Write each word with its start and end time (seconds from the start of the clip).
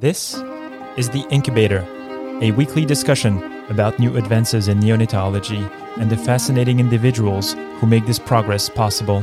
This 0.00 0.42
is 0.96 1.10
The 1.10 1.26
Incubator, 1.28 1.86
a 2.40 2.52
weekly 2.52 2.86
discussion 2.86 3.36
about 3.68 3.98
new 3.98 4.16
advances 4.16 4.66
in 4.66 4.80
neonatology 4.80 5.70
and 5.98 6.08
the 6.08 6.16
fascinating 6.16 6.80
individuals 6.80 7.52
who 7.52 7.86
make 7.86 8.06
this 8.06 8.18
progress 8.18 8.70
possible. 8.70 9.22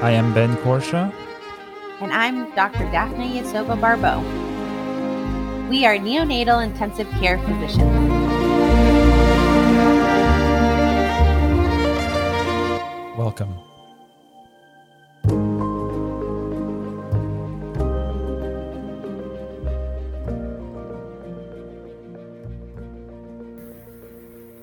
I 0.00 0.12
am 0.12 0.32
Ben 0.32 0.54
Courchia. 0.58 1.12
And 2.00 2.12
I'm 2.12 2.48
Dr. 2.54 2.84
Daphna 2.94 3.26
Yasova 3.28 3.80
Barbeau. 3.80 4.20
We 5.68 5.84
are 5.84 5.96
neonatal 5.96 6.64
intensive 6.64 7.10
care 7.18 7.38
physicians. 7.38 8.05
Welcome. 13.38 13.60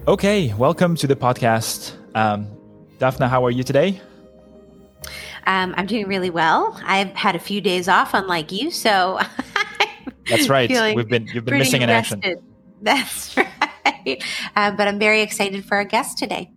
Okay, 0.08 0.54
welcome 0.55 0.95
to 0.95 1.05
the 1.05 1.16
podcast. 1.16 1.94
Um, 2.16 2.48
Daphna, 2.98 3.30
how 3.30 3.45
are 3.45 3.52
you 3.52 3.62
today? 3.62 4.02
Um, 5.45 5.76
I'm 5.78 5.86
doing 5.86 6.08
really 6.08 6.31
well. 6.31 6.80
I've 6.84 7.14
had 7.14 7.36
a 7.36 7.40
few 7.40 7.62
days 7.62 7.88
off, 7.88 8.16
unlike 8.16 8.52
you, 8.52 8.72
so 8.72 9.20
that's 10.28 10.50
right. 10.50 10.95
We've 10.95 11.08
been 11.08 11.28
you've 11.28 11.45
been 11.45 11.59
missing 11.59 11.84
in 11.84 11.92
action. 11.92 12.22
That's 12.81 13.38
right. 13.38 14.22
Uh, 14.58 14.72
but 14.72 14.90
I'm 14.90 15.00
very 15.00 15.22
excited 15.22 15.64
for 15.64 15.78
our 15.78 15.86
guest 15.86 16.17
today. 16.17 16.52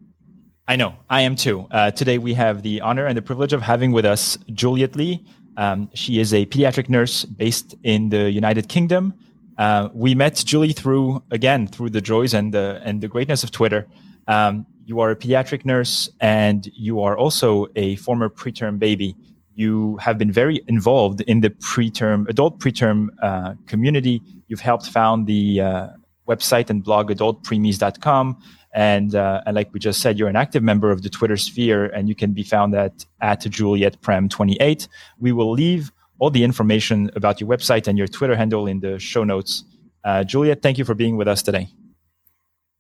I 0.69 0.75
know, 0.75 0.97
I 1.09 1.21
am 1.21 1.37
too. 1.37 1.69
Uh, 1.71 1.93
today 1.93 2.19
we 2.19 2.35
have 2.35 2.63
the 2.63 2.81
honor 2.81 3.07
and 3.07 3.17
the 3.17 3.23
privilege 3.23 3.53
of 3.53 3.63
having 3.63 3.93
with 3.93 4.05
us 4.05 4.37
Juliette 4.53 4.97
Lee. 4.97 5.25
Um, 5.57 5.89
she 5.95 6.19
is 6.19 6.35
a 6.35 6.45
pediatric 6.47 6.89
nurse 6.89 7.25
based 7.25 7.77
in 7.85 8.09
the 8.09 8.33
United 8.33 8.69
Kingdom. 8.69 9.15
Uh, 9.59 9.91
we 9.95 10.17
met 10.17 10.35
Julie 10.45 10.73
through 10.73 11.23
again 11.31 11.69
through 11.69 11.91
the 11.91 12.01
joys 12.01 12.35
and 12.35 12.53
the 12.53 12.81
and 12.85 13.01
the 13.01 13.07
greatness 13.07 13.45
of 13.45 13.53
Twitter. 13.53 13.87
Um, 14.27 14.67
you 14.85 14.99
are 14.99 15.13
a 15.13 15.17
pediatric 15.17 15.65
nurse 15.65 16.11
and 16.21 16.69
you 16.75 17.01
are 17.01 17.17
also 17.17 17.69
a 17.77 17.95
former 17.97 18.29
preterm 18.29 18.81
baby. 18.81 19.15
You 19.55 19.99
have 19.99 20.19
been 20.19 20.33
very 20.33 20.63
involved 20.67 21.21
in 21.23 21.43
the 21.43 21.51
preterm 21.51 22.29
adult 22.29 22.59
preterm 22.59 23.11
uh, 23.23 23.55
community. 23.69 24.21
You've 24.49 24.61
helped 24.61 24.91
found 24.91 25.29
the 25.29 25.61
uh, 25.61 25.89
website 26.27 26.71
and 26.71 26.83
blog 26.83 27.11
adultpreemies.com. 27.11 28.43
And, 28.77 29.15
uh, 29.15 29.41
and 29.47 29.57
like 29.57 29.73
we 29.73 29.81
just 29.81 30.03
said, 30.03 30.19
you're 30.19 30.29
an 30.29 30.37
active 30.37 30.63
member 30.63 30.91
of 30.91 31.03
the 31.03 31.09
Twitter 31.09 31.39
sphere 31.39 31.87
and 31.87 32.11
you 32.11 32.15
can 32.15 32.35
be 32.35 32.43
found 32.43 32.75
at, 32.75 33.07
at 33.23 33.41
Juliet 33.41 34.03
Prem 34.03 34.29
28. 34.29 34.87
We 35.19 35.33
will 35.33 35.51
leave 35.51 35.91
all 36.19 36.29
the 36.29 36.45
information 36.45 37.11
about 37.17 37.41
your 37.41 37.49
website 37.49 37.89
and 37.89 37.97
your 37.97 38.07
Twitter 38.07 38.37
handle 38.37 38.67
in 38.67 38.81
the 38.81 38.99
show 38.99 39.25
notes. 39.25 39.65
Uh, 40.05 40.25
Juliette, 40.25 40.61
thank 40.61 40.77
you 40.77 40.85
for 40.85 40.95
being 40.95 41.17
with 41.17 41.27
us 41.27 41.43
today. 41.43 41.69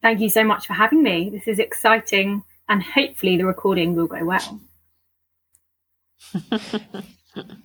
Thank 0.03 0.20
you 0.20 0.28
so 0.28 0.44
much 0.44 0.66
for 0.66 0.75
having 0.75 1.03
me. 1.03 1.30
This 1.30 1.48
is 1.48 1.58
exciting, 1.58 2.44
and 2.69 2.83
hopefully, 2.83 3.38
the 3.38 3.47
recording 3.47 3.94
will 3.94 4.06
go 4.06 4.25
well. 4.25 4.60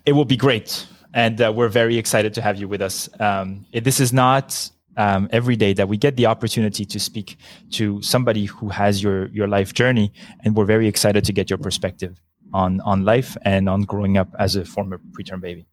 it 0.06 0.12
will 0.12 0.24
be 0.24 0.36
great. 0.36 0.86
And 1.14 1.40
uh, 1.40 1.52
we're 1.54 1.68
very 1.68 1.98
excited 1.98 2.34
to 2.34 2.42
have 2.42 2.58
you 2.58 2.66
with 2.66 2.80
us. 2.80 3.08
Um, 3.20 3.66
it, 3.72 3.84
this 3.84 4.00
is 4.00 4.12
not 4.12 4.70
um, 4.96 5.28
every 5.30 5.56
day 5.56 5.72
that 5.74 5.88
we 5.88 5.96
get 5.96 6.16
the 6.16 6.26
opportunity 6.26 6.84
to 6.84 7.00
speak 7.00 7.36
to 7.70 8.00
somebody 8.02 8.46
who 8.46 8.68
has 8.68 9.02
your, 9.02 9.26
your 9.28 9.48
life 9.48 9.72
journey. 9.74 10.12
And 10.44 10.56
we're 10.56 10.64
very 10.64 10.88
excited 10.88 11.24
to 11.24 11.32
get 11.32 11.50
your 11.50 11.58
perspective 11.58 12.20
on, 12.52 12.80
on 12.82 13.04
life 13.04 13.36
and 13.42 13.68
on 13.68 13.82
growing 13.82 14.16
up 14.16 14.28
as 14.38 14.56
a 14.56 14.64
former 14.64 15.00
preterm 15.12 15.40
baby. 15.40 15.66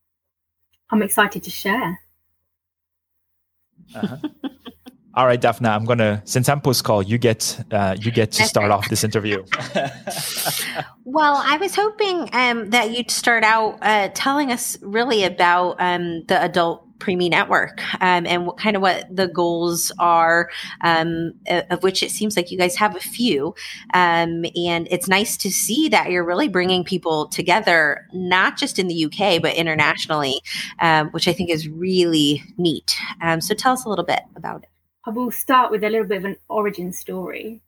I'm 0.89 1.01
excited 1.01 1.43
to 1.43 1.49
share. 1.49 1.99
Uh-huh. 3.95 4.17
All 5.15 5.25
right, 5.25 5.41
Daphna, 5.41 5.69
I'm 5.69 5.85
gonna 5.85 6.21
since 6.23 6.47
I'm 6.47 6.61
post 6.61 6.83
call, 6.83 7.01
you 7.01 7.17
get 7.17 7.61
uh, 7.71 7.97
you 7.99 8.11
get 8.11 8.31
to 8.33 8.43
start 8.43 8.69
off 8.71 8.87
this 8.89 9.03
interview. 9.03 9.43
well, 11.03 11.43
I 11.43 11.57
was 11.57 11.75
hoping 11.75 12.29
um, 12.31 12.69
that 12.69 12.91
you'd 12.91 13.09
start 13.09 13.43
out 13.43 13.79
uh, 13.81 14.09
telling 14.13 14.51
us 14.51 14.77
really 14.81 15.23
about 15.23 15.77
um, 15.79 16.23
the 16.27 16.41
adult 16.41 16.87
preemie 16.99 17.29
network 17.29 17.81
um, 18.01 18.25
and 18.25 18.45
what 18.45 18.57
kind 18.57 18.75
of 18.75 18.81
what 18.81 19.05
the 19.13 19.27
goals 19.27 19.91
are 19.99 20.49
um, 20.81 21.33
of 21.69 21.81
which 21.83 22.03
it 22.03 22.11
seems 22.11 22.35
like 22.35 22.51
you 22.51 22.57
guys 22.57 22.75
have 22.75 22.95
a 22.95 22.99
few 22.99 23.55
um, 23.93 24.45
and 24.55 24.87
it's 24.91 25.07
nice 25.07 25.37
to 25.37 25.51
see 25.51 25.89
that 25.89 26.11
you're 26.11 26.25
really 26.25 26.47
bringing 26.47 26.83
people 26.83 27.27
together 27.27 28.07
not 28.13 28.57
just 28.57 28.79
in 28.79 28.87
the 28.87 29.05
uk 29.05 29.41
but 29.41 29.55
internationally 29.55 30.39
um, 30.79 31.09
which 31.09 31.27
i 31.27 31.33
think 31.33 31.49
is 31.49 31.67
really 31.67 32.43
neat 32.57 32.97
um, 33.21 33.41
so 33.41 33.53
tell 33.53 33.73
us 33.73 33.85
a 33.85 33.89
little 33.89 34.05
bit 34.05 34.21
about 34.35 34.63
it 34.63 34.69
I 35.05 35.11
will 35.11 35.31
start 35.31 35.71
with 35.71 35.83
a 35.83 35.89
little 35.89 36.05
bit 36.05 36.17
of 36.17 36.25
an 36.25 36.37
origin 36.49 36.93
story. 36.93 37.61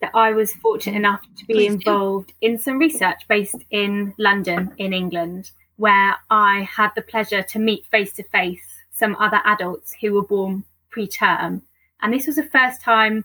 That 0.00 0.10
I 0.12 0.32
was 0.32 0.52
fortunate 0.54 0.96
enough 0.96 1.22
to 1.38 1.46
be 1.46 1.54
Please 1.54 1.72
involved 1.74 2.28
do. 2.28 2.34
in 2.48 2.58
some 2.58 2.78
research 2.78 3.22
based 3.28 3.64
in 3.70 4.12
London, 4.18 4.72
in 4.76 4.92
England, 4.92 5.52
where 5.76 6.16
I 6.30 6.62
had 6.62 6.90
the 6.94 7.02
pleasure 7.02 7.42
to 7.42 7.58
meet 7.58 7.86
face 7.86 8.12
to 8.14 8.22
face 8.24 8.62
some 8.92 9.16
other 9.16 9.40
adults 9.44 9.94
who 10.00 10.12
were 10.14 10.22
born 10.22 10.64
preterm. 10.94 11.62
And 12.00 12.12
this 12.12 12.26
was 12.26 12.36
the 12.36 12.44
first 12.44 12.80
time 12.80 13.24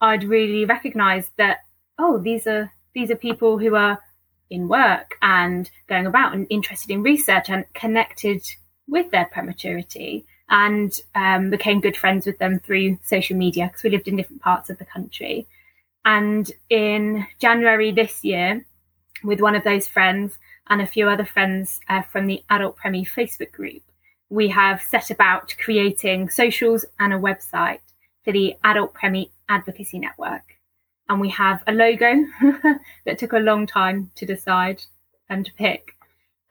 I'd 0.00 0.24
really 0.24 0.64
recognized 0.64 1.30
that, 1.36 1.58
oh, 1.98 2.18
these 2.18 2.46
are 2.46 2.72
these 2.94 3.10
are 3.10 3.16
people 3.16 3.58
who 3.58 3.74
are 3.74 4.00
in 4.48 4.66
work 4.66 5.16
and 5.22 5.70
going 5.86 6.06
about 6.06 6.34
and 6.34 6.46
interested 6.50 6.90
in 6.90 7.02
research 7.02 7.48
and 7.48 7.64
connected 7.74 8.42
with 8.88 9.10
their 9.10 9.26
prematurity 9.26 10.24
and 10.48 11.00
um, 11.14 11.50
became 11.50 11.80
good 11.80 11.96
friends 11.96 12.26
with 12.26 12.38
them 12.38 12.58
through 12.58 12.98
social 13.04 13.36
media 13.36 13.66
because 13.66 13.84
we 13.84 13.90
lived 13.90 14.08
in 14.08 14.16
different 14.16 14.42
parts 14.42 14.68
of 14.68 14.78
the 14.78 14.84
country. 14.84 15.46
And 16.04 16.50
in 16.68 17.26
January 17.38 17.92
this 17.92 18.24
year, 18.24 18.64
with 19.22 19.40
one 19.40 19.54
of 19.54 19.62
those 19.64 19.86
friends 19.86 20.38
and 20.68 20.80
a 20.80 20.86
few 20.86 21.08
other 21.08 21.24
friends 21.24 21.80
uh, 21.88 22.02
from 22.02 22.26
the 22.26 22.44
Adult 22.50 22.76
Premie 22.76 23.08
Facebook 23.08 23.52
group, 23.52 23.82
we 24.28 24.48
have 24.48 24.82
set 24.82 25.10
about 25.10 25.54
creating 25.62 26.28
socials 26.28 26.84
and 26.98 27.12
a 27.12 27.18
website 27.18 27.80
for 28.24 28.32
the 28.32 28.54
Adult 28.64 28.94
Premie 28.94 29.30
Advocacy 29.48 29.98
Network. 29.98 30.42
And 31.08 31.20
we 31.20 31.28
have 31.30 31.62
a 31.66 31.72
logo 31.72 32.24
that 33.04 33.18
took 33.18 33.32
a 33.32 33.38
long 33.38 33.66
time 33.66 34.12
to 34.14 34.24
decide 34.24 34.80
and 35.28 35.44
to 35.44 35.52
pick. 35.54 35.96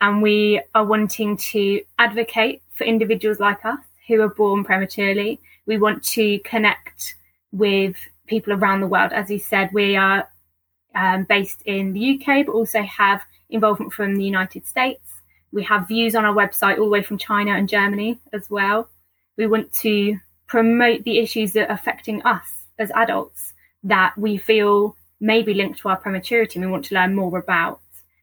And 0.02 0.22
we 0.22 0.62
are 0.76 0.86
wanting 0.86 1.38
to 1.38 1.82
advocate 1.98 2.62
for 2.74 2.84
individuals 2.84 3.40
like 3.40 3.64
us 3.66 3.80
who 4.08 4.22
are 4.22 4.30
born 4.30 4.66
prematurely. 4.66 5.40
We 5.66 5.78
want 5.78 6.04
to 6.06 6.40
connect 6.40 7.16
with 7.52 7.96
people 8.28 8.54
around 8.54 8.82
the 8.82 8.88
world. 8.88 9.14
As 9.14 9.30
you 9.30 9.40
said, 9.40 9.70
we 9.72 9.96
are 9.96 10.28
um, 10.96 11.24
based 11.24 11.62
in 11.66 11.94
the 11.94 12.20
UK, 12.20 12.46
but 12.46 12.54
also 12.54 12.82
have 12.82 13.22
involvement 13.50 13.94
from 13.94 14.16
the 14.16 14.24
United 14.24 14.66
States. 14.66 15.02
We 15.52 15.64
have 15.64 15.88
views 15.88 16.16
on 16.16 16.26
our 16.26 16.34
website 16.34 16.78
all 16.78 16.86
the 16.86 16.92
way 16.92 17.04
from 17.04 17.18
China 17.18 17.52
and 17.52 17.68
Germany 17.68 18.20
as 18.34 18.50
well. 18.50 18.90
We 19.38 19.48
want 19.48 19.74
to 19.74 20.18
promote 20.48 21.04
the 21.04 21.20
issues 21.20 21.54
that 21.54 21.70
are 21.70 21.74
affecting 21.74 22.22
us 22.24 22.66
as 22.78 22.92
adults 22.92 23.54
that 23.84 24.18
we 24.18 24.38
feel 24.38 24.96
may 25.20 25.42
be 25.42 25.54
linked 25.54 25.80
to 25.80 25.90
our 25.90 25.98
prematurity 25.98 26.60
and 26.60 26.66
we 26.66 26.72
want 26.72 26.86
to 26.86 26.96
learn 26.96 27.16
more 27.16 27.38
about. 27.38 27.82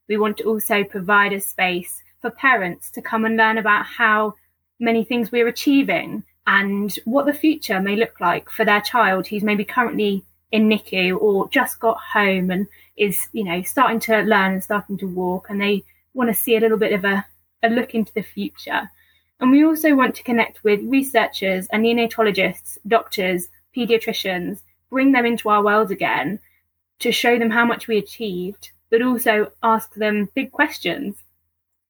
We 0.09 0.17
want 0.17 0.37
to 0.39 0.45
also 0.45 0.85
provide 0.85 1.33
a 1.33 1.41
space 1.41 2.03
for 2.21 2.31
parents 2.31 2.91
to 2.93 3.03
come 3.03 3.25
and 3.25 3.37
learn 3.37 3.59
about 3.59 3.87
how 3.87 4.35
many 4.79 5.05
things 5.05 5.33
we're 5.33 5.49
achieving 5.49 6.25
and 6.47 6.95
what 7.05 7.27
the 7.27 7.35
future 7.35 7.81
may 7.81 7.97
look 7.97 8.21
like 8.21 8.51
for 8.51 8.65
their 8.65 8.81
child 8.81 9.27
who's 9.27 9.43
maybe 9.43 9.65
currently 9.65 10.25
in 10.53 10.69
NICU 10.69 11.21
or 11.21 11.49
just 11.51 11.81
got 11.81 11.99
home 11.99 12.51
and 12.51 12.67
is, 12.97 13.29
you 13.33 13.45
know, 13.45 13.63
starting 13.63 14.01
to 14.01 14.21
learn 14.23 14.53
and 14.53 14.65
starting 14.65 14.97
to 14.99 15.07
walk 15.07 15.51
and 15.51 15.61
they 15.61 15.85
want 16.15 16.31
to 16.31 16.35
see 16.35 16.57
a 16.57 16.61
little 16.61 16.79
bit 16.79 16.93
of 16.93 17.05
a, 17.05 17.25
a 17.63 17.69
look 17.69 17.95
into 17.95 18.13
the 18.15 18.23
future. 18.23 18.91
And 19.41 19.51
we 19.51 19.65
also 19.65 19.95
want 19.95 20.15
to 20.15 20.23
connect 20.23 20.65
with 20.65 20.81
researchers 20.83 21.67
and 21.69 21.85
neonatologists, 21.85 22.79
doctors, 22.87 23.49
pediatricians, 23.77 24.63
bring 24.89 25.13
them 25.13 25.27
into 25.27 25.49
our 25.49 25.63
world 25.63 25.91
again 25.91 26.39
to 27.01 27.13
show 27.13 27.39
them 27.39 27.51
how 27.51 27.65
much 27.67 27.89
we 27.89 27.99
achieved, 27.99 28.71
but 28.91 29.03
also 29.03 29.53
ask 29.63 29.95
them 29.95 30.29
big 30.35 30.53
questions 30.53 31.23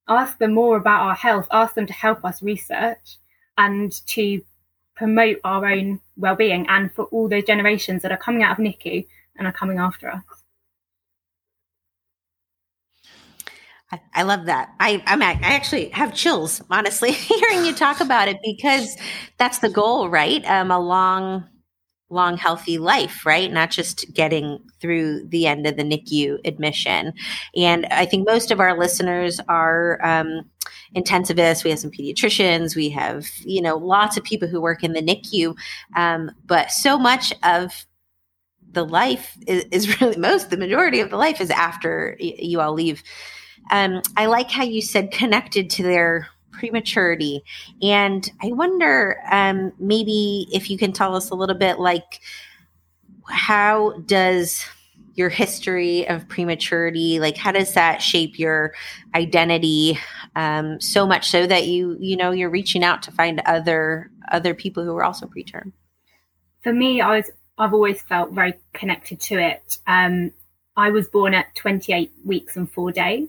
ask 0.08 0.38
them 0.38 0.54
more 0.54 0.76
about 0.76 1.02
our 1.02 1.14
health, 1.14 1.48
ask 1.50 1.74
them 1.74 1.86
to 1.86 1.92
help 1.92 2.24
us 2.24 2.42
research 2.42 3.18
and 3.58 3.92
to 4.06 4.42
promote 4.96 5.38
our 5.44 5.66
own 5.66 6.00
well-being 6.16 6.66
and 6.68 6.92
for 6.92 7.04
all 7.06 7.28
those 7.28 7.44
generations 7.44 8.02
that 8.02 8.10
are 8.10 8.16
coming 8.16 8.42
out 8.42 8.58
of 8.58 8.64
NICU 8.64 9.06
and 9.36 9.46
are 9.46 9.52
coming 9.52 9.78
after 9.78 10.08
us. 10.08 10.22
I 14.14 14.24
love 14.24 14.46
that. 14.46 14.74
I 14.80 15.02
I'm 15.06 15.22
I 15.22 15.38
actually 15.42 15.90
have 15.90 16.12
chills, 16.12 16.60
honestly, 16.70 17.12
hearing 17.12 17.64
you 17.64 17.72
talk 17.72 18.00
about 18.00 18.26
it 18.26 18.38
because 18.42 18.96
that's 19.38 19.58
the 19.58 19.68
goal, 19.68 20.08
right? 20.08 20.44
Um, 20.44 20.68
long, 20.68 21.44
long, 22.10 22.36
healthy 22.36 22.78
life, 22.78 23.24
right? 23.24 23.52
Not 23.52 23.70
just 23.70 24.12
getting 24.12 24.58
through 24.80 25.28
the 25.28 25.46
end 25.46 25.66
of 25.66 25.76
the 25.76 25.84
NICU 25.84 26.38
admission. 26.44 27.12
And 27.54 27.86
I 27.86 28.06
think 28.06 28.26
most 28.26 28.50
of 28.50 28.58
our 28.58 28.76
listeners 28.76 29.40
are 29.48 30.04
um, 30.04 30.50
intensivists. 30.94 31.64
We 31.64 31.70
have 31.70 31.78
some 31.78 31.90
pediatricians. 31.90 32.76
We 32.76 32.88
have, 32.90 33.26
you 33.40 33.60
know, 33.60 33.76
lots 33.76 34.16
of 34.16 34.24
people 34.24 34.48
who 34.48 34.60
work 34.60 34.84
in 34.84 34.92
the 34.92 35.02
NICU. 35.02 35.56
Um, 35.96 36.30
but 36.46 36.70
so 36.70 36.98
much 36.98 37.32
of 37.42 37.86
the 38.72 38.84
life 38.84 39.36
is, 39.46 39.64
is, 39.70 40.00
really 40.00 40.16
most, 40.16 40.50
the 40.50 40.56
majority 40.56 41.00
of 41.00 41.10
the 41.10 41.16
life 41.16 41.40
is 41.40 41.50
after 41.50 42.16
y- 42.20 42.34
you 42.38 42.60
all 42.60 42.72
leave. 42.72 43.02
Um, 43.70 44.02
I 44.16 44.26
like 44.26 44.50
how 44.50 44.62
you 44.62 44.80
said 44.80 45.10
connected 45.10 45.70
to 45.70 45.82
their 45.82 46.28
prematurity. 46.52 47.42
And 47.82 48.30
I 48.42 48.52
wonder 48.52 49.18
um, 49.30 49.72
maybe 49.78 50.46
if 50.52 50.70
you 50.70 50.78
can 50.78 50.92
tell 50.92 51.14
us 51.14 51.30
a 51.30 51.34
little 51.34 51.56
bit 51.56 51.78
like 51.78 52.20
how 53.28 53.98
does 54.06 54.64
your 55.16 55.30
history 55.30 56.06
of 56.08 56.28
prematurity? 56.28 57.18
Like 57.18 57.36
how 57.36 57.50
does 57.50 57.74
that 57.74 58.02
shape 58.02 58.38
your 58.38 58.74
identity 59.14 59.98
um, 60.36 60.80
so 60.80 61.06
much 61.06 61.28
so 61.28 61.46
that 61.46 61.66
you 61.66 61.96
you 61.98 62.16
know 62.16 62.30
you're 62.30 62.50
reaching 62.50 62.84
out 62.84 63.02
to 63.04 63.10
find 63.10 63.40
other 63.46 64.10
other 64.30 64.54
people 64.54 64.84
who 64.84 64.94
are 64.94 65.04
also 65.04 65.26
preterm? 65.26 65.72
For 66.62 66.72
me 66.72 67.00
i 67.00 67.16
was 67.16 67.30
i've 67.58 67.72
always 67.72 68.02
felt 68.02 68.32
very 68.32 68.54
connected 68.72 69.20
to 69.20 69.38
it. 69.38 69.78
Um, 69.86 70.32
i 70.76 70.90
was 70.90 71.08
born 71.08 71.34
at 71.34 71.54
28 71.54 72.12
weeks 72.24 72.56
and 72.56 72.70
four 72.70 72.92
days 72.92 73.28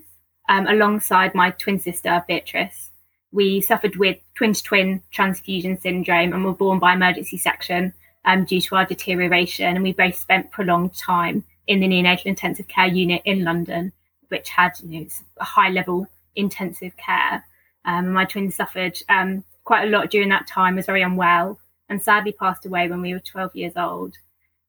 um, 0.50 0.68
alongside 0.68 1.34
my 1.34 1.52
twin 1.52 1.80
sister 1.80 2.24
beatrice. 2.28 2.92
We 3.32 3.62
suffered 3.62 3.98
with 3.98 4.18
twin 4.36 4.54
to 4.54 4.64
twin 4.64 5.02
transfusion 5.12 5.80
syndrome 5.80 6.34
and 6.34 6.44
were 6.44 6.54
born 6.54 6.80
by 6.80 6.94
emergency 6.94 7.38
section 7.38 7.94
um, 8.26 8.46
due 8.46 8.62
to 8.62 8.76
our 8.76 8.86
deterioration. 8.86 9.76
And 9.76 9.84
we 9.84 9.94
both 9.94 10.16
spent 10.16 10.52
prolonged 10.52 10.96
time 10.96 11.44
in 11.68 11.80
the 11.80 11.88
neonatal 11.88 12.26
intensive 12.26 12.68
care 12.68 12.88
unit 12.88 13.22
in 13.26 13.44
London, 13.44 13.92
which 14.30 14.50
had 14.50 14.72
you 14.84 15.02
know, 15.02 15.08
a 15.40 15.44
high 15.44 15.70
level 15.70 16.08
intensive 16.36 16.96
care. 16.98 17.46
Um, 17.86 18.12
my 18.12 18.26
twin 18.26 18.52
suffered 18.52 18.98
um, 19.10 19.44
quite 19.64 19.86
a 19.88 19.90
lot 19.90 20.10
during 20.10 20.30
that 20.30 20.48
time, 20.48 20.76
was 20.76 20.86
very 20.86 21.02
unwell, 21.02 21.60
and 21.90 22.02
sadly 22.02 22.32
passed 22.32 22.66
away 22.66 22.88
when 22.90 23.02
we 23.02 23.14
were 23.14 23.20
12 23.20 23.56
years 23.56 23.74
old. 23.76 24.16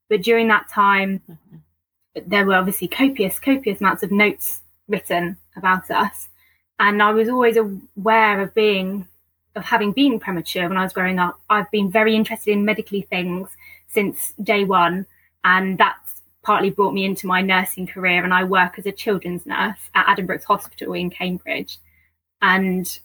But 0.09 0.23
during 0.23 0.47
that 0.47 0.69
time, 0.69 1.21
there 2.15 2.45
were 2.45 2.55
obviously 2.55 2.87
copious, 2.87 3.39
copious 3.39 3.79
amounts 3.79 4.03
of 4.03 4.11
notes 4.11 4.61
written 4.87 5.37
about 5.55 5.91
us 5.91 6.29
and 6.79 7.03
I 7.03 7.11
was 7.11 7.29
always 7.29 7.57
aware 7.57 8.41
of 8.41 8.53
being 8.53 9.07
of 9.55 9.65
having 9.65 9.91
been 9.91 10.19
premature 10.19 10.69
when 10.69 10.77
I 10.77 10.83
was 10.83 10.93
growing 10.93 11.19
up. 11.19 11.39
I've 11.49 11.69
been 11.71 11.91
very 11.91 12.15
interested 12.15 12.51
in 12.51 12.65
medically 12.65 13.01
things 13.01 13.49
since 13.87 14.33
day 14.41 14.63
one, 14.63 15.05
and 15.43 15.77
that's 15.77 16.08
partly 16.41 16.69
brought 16.69 16.93
me 16.93 17.05
into 17.05 17.27
my 17.27 17.41
nursing 17.41 17.87
career. 17.87 18.23
And 18.23 18.33
I 18.33 18.43
work 18.43 18.79
as 18.79 18.85
a 18.85 18.91
children's 18.91 19.45
nurse 19.45 19.79
at 19.93 20.05
Addenbrooke's 20.07 20.45
Hospital 20.45 20.93
in 20.93 21.09
Cambridge, 21.09 21.77
and 22.41 22.99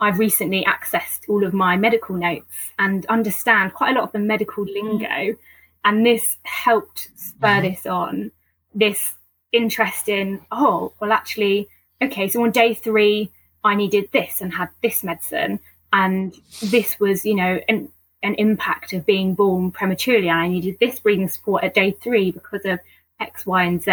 I've 0.00 0.18
recently 0.18 0.64
accessed 0.64 1.28
all 1.28 1.44
of 1.44 1.52
my 1.52 1.76
medical 1.76 2.14
notes 2.14 2.54
and 2.78 3.04
understand 3.06 3.74
quite 3.74 3.96
a 3.96 3.98
lot 3.98 4.04
of 4.04 4.12
the 4.12 4.20
medical 4.20 4.64
lingo, 4.64 5.36
and 5.84 6.06
this 6.06 6.36
helped 6.44 7.08
spur 7.16 7.46
mm-hmm. 7.48 7.68
this 7.68 7.86
on. 7.86 8.30
This 8.74 9.14
interest 9.50 10.08
in 10.08 10.40
oh 10.52 10.92
well, 11.00 11.12
actually 11.12 11.68
okay, 12.00 12.28
so 12.28 12.42
on 12.42 12.50
day 12.50 12.74
three, 12.74 13.30
I 13.64 13.74
needed 13.74 14.10
this 14.12 14.40
and 14.40 14.52
had 14.52 14.68
this 14.82 15.02
medicine. 15.02 15.60
And 15.92 16.34
this 16.62 17.00
was, 17.00 17.24
you 17.24 17.34
know, 17.34 17.60
an, 17.68 17.88
an 18.22 18.34
impact 18.34 18.92
of 18.92 19.06
being 19.06 19.34
born 19.34 19.70
prematurely. 19.70 20.28
And 20.28 20.38
I 20.38 20.48
needed 20.48 20.78
this 20.78 21.00
breathing 21.00 21.28
support 21.28 21.64
at 21.64 21.74
day 21.74 21.92
three 21.92 22.30
because 22.30 22.64
of 22.64 22.80
X, 23.20 23.46
Y, 23.46 23.64
and 23.64 23.82
Z. 23.82 23.92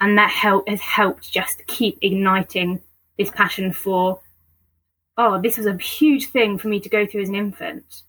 And 0.00 0.16
that 0.18 0.30
help 0.30 0.68
has 0.68 0.80
helped 0.80 1.30
just 1.30 1.66
keep 1.66 1.98
igniting 2.02 2.80
this 3.18 3.30
passion 3.30 3.72
for, 3.72 4.20
oh, 5.16 5.40
this 5.40 5.56
was 5.56 5.66
a 5.66 5.76
huge 5.76 6.28
thing 6.30 6.58
for 6.58 6.68
me 6.68 6.80
to 6.80 6.88
go 6.88 7.06
through 7.06 7.22
as 7.22 7.28
an 7.28 7.34
infant. 7.34 8.02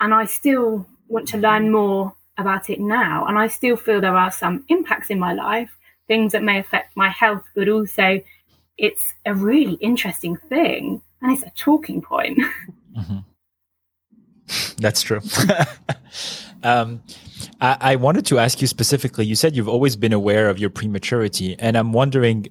And 0.00 0.12
I 0.12 0.26
still 0.26 0.86
want 1.08 1.28
to 1.28 1.38
learn 1.38 1.70
more 1.70 2.14
about 2.38 2.70
it 2.70 2.80
now. 2.80 3.26
And 3.26 3.38
I 3.38 3.46
still 3.46 3.76
feel 3.76 4.00
there 4.00 4.16
are 4.16 4.32
some 4.32 4.64
impacts 4.68 5.10
in 5.10 5.18
my 5.18 5.32
life 5.32 5.70
things 6.06 6.32
that 6.32 6.42
may 6.42 6.58
affect 6.58 6.96
my 6.96 7.08
health, 7.08 7.42
but 7.54 7.68
also 7.68 8.20
it's 8.78 9.14
a 9.24 9.34
really 9.34 9.74
interesting 9.74 10.36
thing 10.36 11.02
and 11.22 11.32
it's 11.32 11.42
a 11.42 11.52
talking 11.56 12.02
point. 12.02 12.38
Mm-hmm. 12.96 13.18
That's 14.78 15.02
true. 15.02 15.20
um, 16.62 17.02
I, 17.60 17.76
I, 17.80 17.96
wanted 17.96 18.26
to 18.26 18.38
ask 18.38 18.60
you 18.60 18.66
specifically. 18.66 19.24
You 19.24 19.34
said 19.34 19.56
you've 19.56 19.68
always 19.68 19.96
been 19.96 20.12
aware 20.12 20.48
of 20.48 20.58
your 20.58 20.70
prematurity, 20.70 21.56
and 21.58 21.76
I'm 21.76 21.92
wondering 21.92 22.46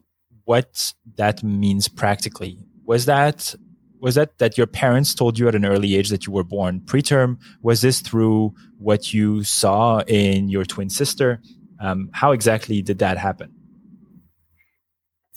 what 0.45 0.93
that 1.17 1.43
means 1.43 1.87
practically. 1.87 2.59
Was 2.85 3.05
that 3.05 3.55
was 3.99 4.15
that 4.15 4.37
that 4.37 4.57
your 4.57 4.67
parents 4.67 5.15
told 5.15 5.39
you 5.39 5.47
at 5.47 5.55
an 5.55 5.65
early 5.65 5.95
age 5.95 6.09
that 6.09 6.25
you 6.25 6.33
were 6.33 6.43
born 6.43 6.81
preterm? 6.81 7.37
Was 7.61 7.81
this 7.81 8.01
through 8.01 8.53
what 8.77 9.13
you 9.13 9.43
saw 9.43 10.01
in 10.01 10.49
your 10.49 10.65
twin 10.65 10.89
sister? 10.89 11.41
Um, 11.79 12.09
how 12.13 12.31
exactly 12.31 12.81
did 12.81 12.99
that 12.99 13.17
happen? 13.17 13.51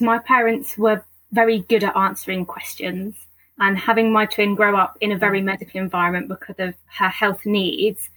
My 0.00 0.18
parents 0.18 0.78
were 0.78 1.04
very 1.32 1.60
good 1.60 1.84
at 1.84 1.96
answering 1.96 2.46
questions, 2.46 3.14
and 3.60 3.78
having 3.78 4.12
my 4.12 4.26
twin 4.26 4.54
grow 4.54 4.76
up 4.76 4.96
in 5.00 5.12
a 5.12 5.18
very 5.18 5.40
medical 5.40 5.80
environment 5.80 6.28
because 6.28 6.56
of 6.58 6.74
her 6.98 7.08
health 7.08 7.44
needs, 7.44 8.08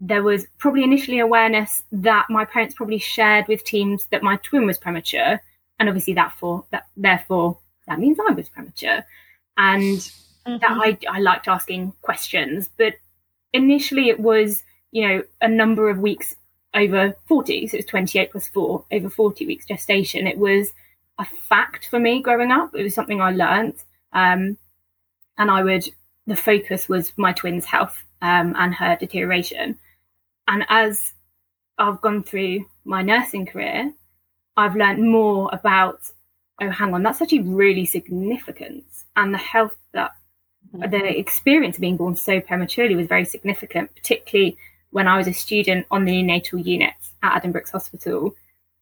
there 0.00 0.22
was 0.22 0.46
probably 0.58 0.82
initially 0.82 1.18
awareness 1.18 1.82
that 1.90 2.26
my 2.30 2.44
parents 2.44 2.74
probably 2.74 2.98
shared 2.98 3.46
with 3.48 3.64
teams 3.64 4.06
that 4.10 4.22
my 4.22 4.36
twin 4.36 4.66
was 4.66 4.78
premature, 4.78 5.40
and 5.78 5.88
obviously 5.88 6.14
that 6.14 6.32
for 6.32 6.64
that 6.70 6.86
therefore 6.96 7.58
that 7.86 7.98
means 7.98 8.18
I 8.18 8.32
was 8.32 8.48
premature, 8.48 9.04
and 9.56 9.98
mm-hmm. 9.98 10.58
that 10.58 10.70
I 10.70 10.98
I 11.10 11.20
liked 11.20 11.48
asking 11.48 11.92
questions, 12.02 12.68
but 12.76 12.94
initially 13.52 14.08
it 14.08 14.20
was 14.20 14.62
you 14.92 15.08
know 15.08 15.22
a 15.40 15.48
number 15.48 15.88
of 15.88 15.98
weeks 15.98 16.36
over 16.74 17.14
40, 17.26 17.68
so 17.68 17.76
it 17.76 17.78
was 17.78 17.86
28 17.86 18.32
plus 18.32 18.48
4, 18.48 18.84
over 18.92 19.08
40 19.08 19.46
weeks 19.46 19.66
gestation. 19.66 20.26
It 20.26 20.38
was 20.38 20.72
a 21.18 21.24
fact 21.24 21.88
for 21.88 21.98
me 21.98 22.20
growing 22.20 22.50
up. 22.50 22.74
It 22.74 22.82
was 22.82 22.94
something 22.94 23.20
I 23.20 23.30
learned. 23.30 23.76
Um, 24.12 24.58
and 25.38 25.50
I 25.50 25.62
would, 25.62 25.88
the 26.26 26.36
focus 26.36 26.88
was 26.88 27.12
my 27.16 27.32
twin's 27.32 27.64
health 27.64 28.02
um, 28.22 28.54
and 28.56 28.74
her 28.74 28.96
deterioration. 28.96 29.78
And 30.48 30.64
as 30.68 31.12
I've 31.78 32.00
gone 32.00 32.22
through 32.22 32.66
my 32.84 33.02
nursing 33.02 33.46
career, 33.46 33.92
I've 34.56 34.76
learned 34.76 35.10
more 35.10 35.50
about, 35.52 36.00
oh, 36.60 36.70
hang 36.70 36.94
on, 36.94 37.02
that's 37.02 37.20
actually 37.20 37.42
really 37.42 37.86
significant. 37.86 38.84
And 39.16 39.34
the 39.34 39.38
health 39.38 39.76
that 39.92 40.12
the 40.72 41.18
experience 41.18 41.76
of 41.76 41.80
being 41.80 41.96
born 41.96 42.16
so 42.16 42.40
prematurely 42.40 42.96
was 42.96 43.06
very 43.06 43.24
significant, 43.24 43.94
particularly 43.94 44.56
when 44.90 45.08
I 45.08 45.16
was 45.16 45.26
a 45.26 45.32
student 45.32 45.86
on 45.90 46.04
the 46.04 46.12
neonatal 46.12 46.64
unit 46.64 46.94
at 47.22 47.42
Addenbrooke's 47.42 47.70
Hospital, 47.70 48.34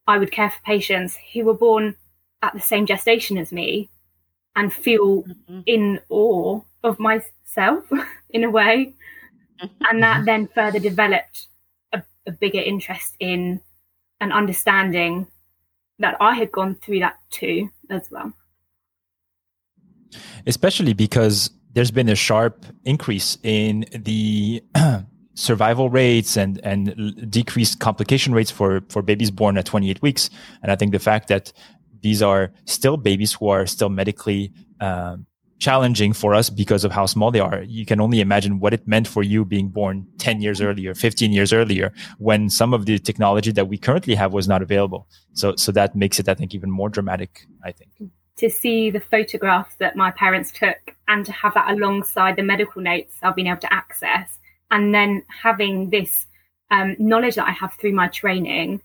I 0.07 0.19
would 0.19 0.31
care 0.31 0.51
for 0.51 0.61
patients 0.65 1.17
who 1.33 1.45
were 1.45 1.55
born 1.55 1.97
at 2.43 2.53
the 2.53 2.61
same 2.61 2.87
gestation 2.87 3.39
as 3.39 3.53
me 3.53 3.89
and 4.57 4.73
feel 4.73 5.23
mm-hmm. 5.23 5.61
in 5.67 6.01
awe 6.09 6.61
of 6.85 6.99
myself 6.99 7.85
in 8.31 8.45
a 8.45 8.51
way. 8.51 8.95
Mm-hmm. 9.63 9.85
And 9.89 10.03
that 10.03 10.25
then 10.25 10.49
further 10.55 10.79
developed 10.79 11.49
a, 11.93 12.03
a 12.27 12.33
bigger 12.33 12.61
interest 12.61 13.17
in 13.21 13.61
an 14.21 14.33
understanding 14.33 15.27
that 15.99 16.17
I 16.21 16.35
had 16.35 16.53
gone 16.53 16.75
through 16.77 17.01
that 17.01 17.19
too 17.31 17.71
as 17.91 18.11
well. 18.11 18.33
Especially 20.47 20.93
because 20.93 21.51
there's 21.73 21.91
been 21.91 22.09
a 22.09 22.15
sharp 22.15 22.67
increase 22.85 23.39
in 23.43 23.87
the 23.93 24.63
survival 25.35 25.89
rates 25.89 26.37
and 26.37 26.61
and 26.63 27.31
decreased 27.31 27.81
complication 27.81 28.35
rates 28.35 28.51
for 28.51 28.83
for 28.91 29.01
babies 29.01 29.31
born 29.31 29.57
at 29.57 29.65
28 29.65 30.03
weeks 30.03 30.29
and 30.63 30.71
i 30.71 30.77
think 30.77 30.93
the 30.93 30.99
fact 30.99 31.29
that 31.29 31.53
these 32.03 32.23
are 32.23 32.53
still 32.65 32.97
babies 32.97 33.33
who 33.33 33.49
are 33.49 33.67
still 33.67 33.89
medically 33.89 34.53
um, 34.81 35.27
challenging 35.59 36.13
for 36.13 36.35
us 36.35 36.51
because 36.51 36.83
of 36.83 36.91
how 36.91 37.07
small 37.07 37.31
they 37.31 37.39
are. 37.39 37.63
You 37.63 37.87
can 37.87 38.01
only 38.01 38.21
imagine 38.21 38.59
what 38.59 38.75
it 38.75 38.87
meant 38.87 39.07
for 39.07 39.23
you 39.23 39.45
being 39.45 39.69
born 39.69 40.07
10 40.19 40.43
years 40.43 40.61
earlier 40.61 40.93
15 40.95 41.33
years 41.33 41.53
earlier 41.53 41.93
when 42.19 42.51
some 42.51 42.75
of 42.75 42.87
the 42.87 42.99
technology 42.99 43.53
that 43.53 43.69
we 43.69 43.79
currently 43.79 44.17
have 44.17 44.33
was 44.33 44.49
not 44.49 44.61
available. 44.61 45.07
So 45.35 45.55
so 45.57 45.71
that 45.73 45.95
makes 45.95 46.19
it 46.19 46.29
i 46.29 46.35
think 46.35 46.55
even 46.55 46.71
more 46.71 46.89
dramatic 46.89 47.47
i 47.65 47.73
think. 47.73 47.91
To 48.39 48.51
see 48.51 48.91
the 48.91 49.01
photographs 49.01 49.77
that 49.77 49.95
my 49.95 50.11
parents 50.11 50.51
took 50.51 50.97
and 51.07 51.25
to 51.27 51.33
have 51.33 51.55
that 51.55 51.71
alongside 51.71 52.35
the 52.37 52.43
medical 52.43 52.83
notes 52.83 53.15
I've 53.23 53.37
been 53.37 53.47
able 53.47 53.61
to 53.61 53.73
access 53.73 54.39
and 54.73 54.93
then 54.93 55.23
having 55.43 55.91
this 55.91 56.27
um, 56.73 56.97
knowledge 56.99 57.37
that 57.37 57.47
I 57.47 57.53
have 57.53 57.75
through 57.75 57.93
my 57.93 58.09
training, 58.09 58.83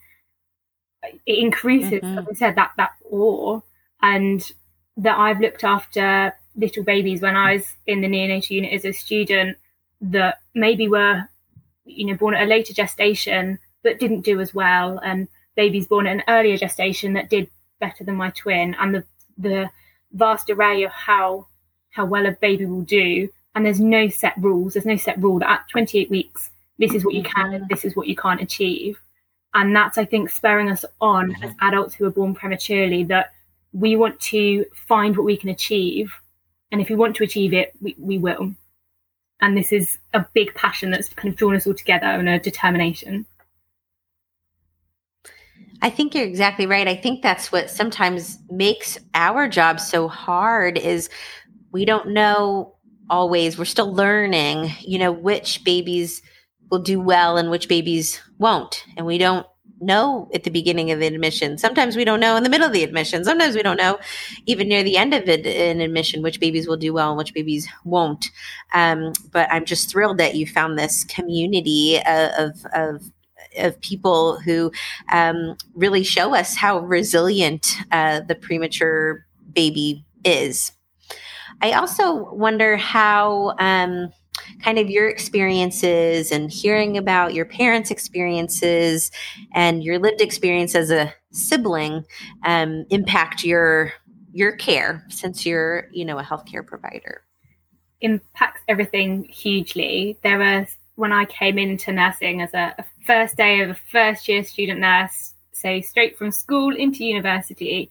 it 1.03 1.39
increases, 1.39 2.01
mm-hmm. 2.01 2.15
like 2.15 2.27
I 2.29 2.33
said, 2.33 2.55
that 2.55 2.71
that 2.77 2.91
awe 3.09 3.61
and 4.01 4.51
that 4.97 5.17
I've 5.17 5.39
looked 5.39 5.63
after 5.63 6.33
little 6.55 6.83
babies 6.83 7.21
when 7.21 7.35
I 7.35 7.53
was 7.53 7.75
in 7.85 8.01
the 8.01 8.07
neonatal 8.07 8.49
unit 8.49 8.73
as 8.73 8.85
a 8.85 8.91
student 8.91 9.57
that 10.01 10.39
maybe 10.55 10.87
were 10.87 11.27
you 11.87 12.05
know, 12.05 12.15
born 12.15 12.35
at 12.35 12.43
a 12.43 12.49
later 12.49 12.73
gestation 12.73 13.57
but 13.83 13.99
didn't 13.99 14.21
do 14.21 14.41
as 14.41 14.53
well, 14.53 14.99
and 15.03 15.27
babies 15.55 15.87
born 15.87 16.07
at 16.07 16.15
an 16.15 16.23
earlier 16.27 16.57
gestation 16.57 17.13
that 17.13 17.29
did 17.29 17.49
better 17.79 18.03
than 18.03 18.15
my 18.15 18.29
twin, 18.31 18.75
and 18.79 18.93
the 18.93 19.03
the 19.37 19.69
vast 20.11 20.49
array 20.49 20.83
of 20.83 20.91
how 20.91 21.47
how 21.91 22.05
well 22.05 22.25
a 22.25 22.31
baby 22.31 22.65
will 22.65 22.81
do. 22.81 23.29
And 23.55 23.65
there's 23.65 23.79
no 23.79 24.07
set 24.07 24.33
rules. 24.37 24.73
There's 24.73 24.85
no 24.85 24.97
set 24.97 25.19
rule 25.19 25.39
that 25.39 25.49
at 25.49 25.69
28 25.69 26.11
weeks, 26.11 26.51
this 26.77 26.93
is 26.93 27.03
what 27.03 27.15
you 27.15 27.23
can 27.23 27.53
and 27.53 27.67
this 27.69 27.85
is 27.85 27.95
what 27.95 28.07
you 28.07 28.15
can't 28.15 28.39
achieve. 28.41 28.99
And 29.57 29.75
that's, 29.75 29.97
I 29.97 30.05
think, 30.05 30.29
spurring 30.29 30.69
us 30.69 30.85
on 31.01 31.31
as 31.43 31.49
mm-hmm. 31.49 31.67
adults 31.67 31.95
who 31.95 32.05
are 32.05 32.11
born 32.11 32.35
prematurely 32.35 33.03
that 33.05 33.33
we 33.73 33.95
want 33.95 34.19
to 34.19 34.65
find 34.87 35.17
what 35.17 35.25
we 35.25 35.35
can 35.35 35.49
achieve. 35.49 36.13
And 36.71 36.79
if 36.79 36.89
we 36.89 36.95
want 36.95 37.15
to 37.15 37.23
achieve 37.23 37.53
it, 37.53 37.73
we, 37.81 37.95
we 37.97 38.19
will. 38.19 38.53
And 39.41 39.57
this 39.57 39.71
is 39.71 39.97
a 40.13 40.23
big 40.33 40.53
passion 40.53 40.91
that's 40.91 41.09
kind 41.09 41.33
of 41.33 41.39
drawn 41.39 41.55
us 41.55 41.65
all 41.65 41.73
together 41.73 42.05
and 42.05 42.29
a 42.29 42.37
determination. 42.37 43.25
I 45.81 45.89
think 45.89 46.13
you're 46.13 46.25
exactly 46.25 46.67
right. 46.67 46.87
I 46.87 46.95
think 46.95 47.23
that's 47.23 47.51
what 47.51 47.71
sometimes 47.71 48.37
makes 48.51 48.99
our 49.15 49.47
job 49.47 49.79
so 49.79 50.07
hard 50.07 50.77
is 50.77 51.09
we 51.71 51.83
don't 51.83 52.09
know 52.09 52.75
always. 53.09 53.57
We're 53.57 53.65
still 53.65 53.91
learning, 53.91 54.71
you 54.81 54.99
know, 54.99 55.11
which 55.11 55.63
babies 55.63 56.21
will 56.69 56.79
do 56.79 56.99
well 56.99 57.37
and 57.37 57.49
which 57.49 57.67
babies 57.67 58.21
won't. 58.37 58.83
And 58.95 59.05
we 59.05 59.17
don't 59.17 59.45
know 59.79 60.29
at 60.33 60.43
the 60.43 60.49
beginning 60.49 60.91
of 60.91 60.99
the 60.99 61.07
admission. 61.07 61.57
Sometimes 61.57 61.95
we 61.95 62.03
don't 62.03 62.19
know 62.19 62.35
in 62.35 62.43
the 62.43 62.49
middle 62.49 62.67
of 62.67 62.73
the 62.73 62.83
admission. 62.83 63.23
Sometimes 63.23 63.55
we 63.55 63.63
don't 63.63 63.77
know 63.77 63.99
even 64.45 64.67
near 64.67 64.83
the 64.83 64.97
end 64.97 65.13
of 65.13 65.27
it, 65.29 65.45
an 65.45 65.81
admission 65.81 66.21
which 66.21 66.39
babies 66.39 66.67
will 66.67 66.77
do 66.77 66.93
well 66.93 67.09
and 67.09 67.17
which 67.17 67.33
babies 67.33 67.67
won't. 67.83 68.31
Um, 68.73 69.13
but 69.31 69.47
I'm 69.51 69.65
just 69.65 69.89
thrilled 69.89 70.17
that 70.17 70.35
you 70.35 70.47
found 70.47 70.77
this 70.77 71.03
community 71.03 71.99
of, 72.05 72.65
of 72.73 73.11
of 73.57 73.79
people 73.81 74.39
who 74.39 74.71
um, 75.11 75.57
really 75.73 76.03
show 76.03 76.35
us 76.35 76.55
how 76.55 76.79
resilient 76.79 77.75
uh, 77.91 78.19
the 78.21 78.35
premature 78.35 79.25
baby 79.53 80.05
is. 80.23 80.71
I 81.61 81.71
also 81.71 82.31
wonder 82.33 82.77
how 82.77 83.55
um, 83.57 84.11
kind 84.61 84.79
of 84.79 84.89
your 84.89 85.07
experiences 85.07 86.31
and 86.31 86.51
hearing 86.51 86.97
about 86.97 87.33
your 87.33 87.45
parents' 87.45 87.91
experiences 87.91 89.11
and 89.53 89.83
your 89.83 89.99
lived 89.99 90.21
experience 90.21 90.75
as 90.75 90.91
a 90.91 91.13
sibling 91.31 92.05
um, 92.43 92.85
impact 92.89 93.43
your 93.43 93.93
your 94.33 94.51
care 94.51 95.05
since 95.09 95.45
you're 95.45 95.87
you 95.91 96.05
know 96.05 96.19
a 96.19 96.23
healthcare 96.23 96.65
provider? 96.65 97.23
Impacts 98.01 98.61
everything 98.67 99.23
hugely. 99.23 100.19
There 100.23 100.41
are 100.41 100.67
when 100.97 101.13
i 101.13 101.23
came 101.25 101.57
into 101.57 101.91
nursing 101.93 102.41
as 102.41 102.53
a, 102.53 102.75
a 102.77 102.85
first 103.05 103.37
day 103.37 103.61
of 103.61 103.69
a 103.69 103.73
first 103.91 104.27
year 104.27 104.43
student 104.43 104.79
nurse 104.79 105.33
so 105.53 105.79
straight 105.79 106.17
from 106.17 106.31
school 106.31 106.75
into 106.75 107.05
university 107.05 107.89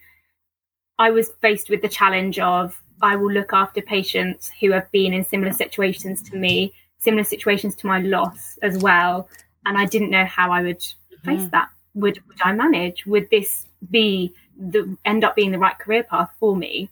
i 0.98 1.10
was 1.10 1.30
faced 1.40 1.70
with 1.70 1.80
the 1.80 1.88
challenge 1.88 2.38
of 2.38 2.82
I 3.02 3.16
will 3.16 3.30
look 3.32 3.52
after 3.52 3.82
patients 3.82 4.50
who 4.60 4.72
have 4.72 4.90
been 4.90 5.12
in 5.12 5.24
similar 5.24 5.52
situations 5.52 6.22
to 6.30 6.36
me, 6.36 6.72
similar 6.98 7.24
situations 7.24 7.74
to 7.76 7.86
my 7.86 8.00
loss 8.00 8.58
as 8.62 8.78
well. 8.78 9.28
And 9.64 9.76
I 9.76 9.86
didn't 9.86 10.10
know 10.10 10.24
how 10.24 10.50
I 10.50 10.62
would 10.62 10.80
mm-hmm. 10.80 11.28
face 11.28 11.48
that. 11.50 11.68
Would 11.94 12.22
would 12.28 12.40
I 12.42 12.52
manage? 12.52 13.06
Would 13.06 13.28
this 13.30 13.66
be 13.90 14.32
the 14.58 14.96
end 15.04 15.24
up 15.24 15.36
being 15.36 15.52
the 15.52 15.58
right 15.58 15.78
career 15.78 16.02
path 16.04 16.30
for 16.38 16.56
me? 16.56 16.90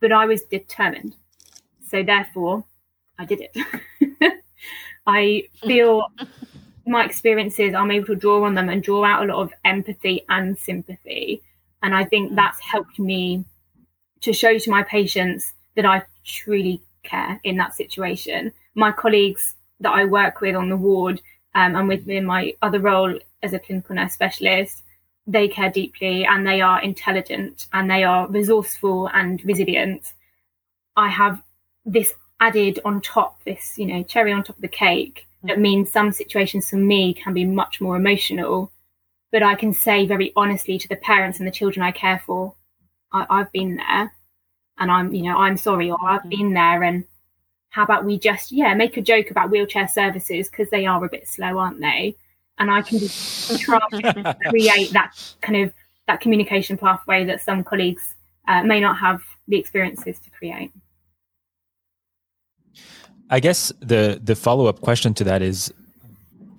But 0.00 0.12
I 0.12 0.26
was 0.26 0.42
determined. 0.42 1.14
So 1.88 2.02
therefore 2.02 2.64
I 3.18 3.24
did 3.24 3.40
it. 3.40 4.42
I 5.06 5.44
feel 5.62 6.06
my 6.86 7.04
experiences, 7.04 7.74
I'm 7.74 7.90
able 7.90 8.06
to 8.06 8.16
draw 8.16 8.44
on 8.44 8.54
them 8.54 8.68
and 8.68 8.82
draw 8.82 9.04
out 9.04 9.24
a 9.24 9.32
lot 9.32 9.42
of 9.42 9.52
empathy 9.64 10.24
and 10.28 10.58
sympathy. 10.58 11.42
And 11.82 11.94
I 11.94 12.04
think 12.04 12.34
that's 12.34 12.60
helped 12.60 12.98
me 12.98 13.44
to 14.22 14.32
show 14.32 14.58
to 14.58 14.70
my 14.70 14.82
patients 14.82 15.52
that 15.76 15.86
I 15.86 16.02
truly 16.24 16.82
care 17.02 17.40
in 17.44 17.56
that 17.56 17.74
situation. 17.74 18.52
My 18.74 18.92
colleagues 18.92 19.54
that 19.80 19.90
I 19.90 20.04
work 20.04 20.40
with 20.40 20.56
on 20.56 20.68
the 20.68 20.76
ward 20.76 21.20
um, 21.54 21.76
and 21.76 21.88
within 21.88 22.24
my 22.24 22.54
other 22.62 22.78
role 22.78 23.18
as 23.42 23.52
a 23.52 23.58
clinical 23.58 23.94
nurse 23.94 24.14
specialist, 24.14 24.82
they 25.26 25.48
care 25.48 25.70
deeply 25.70 26.24
and 26.24 26.46
they 26.46 26.60
are 26.60 26.82
intelligent 26.82 27.66
and 27.72 27.90
they 27.90 28.04
are 28.04 28.28
resourceful 28.28 29.08
and 29.08 29.44
resilient. 29.44 30.12
I 30.96 31.08
have 31.08 31.42
this 31.84 32.14
added 32.40 32.80
on 32.84 33.00
top, 33.00 33.42
this, 33.44 33.78
you 33.78 33.86
know, 33.86 34.02
cherry 34.02 34.32
on 34.32 34.42
top 34.42 34.56
of 34.56 34.62
the 34.62 34.68
cake 34.68 35.26
that 35.44 35.58
means 35.58 35.90
some 35.90 36.12
situations 36.12 36.70
for 36.70 36.76
me 36.76 37.14
can 37.14 37.34
be 37.34 37.44
much 37.44 37.80
more 37.80 37.96
emotional. 37.96 38.70
But 39.30 39.42
I 39.42 39.54
can 39.54 39.72
say 39.72 40.06
very 40.06 40.32
honestly 40.36 40.78
to 40.78 40.88
the 40.88 40.96
parents 40.96 41.38
and 41.38 41.46
the 41.46 41.52
children 41.52 41.82
I 41.82 41.90
care 41.90 42.22
for, 42.24 42.54
I, 43.12 43.38
have 43.38 43.52
been 43.52 43.76
there 43.76 44.12
and 44.78 44.90
I'm, 44.90 45.12
you 45.12 45.22
know, 45.22 45.36
I'm 45.36 45.56
sorry, 45.56 45.90
or 45.90 45.98
I've 46.02 46.20
mm-hmm. 46.20 46.28
been 46.28 46.54
there. 46.54 46.82
And 46.82 47.04
how 47.70 47.84
about 47.84 48.04
we 48.04 48.18
just, 48.18 48.52
yeah, 48.52 48.74
make 48.74 48.96
a 48.96 49.02
joke 49.02 49.30
about 49.30 49.50
wheelchair 49.50 49.88
services 49.88 50.48
because 50.48 50.70
they 50.70 50.86
are 50.86 51.04
a 51.04 51.08
bit 51.08 51.28
slow, 51.28 51.58
aren't 51.58 51.80
they? 51.80 52.16
And 52.58 52.70
I 52.70 52.82
can 52.82 52.98
just 52.98 53.60
try 53.60 53.80
to 53.90 54.36
create 54.48 54.92
that 54.92 55.12
kind 55.40 55.64
of 55.64 55.72
that 56.08 56.20
communication 56.20 56.76
pathway 56.76 57.24
that 57.24 57.40
some 57.40 57.62
colleagues 57.62 58.14
uh, 58.48 58.62
may 58.62 58.80
not 58.80 58.98
have 58.98 59.22
the 59.48 59.56
experiences 59.56 60.18
to 60.20 60.30
create. 60.30 60.72
I 63.30 63.40
guess 63.40 63.72
the 63.80 64.20
the 64.22 64.36
follow 64.36 64.66
up 64.66 64.80
question 64.80 65.14
to 65.14 65.24
that 65.24 65.42
is 65.42 65.72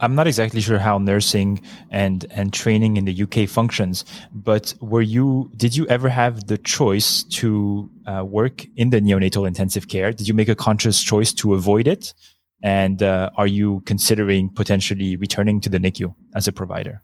I'm 0.03 0.15
not 0.15 0.27
exactly 0.27 0.59
sure 0.59 0.79
how 0.79 0.97
nursing 0.97 1.61
and 1.89 2.25
and 2.31 2.51
training 2.51 2.97
in 2.97 3.05
the 3.05 3.23
UK 3.23 3.47
functions, 3.47 4.03
but 4.33 4.73
were 4.81 5.01
you 5.01 5.49
did 5.55 5.77
you 5.77 5.87
ever 5.87 6.09
have 6.09 6.47
the 6.47 6.57
choice 6.57 7.23
to 7.39 7.89
uh, 8.05 8.25
work 8.25 8.65
in 8.75 8.89
the 8.89 8.99
neonatal 8.99 9.47
intensive 9.47 9.87
care? 9.87 10.11
Did 10.11 10.27
you 10.27 10.33
make 10.33 10.49
a 10.49 10.55
conscious 10.55 11.01
choice 11.01 11.31
to 11.35 11.53
avoid 11.53 11.87
it? 11.87 12.13
And 12.61 13.01
uh, 13.01 13.29
are 13.37 13.47
you 13.47 13.81
considering 13.85 14.49
potentially 14.49 15.15
returning 15.15 15.61
to 15.61 15.69
the 15.69 15.77
NICU 15.77 16.13
as 16.35 16.49
a 16.49 16.51
provider? 16.51 17.01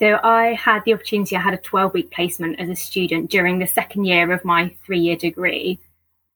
So 0.00 0.18
I 0.24 0.54
had 0.54 0.82
the 0.84 0.94
opportunity. 0.94 1.36
I 1.36 1.40
had 1.40 1.54
a 1.54 1.58
12 1.58 1.94
week 1.94 2.10
placement 2.10 2.58
as 2.58 2.68
a 2.68 2.74
student 2.74 3.30
during 3.30 3.60
the 3.60 3.68
second 3.68 4.06
year 4.06 4.32
of 4.32 4.44
my 4.44 4.74
three 4.84 4.98
year 4.98 5.14
degree, 5.14 5.78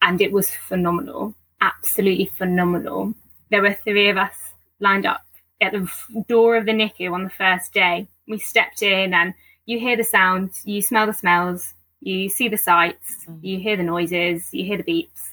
and 0.00 0.20
it 0.20 0.30
was 0.30 0.48
phenomenal, 0.48 1.34
absolutely 1.60 2.26
phenomenal. 2.26 3.14
There 3.50 3.62
were 3.62 3.74
three 3.74 4.10
of 4.10 4.16
us 4.16 4.36
lined 4.78 5.04
up 5.04 5.22
at 5.60 5.72
the 5.72 5.90
door 6.28 6.56
of 6.56 6.66
the 6.66 6.72
NICU 6.72 7.12
on 7.12 7.24
the 7.24 7.30
first 7.30 7.72
day. 7.72 8.08
We 8.26 8.38
stepped 8.38 8.82
in 8.82 9.14
and 9.14 9.34
you 9.66 9.78
hear 9.78 9.96
the 9.96 10.04
sounds, 10.04 10.62
you 10.64 10.80
smell 10.82 11.06
the 11.06 11.12
smells, 11.12 11.74
you 12.00 12.28
see 12.28 12.48
the 12.48 12.56
sights, 12.58 13.26
mm. 13.26 13.38
you 13.42 13.58
hear 13.58 13.76
the 13.76 13.82
noises, 13.82 14.52
you 14.52 14.64
hear 14.64 14.76
the 14.76 14.84
beeps. 14.84 15.32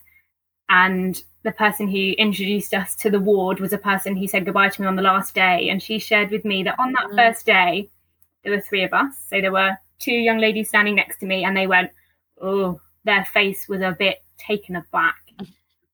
And 0.68 1.22
the 1.44 1.52
person 1.52 1.88
who 1.88 2.12
introduced 2.18 2.74
us 2.74 2.96
to 2.96 3.10
the 3.10 3.20
ward 3.20 3.60
was 3.60 3.72
a 3.72 3.78
person 3.78 4.18
who 4.18 4.28
said 4.28 4.46
goodbye 4.46 4.70
to 4.70 4.82
me 4.82 4.88
on 4.88 4.96
the 4.96 5.02
last 5.02 5.36
day. 5.36 5.70
And 5.70 5.82
she 5.82 6.00
shared 6.00 6.32
with 6.32 6.44
me 6.44 6.64
that 6.64 6.80
on 6.80 6.92
that 6.94 7.12
mm. 7.12 7.16
first 7.16 7.46
day, 7.46 7.90
there 8.44 8.54
were 8.54 8.62
three 8.62 8.84
of 8.84 8.94
us. 8.94 9.14
So 9.30 9.42
there 9.42 9.52
were 9.52 9.78
two 10.00 10.14
young 10.14 10.40
ladies 10.40 10.70
standing 10.70 10.96
next 10.96 11.20
to 11.20 11.26
me, 11.26 11.44
and 11.44 11.56
they 11.56 11.68
went, 11.68 11.92
Oh, 12.42 12.82
their 13.04 13.26
face 13.26 13.68
was 13.70 13.82
a 13.82 13.96
bit 13.98 14.24
taken 14.38 14.76
aback. 14.76 15.16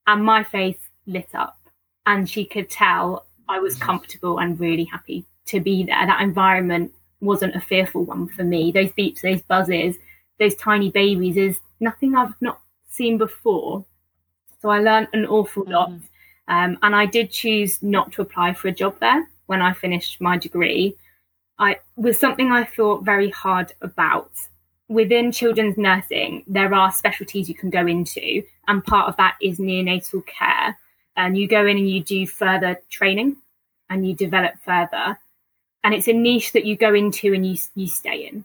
And 0.06 0.24
my 0.24 0.42
face 0.42 0.78
lit 1.06 1.28
up. 1.34 1.58
And 2.06 2.28
she 2.28 2.44
could 2.44 2.68
tell 2.68 3.26
I 3.48 3.58
was 3.58 3.76
comfortable 3.76 4.38
and 4.38 4.58
really 4.58 4.84
happy 4.84 5.24
to 5.46 5.60
be 5.60 5.84
there. 5.84 6.06
That 6.06 6.22
environment 6.22 6.92
wasn't 7.20 7.56
a 7.56 7.60
fearful 7.60 8.04
one 8.04 8.28
for 8.28 8.44
me. 8.44 8.72
Those 8.72 8.90
beeps, 8.90 9.20
those 9.20 9.42
buzzes, 9.42 9.96
those 10.38 10.54
tiny 10.56 10.90
babies 10.90 11.36
is 11.36 11.60
nothing 11.80 12.14
I've 12.14 12.34
not 12.40 12.60
seen 12.88 13.18
before. 13.18 13.84
So 14.60 14.68
I 14.68 14.80
learned 14.80 15.08
an 15.12 15.26
awful 15.26 15.64
lot. 15.66 15.90
Mm-hmm. 15.90 16.04
Um, 16.48 16.78
and 16.82 16.94
I 16.94 17.06
did 17.06 17.30
choose 17.30 17.82
not 17.82 18.12
to 18.12 18.22
apply 18.22 18.54
for 18.54 18.68
a 18.68 18.72
job 18.72 18.96
there 19.00 19.28
when 19.46 19.62
I 19.62 19.72
finished 19.72 20.20
my 20.20 20.36
degree. 20.38 20.96
I 21.58 21.78
was 21.96 22.18
something 22.18 22.50
I 22.50 22.64
thought 22.64 23.04
very 23.04 23.30
hard 23.30 23.72
about. 23.80 24.32
Within 24.88 25.32
children's 25.32 25.78
nursing, 25.78 26.44
there 26.46 26.74
are 26.74 26.90
specialties 26.92 27.48
you 27.48 27.54
can 27.54 27.70
go 27.70 27.86
into, 27.86 28.42
and 28.66 28.84
part 28.84 29.08
of 29.08 29.16
that 29.16 29.36
is 29.40 29.58
neonatal 29.58 30.26
care 30.26 30.76
and 31.16 31.36
you 31.36 31.46
go 31.48 31.66
in 31.66 31.76
and 31.76 31.88
you 31.88 32.02
do 32.02 32.26
further 32.26 32.78
training 32.90 33.36
and 33.90 34.06
you 34.06 34.14
develop 34.14 34.54
further. 34.64 35.18
And 35.84 35.94
it's 35.94 36.08
a 36.08 36.12
niche 36.12 36.52
that 36.52 36.64
you 36.64 36.76
go 36.76 36.94
into 36.94 37.34
and 37.34 37.46
you 37.46 37.56
you 37.74 37.88
stay 37.88 38.26
in. 38.26 38.44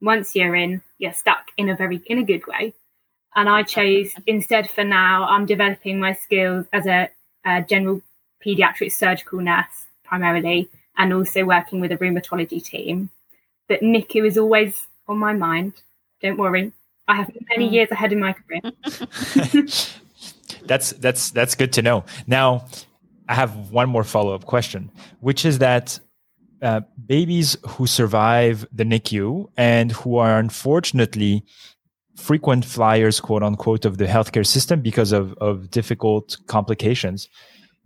Once 0.00 0.34
you're 0.34 0.54
in 0.54 0.82
you're 0.98 1.12
stuck 1.12 1.50
in 1.56 1.68
a 1.68 1.76
very 1.76 2.02
in 2.06 2.18
a 2.18 2.24
good 2.24 2.46
way. 2.46 2.74
And 3.34 3.48
i 3.48 3.62
chose 3.62 4.12
instead 4.26 4.70
for 4.70 4.84
now 4.84 5.24
i'm 5.24 5.44
developing 5.44 6.00
my 6.00 6.14
skills 6.14 6.66
as 6.72 6.86
a, 6.86 7.10
a 7.44 7.62
general 7.62 8.00
pediatric 8.44 8.92
surgical 8.92 9.40
nurse 9.40 9.86
primarily 10.04 10.70
and 10.96 11.12
also 11.12 11.44
working 11.44 11.80
with 11.80 11.92
a 11.92 11.98
rheumatology 11.98 12.62
team. 12.64 13.10
But 13.68 13.82
nicu 13.82 14.24
is 14.24 14.38
always 14.38 14.86
on 15.08 15.18
my 15.18 15.32
mind. 15.32 15.74
Don't 16.22 16.38
worry. 16.38 16.72
I 17.08 17.16
have 17.16 17.30
many 17.50 17.68
mm. 17.68 17.72
years 17.72 17.90
ahead 17.90 18.12
in 18.12 18.20
my 18.20 18.32
career 18.32 18.62
that's 20.66 20.90
that's 20.92 21.30
that's 21.30 21.54
good 21.54 21.72
to 21.74 21.82
know. 21.82 22.04
Now, 22.26 22.66
I 23.28 23.34
have 23.34 23.70
one 23.70 23.88
more 23.88 24.04
follow 24.04 24.34
up 24.34 24.44
question, 24.44 24.90
which 25.20 25.44
is 25.44 25.58
that 25.58 25.98
uh, 26.62 26.80
babies 27.06 27.56
who 27.66 27.86
survive 27.86 28.66
the 28.72 28.84
NICU 28.84 29.46
and 29.56 29.92
who 29.92 30.16
are 30.16 30.38
unfortunately 30.38 31.44
frequent 32.16 32.64
flyers, 32.64 33.20
quote 33.20 33.42
unquote, 33.42 33.84
of 33.84 33.98
the 33.98 34.06
healthcare 34.06 34.46
system 34.46 34.80
because 34.80 35.12
of, 35.12 35.34
of 35.34 35.70
difficult 35.70 36.38
complications 36.46 37.28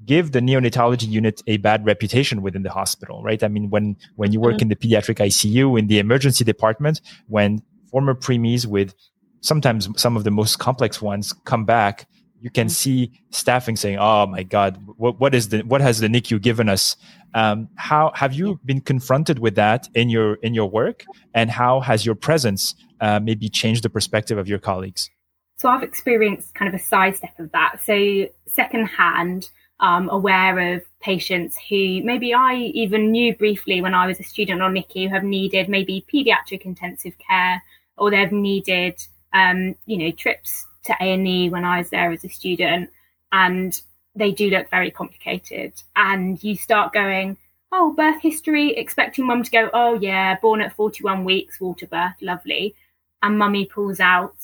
give 0.05 0.33
the 0.33 0.41
neonatology 0.41 1.09
unit 1.09 1.43
a 1.47 1.59
bad 1.59 1.85
reputation 1.85 2.43
within 2.43 2.63
the 2.63 2.71
hospital, 2.71 3.23
right? 3.23 3.43
I 3.43 3.49
mean, 3.49 3.71
when, 3.71 3.97
when 4.17 4.33
you 4.33 4.41
work 4.41 4.57
mm-hmm. 4.57 4.63
in 4.63 4.69
the 4.69 4.77
pediatric 4.77 5.17
ICU, 5.17 5.79
in 5.79 5.89
the 5.89 5.99
emergency 5.99 6.45
department, 6.45 7.01
when 7.27 7.61
former 7.91 8.15
preemies 8.15 8.67
with 8.67 8.95
sometimes 9.43 9.89
some 9.97 10.17
of 10.17 10.25
the 10.25 10.31
most 10.31 10.59
complex 10.59 11.03
ones 11.03 11.33
come 11.45 11.65
back, 11.65 12.09
you 12.41 12.51
can 12.51 12.69
see 12.69 13.13
staffing 13.31 13.77
saying, 13.77 13.99
"Oh 13.99 14.27
my 14.27 14.43
God, 14.43 14.79
what, 14.97 15.21
what 15.21 15.35
is 15.35 15.49
the 15.49 15.61
what 15.63 15.81
has 15.81 16.01
the 16.01 16.09
NICU 16.09 16.41
given 16.41 16.69
us?" 16.69 16.97
Um, 17.35 17.69
how 17.77 18.13
have 18.15 18.33
you 18.33 18.59
been 18.65 18.81
confronted 18.81 19.39
with 19.39 19.55
that 19.57 19.89
in 19.95 20.09
your 20.09 20.35
in 20.37 20.55
your 20.55 20.69
work, 20.71 21.05
and 21.35 21.51
how 21.51 21.81
has 21.81 22.07
your 22.07 22.15
presence 22.15 22.75
uh, 23.01 23.21
maybe 23.21 23.49
changed 23.49 23.85
the 23.85 23.91
perspective 23.91 24.39
of 24.39 24.49
your 24.49 24.59
colleagues? 24.59 25.11
So 25.57 25.69
I've 25.69 25.83
experienced 25.83 26.55
kind 26.55 26.69
of 26.73 26.81
a 26.81 26.83
sidestep 26.83 27.39
of 27.39 27.53
that. 27.53 27.81
So 27.85 28.27
secondhand, 28.47 29.51
um, 29.81 30.09
aware 30.09 30.75
of 30.75 30.83
patients 31.01 31.59
who 31.69 32.03
maybe 32.03 32.33
I 32.33 32.55
even 32.55 33.11
knew 33.11 33.37
briefly 33.37 33.83
when 33.83 33.95
I 33.95 34.07
was 34.07 34.19
a 34.19 34.23
student 34.23 34.63
on 34.63 34.75
NICU 34.75 35.09
who 35.09 35.15
have 35.15 35.25
needed 35.25 35.69
maybe 35.69 36.07
pediatric 36.13 36.63
intensive 36.63 37.15
care, 37.19 37.63
or 37.99 38.11
they've 38.11 38.33
needed 38.33 38.99
um, 39.35 39.77
you 39.85 39.99
know 39.99 40.11
trips 40.11 40.67
to 40.85 40.95
A&E 41.01 41.51
when 41.51 41.65
I 41.65 41.79
was 41.79 41.91
there 41.91 42.11
as 42.11 42.25
a 42.25 42.29
student 42.29 42.91
and 43.33 43.81
they 44.15 44.33
do 44.33 44.51
look 44.51 44.71
very 44.71 44.91
complicated. 44.91 45.73
And 45.97 46.43
you 46.43 46.57
start 46.57 46.93
going 46.93 47.37
oh 47.73 47.93
birth 47.93 48.21
history 48.21 48.75
expecting 48.75 49.27
mum 49.27 49.45
to 49.45 49.51
go 49.51 49.71
oh 49.73 49.95
yeah 49.95 50.37
born 50.41 50.61
at 50.61 50.75
41 50.75 51.25
weeks 51.25 51.61
water 51.61 51.87
birth 51.87 52.15
lovely. 52.21 52.75
And 53.23 53.39
mummy 53.39 53.67
pulls 53.67 54.01
out 54.01 54.35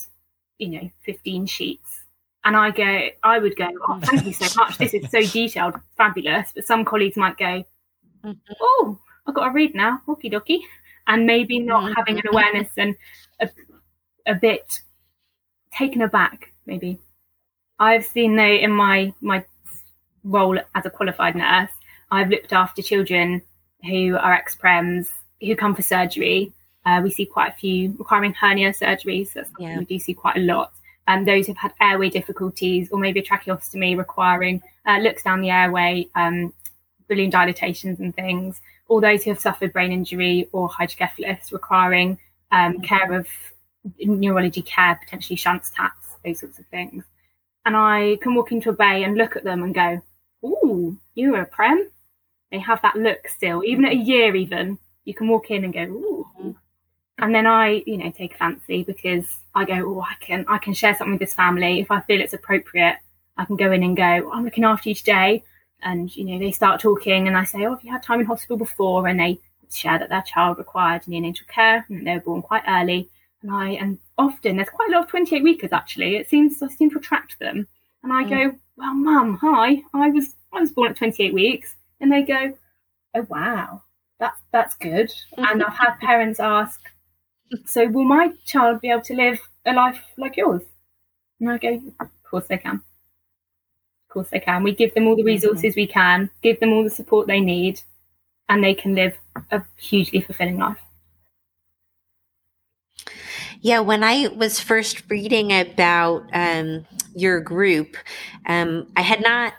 you 0.59 0.69
know 0.69 0.91
15 1.05 1.47
sheets. 1.47 2.03
And 2.45 2.57
I 2.57 2.71
go 2.71 3.09
I 3.23 3.39
would 3.39 3.57
go 3.57 3.69
oh 3.89 4.01
thank 4.03 4.27
you 4.27 4.33
so 4.33 4.47
much. 4.57 4.79
This 4.79 4.95
is 4.95 5.11
so 5.11 5.23
detailed 5.33 5.75
fabulous. 5.97 6.53
But 6.55 6.67
some 6.67 6.85
colleagues 6.85 7.17
might 7.17 7.37
go 7.37 7.65
mm-hmm. 8.25 8.33
oh 8.61 8.99
I've 9.27 9.35
got 9.35 9.47
to 9.47 9.51
read 9.51 9.75
now 9.75 10.01
okie 10.07 10.33
dokie 10.33 10.61
and 11.07 11.27
maybe 11.27 11.59
not 11.59 11.85
mm-hmm. 11.85 11.93
having 11.97 12.19
an 12.19 12.29
awareness 12.31 12.69
and 12.77 12.97
a, 13.41 13.49
a 14.27 14.35
bit 14.35 14.81
taken 15.77 16.03
aback, 16.03 16.53
maybe. 16.67 16.99
I've 17.79 18.07
seen 18.07 18.37
though 18.37 18.45
in 18.45 18.71
my 18.71 19.13
my 19.21 19.45
role 20.25 20.59
as 20.75 20.87
a 20.87 20.91
qualified 20.91 21.37
nurse, 21.37 21.71
I've 22.11 22.31
looked 22.31 22.53
after 22.53 22.83
children 22.83 23.43
who 23.85 24.17
are 24.17 24.33
ex-prems 24.33 25.09
who 25.41 25.55
come 25.55 25.75
for 25.75 25.83
surgery. 25.83 26.53
Uh, 26.85 27.01
we 27.03 27.11
see 27.11 27.27
quite 27.27 27.53
a 27.53 27.57
few 27.57 27.95
requiring 27.99 28.33
hernia 28.33 28.73
surgeries. 28.73 29.33
That's 29.33 29.51
yeah. 29.59 29.79
we 29.79 29.85
do 29.85 29.99
see 29.99 30.15
quite 30.15 30.37
a 30.37 30.41
lot. 30.41 30.73
And 31.09 31.21
um, 31.21 31.25
those 31.25 31.47
who've 31.47 31.57
had 31.57 31.73
airway 31.81 32.11
difficulties 32.11 32.89
or 32.91 32.99
maybe 32.99 33.21
a 33.21 33.23
tracheostomy 33.23 33.97
requiring 33.97 34.63
uh, 34.87 34.99
looks 34.99 35.23
down 35.23 35.41
the 35.41 35.51
airway, 35.51 36.09
um, 36.17 36.53
balloon 37.09 37.31
dilatations 37.31 38.01
and 38.01 38.15
things. 38.15 38.61
All 38.89 39.01
those 39.01 39.23
who 39.23 39.31
have 39.31 39.39
suffered 39.39 39.73
brain 39.73 39.93
injury 39.93 40.49
or 40.53 40.69
hydrocephalus 40.69 41.53
requiring 41.53 42.19
um, 42.51 42.81
care 42.81 43.13
of 43.13 43.29
neurology 44.01 44.63
care, 44.63 44.99
potentially 45.03 45.37
shunts 45.37 45.71
taps, 45.71 46.17
those 46.25 46.41
sorts 46.41 46.59
of 46.59 46.67
things. 46.67 47.05
And 47.65 47.77
I 47.77 48.17
can 48.21 48.35
walk 48.35 48.53
into 48.53 48.71
a 48.71 48.75
bay 48.75 49.05
and 49.05 49.17
look 49.17 49.37
at 49.37 49.45
them 49.45 49.63
and 49.63 49.75
go, 49.75 50.03
"Ooh, 50.45 50.99
you're 51.15 51.41
a 51.41 51.47
prem." 51.47 51.91
They 52.51 52.59
have 52.61 52.81
that 52.83 52.97
look 52.97 53.27
still, 53.29 53.65
even 53.65 53.85
at 53.85 53.93
a 53.93 53.97
year. 53.97 54.35
Even 54.37 54.79
you 55.05 55.15
can 55.15 55.29
walk 55.29 55.51
in 55.51 55.65
and 55.65 55.75
go, 55.75 55.83
"Ooh," 55.83 56.57
and 57.19 57.35
then 57.35 57.47
I, 57.47 57.83
you 57.87 57.97
know, 57.97 58.11
take 58.11 58.37
fancy 58.37 58.85
because 58.85 59.27
I 59.55 59.65
go, 59.65 59.75
"Oh, 59.75 60.01
I 60.01 60.15
can, 60.21 60.45
I 60.49 60.59
can 60.59 60.75
share 60.75 60.95
something 60.95 61.13
with 61.13 61.21
this 61.21 61.35
family 61.35 61.81
if 61.81 61.91
I 61.91 62.01
feel 62.01 62.21
it's 62.21 62.35
appropriate." 62.35 62.99
I 63.37 63.45
can 63.45 63.57
go 63.57 63.73
in 63.73 63.83
and 63.83 63.97
go, 63.97 64.31
"I'm 64.33 64.45
looking 64.45 64.65
after 64.65 64.89
you 64.89 64.95
today," 64.95 65.43
and 65.83 66.15
you 66.17 66.25
know, 66.25 66.39
they 66.39 66.53
start 66.53 66.81
talking, 66.81 67.27
and 67.27 67.37
I 67.37 67.45
say, 67.45 67.65
"Oh, 67.67 67.71
have 67.75 67.83
you 67.85 67.93
had 67.93 68.03
time 68.03 68.21
in 68.21 68.27
hospital 68.27 68.57
before?" 68.57 69.09
And 69.09 69.19
they 69.21 69.41
share 69.73 69.99
that 69.99 70.09
their 70.09 70.23
child 70.23 70.59
required 70.59 71.03
neonatal 71.03 71.49
care 71.49 71.85
and 71.89 72.07
they 72.07 72.15
were 72.15 72.21
born 72.21 72.43
quite 72.43 72.63
early 72.69 73.11
I 73.51 73.71
and 73.71 73.99
often 74.19 74.57
there's 74.57 74.69
quite 74.69 74.89
a 74.89 74.93
lot 74.93 75.05
of 75.05 75.11
28 75.11 75.43
weekers 75.43 75.73
actually. 75.73 76.17
It 76.17 76.29
seems 76.29 76.63
I 76.63 76.69
seem 76.69 76.91
to 76.91 76.99
attract 76.99 77.39
them, 77.39 77.67
and 78.03 78.13
I 78.13 78.25
mm. 78.25 78.31
go, 78.31 78.59
"Well, 78.77 78.95
Mum, 78.95 79.39
hi, 79.41 79.83
I 79.95 80.11
was 80.11 80.35
I 80.53 80.61
was 80.61 80.73
born 80.73 80.91
at 80.91 80.97
28 80.97 81.35
weeks," 81.35 81.77
and 82.01 82.11
they 82.11 82.23
go, 82.23 82.55
"Oh 83.15 83.27
wow, 83.29 83.83
that's 84.19 84.41
that's 84.53 84.77
good." 84.77 85.13
and 85.37 85.63
I've 85.63 85.77
had 85.77 85.97
parents 86.01 86.41
ask, 86.41 86.81
"So 87.67 87.87
will 87.87 88.05
my 88.05 88.33
child 88.47 88.81
be 88.81 88.91
able 88.91 89.03
to 89.03 89.15
live 89.15 89.41
a 89.65 89.73
life 89.73 90.03
like 90.17 90.37
yours?" 90.37 90.63
And 91.41 91.51
I 91.51 91.59
go, 91.59 91.83
"Of 92.01 92.11
course 92.23 92.47
they 92.47 92.59
can. 92.59 92.77
Of 92.77 94.13
course 94.13 94.29
they 94.31 94.41
can. 94.41 94.63
We 94.63 94.75
give 94.75 94.95
them 94.95 95.07
all 95.07 95.17
the 95.17 95.23
mm-hmm. 95.23 95.27
resources 95.27 95.73
mm-hmm. 95.73 95.81
we 95.81 95.87
can, 95.87 96.31
give 96.43 96.59
them 96.61 96.73
all 96.73 96.85
the 96.85 96.91
support 96.91 97.27
they 97.27 97.41
need, 97.41 97.81
and 98.49 98.65
they 98.65 98.75
can 98.75 98.95
live 98.95 99.19
a 99.51 99.63
hugely 99.77 100.21
fulfilling 100.21 100.59
life." 100.59 100.86
Yeah, 103.67 103.81
when 103.81 104.05
I 104.05 104.29
was 104.29 104.61
first 104.61 105.03
reading 105.11 105.51
about 105.51 106.23
um, 106.33 106.87
your 107.17 107.41
group, 107.41 107.97
um, 108.47 108.87
I 108.97 109.01
had 109.03 109.21
not 109.21 109.55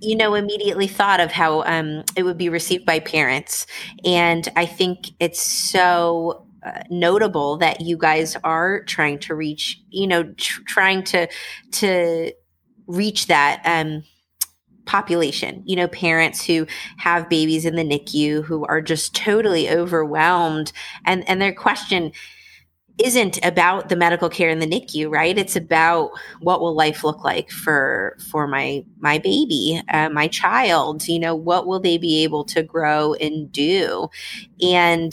you 0.00 0.14
know 0.16 0.34
immediately 0.34 0.86
thought 0.86 1.20
of 1.20 1.32
how 1.32 1.62
um, 1.62 2.04
it 2.16 2.24
would 2.24 2.38
be 2.38 2.50
received 2.50 2.84
by 2.86 3.00
parents. 3.00 3.66
And 4.04 4.46
i 4.56 4.66
think 4.66 5.12
it's 5.20 5.40
so 5.42 6.46
uh, 6.66 6.82
notable 6.90 7.56
that 7.58 7.80
you 7.80 7.96
guys 7.96 8.36
are 8.44 8.84
trying 8.84 9.18
to 9.20 9.34
reach 9.34 9.80
you 9.90 10.06
know 10.06 10.24
tr- 10.36 10.62
trying 10.66 11.02
to 11.04 11.26
to 11.72 12.32
reach 12.88 13.28
that 13.28 13.62
um, 13.64 14.04
population. 14.86 15.62
You 15.66 15.76
know 15.76 15.88
parents 15.88 16.44
who 16.44 16.66
have 16.98 17.28
babies 17.28 17.64
in 17.64 17.76
the 17.76 17.84
nicu 17.84 18.42
who 18.42 18.64
are 18.66 18.80
just 18.80 19.14
totally 19.14 19.70
overwhelmed. 19.70 20.72
And 21.04 21.28
and 21.28 21.40
their 21.40 21.54
question 21.54 22.12
isn't 23.04 23.44
about 23.44 23.88
the 23.88 23.96
medical 23.96 24.28
care 24.28 24.50
in 24.50 24.58
the 24.58 24.66
NICU, 24.66 25.10
right? 25.10 25.36
It's 25.36 25.56
about 25.56 26.10
what 26.40 26.60
will 26.60 26.74
life 26.74 27.04
look 27.04 27.24
like 27.24 27.50
for 27.50 28.16
for 28.30 28.46
my 28.46 28.84
my 28.98 29.18
baby, 29.18 29.82
uh, 29.88 30.08
my 30.10 30.28
child. 30.28 31.08
You 31.08 31.18
know, 31.18 31.34
what 31.34 31.66
will 31.66 31.80
they 31.80 31.98
be 31.98 32.22
able 32.22 32.44
to 32.46 32.62
grow 32.62 33.14
and 33.14 33.50
do? 33.50 34.08
And 34.62 35.12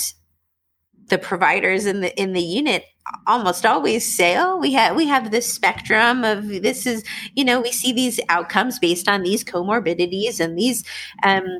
the 1.07 1.17
providers 1.17 1.85
in 1.85 2.01
the 2.01 2.19
in 2.21 2.33
the 2.33 2.41
unit 2.41 2.85
almost 3.25 3.65
always 3.65 4.05
say, 4.05 4.35
"Oh, 4.37 4.57
we 4.57 4.73
have 4.73 4.95
we 4.95 5.07
have 5.07 5.31
this 5.31 5.51
spectrum 5.51 6.23
of 6.23 6.47
this 6.47 6.85
is 6.85 7.03
you 7.35 7.45
know 7.45 7.61
we 7.61 7.71
see 7.71 7.93
these 7.93 8.19
outcomes 8.29 8.79
based 8.79 9.07
on 9.07 9.23
these 9.23 9.43
comorbidities 9.43 10.39
and 10.39 10.57
these." 10.57 10.83
Um, 11.23 11.59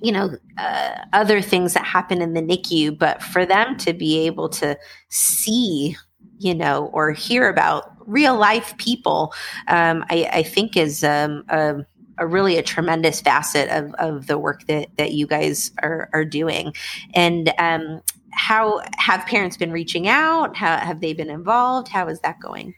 you 0.00 0.12
know 0.12 0.36
uh, 0.58 0.94
other 1.12 1.40
things 1.40 1.74
that 1.74 1.84
happen 1.84 2.22
in 2.22 2.34
the 2.34 2.42
NICU, 2.42 2.98
but 2.98 3.22
for 3.22 3.46
them 3.46 3.76
to 3.78 3.92
be 3.92 4.26
able 4.26 4.48
to 4.50 4.78
see, 5.08 5.96
you 6.38 6.54
know, 6.54 6.86
or 6.92 7.12
hear 7.12 7.48
about 7.48 7.92
real 8.06 8.36
life 8.36 8.76
people, 8.78 9.32
um, 9.68 10.04
I, 10.10 10.28
I, 10.32 10.42
think 10.42 10.76
is 10.76 11.02
um, 11.02 11.44
a, 11.48 11.76
a, 12.18 12.26
really 12.26 12.56
a 12.56 12.62
tremendous 12.62 13.20
facet 13.20 13.68
of, 13.70 13.92
of 13.94 14.26
the 14.28 14.38
work 14.38 14.66
that 14.66 14.88
that 14.96 15.12
you 15.12 15.26
guys 15.26 15.70
are 15.82 16.08
are 16.12 16.24
doing, 16.24 16.74
and. 17.14 17.52
Um, 17.58 18.02
how 18.38 18.82
have 18.98 19.24
parents 19.24 19.56
been 19.56 19.72
reaching 19.72 20.08
out? 20.08 20.54
How 20.54 20.76
have 20.76 21.00
they 21.00 21.14
been 21.14 21.30
involved? 21.30 21.88
How 21.88 22.06
is 22.08 22.20
that 22.20 22.38
going? 22.38 22.74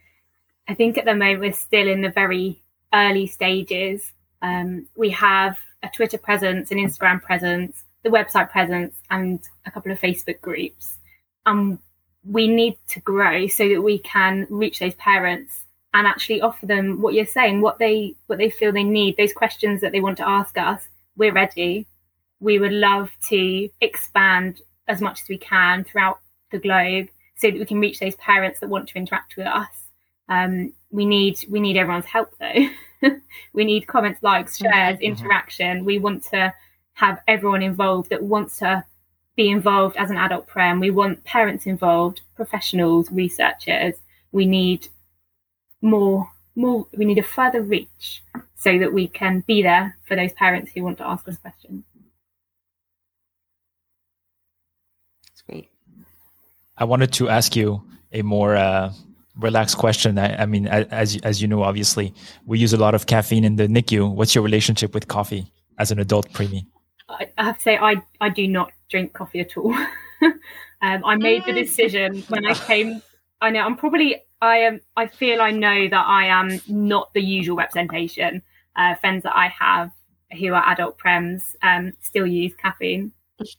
I 0.69 0.73
think 0.73 0.97
at 0.97 1.03
the 1.03 1.13
moment 1.13 1.41
we're 1.41 1.51
still 1.51 1.85
in 1.85 2.01
the 2.01 2.11
very 2.11 2.63
early 2.93 3.27
stages. 3.27 4.13
Um, 4.41 4.87
we 4.95 5.09
have 5.09 5.57
a 5.83 5.89
Twitter 5.89 6.17
presence, 6.17 6.71
an 6.71 6.77
Instagram 6.77 7.21
presence, 7.21 7.83
the 8.03 8.09
website 8.09 8.49
presence, 8.51 8.95
and 9.09 9.39
a 9.65 9.71
couple 9.71 9.91
of 9.91 9.99
Facebook 9.99 10.41
groups. 10.41 10.97
Um, 11.45 11.79
we 12.23 12.47
need 12.47 12.77
to 12.89 12.99
grow 12.99 13.47
so 13.47 13.67
that 13.69 13.81
we 13.81 13.99
can 13.99 14.45
reach 14.49 14.79
those 14.79 14.93
parents 14.95 15.65
and 15.93 16.05
actually 16.05 16.41
offer 16.41 16.65
them 16.65 17.01
what 17.01 17.13
you're 17.13 17.25
saying, 17.25 17.61
what 17.61 17.79
they 17.79 18.15
what 18.27 18.37
they 18.37 18.49
feel 18.49 18.71
they 18.71 18.83
need, 18.83 19.17
those 19.17 19.33
questions 19.33 19.81
that 19.81 19.91
they 19.91 20.01
want 20.01 20.17
to 20.17 20.27
ask 20.27 20.57
us. 20.57 20.87
We're 21.17 21.33
ready. 21.33 21.87
We 22.39 22.59
would 22.59 22.71
love 22.71 23.11
to 23.29 23.69
expand 23.81 24.61
as 24.87 25.01
much 25.01 25.21
as 25.21 25.29
we 25.29 25.37
can 25.37 25.83
throughout 25.83 26.19
the 26.51 26.59
globe 26.59 27.07
so 27.35 27.49
that 27.49 27.59
we 27.59 27.65
can 27.65 27.79
reach 27.79 27.99
those 27.99 28.15
parents 28.15 28.59
that 28.59 28.69
want 28.69 28.89
to 28.89 28.97
interact 28.97 29.35
with 29.35 29.47
us. 29.47 29.67
Um, 30.27 30.73
we 30.91 31.05
need 31.05 31.43
we 31.49 31.59
need 31.59 31.77
everyone's 31.77 32.05
help 32.05 32.33
though. 32.39 32.69
we 33.53 33.65
need 33.65 33.87
comments, 33.87 34.21
likes, 34.23 34.57
shares, 34.57 34.97
mm-hmm. 34.97 35.03
interaction. 35.03 35.85
We 35.85 35.99
want 35.99 36.23
to 36.25 36.53
have 36.93 37.19
everyone 37.27 37.61
involved 37.61 38.09
that 38.09 38.23
wants 38.23 38.57
to 38.59 38.83
be 39.35 39.49
involved 39.49 39.95
as 39.97 40.09
an 40.09 40.17
adult 40.17 40.47
prem. 40.47 40.79
We 40.79 40.91
want 40.91 41.23
parents 41.23 41.65
involved, 41.65 42.21
professionals, 42.35 43.11
researchers. 43.11 43.95
We 44.31 44.45
need 44.45 44.87
more 45.81 46.29
more 46.55 46.85
we 46.97 47.05
need 47.05 47.17
a 47.17 47.23
further 47.23 47.61
reach 47.61 48.21
so 48.55 48.77
that 48.77 48.91
we 48.91 49.07
can 49.07 49.41
be 49.47 49.61
there 49.61 49.97
for 50.05 50.15
those 50.17 50.33
parents 50.33 50.71
who 50.71 50.83
want 50.83 50.97
to 50.97 51.07
ask 51.07 51.25
us 51.27 51.37
questions. 51.37 51.85
That's 55.25 55.41
great. 55.43 55.69
I 56.77 56.83
wanted 56.83 57.13
to 57.13 57.29
ask 57.29 57.55
you 57.55 57.81
a 58.11 58.21
more 58.21 58.57
uh, 58.57 58.91
relaxed 59.39 59.77
question. 59.77 60.17
I, 60.17 60.43
I, 60.43 60.45
mean, 60.45 60.67
as 60.67 61.17
as 61.23 61.41
you 61.41 61.47
know, 61.47 61.63
obviously, 61.63 62.13
we 62.45 62.59
use 62.59 62.73
a 62.73 62.77
lot 62.77 62.95
of 62.95 63.05
caffeine 63.05 63.43
in 63.43 63.55
the 63.55 63.67
NICU. 63.67 64.13
What's 64.13 64.35
your 64.35 64.43
relationship 64.43 64.93
with 64.93 65.07
coffee 65.07 65.51
as 65.77 65.91
an 65.91 65.99
adult 65.99 66.31
preemie? 66.33 66.65
I, 67.07 67.29
I 67.37 67.43
have 67.45 67.57
to 67.57 67.61
say, 67.61 67.77
I 67.77 68.01
I 68.21 68.29
do 68.29 68.47
not 68.47 68.71
drink 68.89 69.13
coffee 69.13 69.39
at 69.39 69.57
all. 69.57 69.73
um, 70.81 71.03
I 71.05 71.15
made 71.15 71.45
the 71.45 71.53
decision 71.53 72.23
when 72.29 72.45
I 72.45 72.53
came. 72.53 73.01
I 73.41 73.49
know 73.51 73.61
I'm 73.61 73.77
probably 73.77 74.21
I 74.41 74.57
am. 74.57 74.81
I 74.95 75.07
feel 75.07 75.41
I 75.41 75.51
know 75.51 75.87
that 75.87 76.05
I 76.05 76.25
am 76.25 76.61
not 76.67 77.13
the 77.13 77.21
usual 77.21 77.57
representation. 77.57 78.41
Uh, 78.75 78.95
friends 78.95 79.23
that 79.23 79.35
I 79.35 79.47
have 79.47 79.91
who 80.37 80.53
are 80.53 80.63
adult 80.71 80.97
prems 80.97 81.41
um, 81.63 81.93
still 82.01 82.27
use 82.27 82.53
caffeine, 82.55 83.11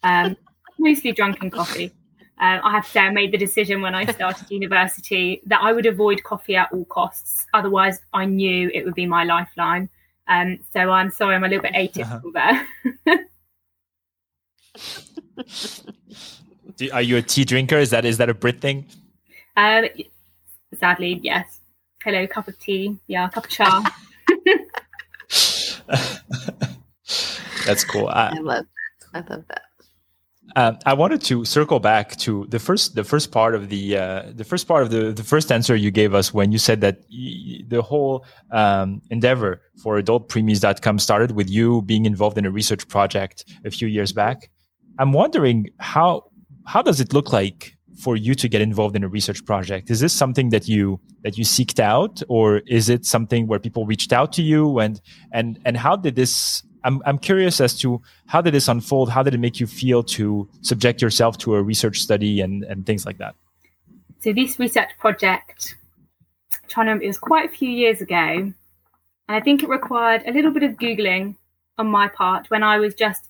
um, 0.02 0.36
mostly 0.78 1.12
drunken 1.12 1.50
coffee. 1.50 1.92
Uh, 2.40 2.58
I 2.64 2.70
have 2.70 2.86
to 2.86 2.90
say, 2.90 3.00
I 3.00 3.10
made 3.10 3.32
the 3.32 3.38
decision 3.38 3.82
when 3.82 3.94
I 3.94 4.10
started 4.10 4.50
university 4.50 5.42
that 5.46 5.60
I 5.62 5.72
would 5.72 5.84
avoid 5.84 6.22
coffee 6.22 6.56
at 6.56 6.72
all 6.72 6.86
costs. 6.86 7.46
Otherwise, 7.52 8.00
I 8.14 8.24
knew 8.24 8.70
it 8.72 8.84
would 8.84 8.94
be 8.94 9.06
my 9.06 9.24
lifeline. 9.24 9.90
Um, 10.26 10.60
so 10.72 10.90
I'm 10.90 11.10
sorry, 11.10 11.34
I'm 11.34 11.44
a 11.44 11.48
little 11.48 11.62
bit 11.62 11.74
atypical 11.74 12.34
uh-huh. 12.34 12.62
there. 13.06 13.26
are 16.92 17.02
you 17.02 17.18
a 17.18 17.22
tea 17.22 17.44
drinker? 17.44 17.76
Is 17.76 17.90
that 17.90 18.04
is 18.04 18.16
that 18.18 18.30
a 18.30 18.34
Brit 18.34 18.60
thing? 18.60 18.86
Um, 19.56 19.86
sadly, 20.78 21.20
yes. 21.22 21.60
Hello, 22.02 22.26
cup 22.26 22.48
of 22.48 22.58
tea. 22.58 22.96
Yeah, 23.06 23.28
cup 23.28 23.44
of 23.44 23.50
cha. 23.50 23.96
That's 27.66 27.84
cool. 27.84 28.08
I, 28.08 28.32
I 28.36 28.38
love. 28.38 28.66
I 29.12 29.18
love 29.28 29.44
that. 29.48 29.62
Uh, 30.56 30.72
I 30.84 30.94
wanted 30.94 31.22
to 31.22 31.44
circle 31.44 31.78
back 31.80 32.16
to 32.16 32.46
the 32.48 32.58
first 32.58 32.94
the 32.94 33.04
first 33.04 33.30
part 33.30 33.54
of 33.54 33.68
the 33.68 33.96
uh, 33.96 34.22
the 34.34 34.44
first 34.44 34.66
part 34.66 34.82
of 34.82 34.90
the 34.90 35.12
the 35.12 35.22
first 35.22 35.52
answer 35.52 35.76
you 35.76 35.90
gave 35.90 36.14
us 36.14 36.34
when 36.34 36.50
you 36.52 36.58
said 36.58 36.80
that 36.80 36.98
y- 37.10 37.62
the 37.68 37.82
whole 37.82 38.24
um, 38.50 39.00
endeavor 39.10 39.62
for 39.82 40.00
adultpreemies.com 40.00 40.98
started 40.98 41.32
with 41.32 41.48
you 41.48 41.82
being 41.82 42.04
involved 42.04 42.36
in 42.36 42.44
a 42.46 42.50
research 42.50 42.88
project 42.88 43.44
a 43.64 43.70
few 43.70 43.86
years 43.86 44.12
back. 44.12 44.50
I'm 44.98 45.12
wondering 45.12 45.68
how 45.78 46.24
how 46.66 46.82
does 46.82 47.00
it 47.00 47.12
look 47.12 47.32
like 47.32 47.76
for 48.00 48.16
you 48.16 48.34
to 48.34 48.48
get 48.48 48.60
involved 48.60 48.96
in 48.96 49.04
a 49.04 49.08
research 49.08 49.44
project? 49.44 49.90
Is 49.90 50.00
this 50.00 50.12
something 50.12 50.50
that 50.50 50.68
you 50.68 51.00
that 51.22 51.36
you 51.38 51.44
seeked 51.44 51.80
out, 51.80 52.22
or 52.28 52.58
is 52.66 52.88
it 52.88 53.04
something 53.04 53.46
where 53.46 53.58
people 53.58 53.86
reached 53.86 54.12
out 54.12 54.32
to 54.34 54.42
you 54.42 54.78
and 54.78 55.00
and 55.32 55.58
and 55.64 55.76
how 55.76 55.96
did 55.96 56.16
this 56.16 56.62
I'm, 56.84 57.02
I'm 57.04 57.18
curious 57.18 57.60
as 57.60 57.78
to 57.80 58.00
how 58.26 58.40
did 58.40 58.54
this 58.54 58.68
unfold? 58.68 59.10
How 59.10 59.22
did 59.22 59.34
it 59.34 59.38
make 59.38 59.60
you 59.60 59.66
feel 59.66 60.02
to 60.04 60.48
subject 60.62 61.02
yourself 61.02 61.38
to 61.38 61.54
a 61.54 61.62
research 61.62 62.00
study 62.00 62.40
and, 62.40 62.64
and 62.64 62.86
things 62.86 63.04
like 63.04 63.18
that? 63.18 63.34
So 64.20 64.32
this 64.32 64.58
research 64.58 64.90
project, 64.98 65.76
trying 66.68 66.86
to 66.86 66.90
remember, 66.90 67.04
it 67.04 67.08
was 67.08 67.18
quite 67.18 67.50
a 67.50 67.52
few 67.52 67.70
years 67.70 68.00
ago. 68.00 68.16
And 68.16 68.54
I 69.28 69.40
think 69.40 69.62
it 69.62 69.68
required 69.68 70.22
a 70.26 70.32
little 70.32 70.50
bit 70.50 70.62
of 70.62 70.72
Googling 70.72 71.36
on 71.78 71.86
my 71.86 72.08
part 72.08 72.50
when 72.50 72.62
I 72.62 72.78
was 72.78 72.94
just 72.94 73.24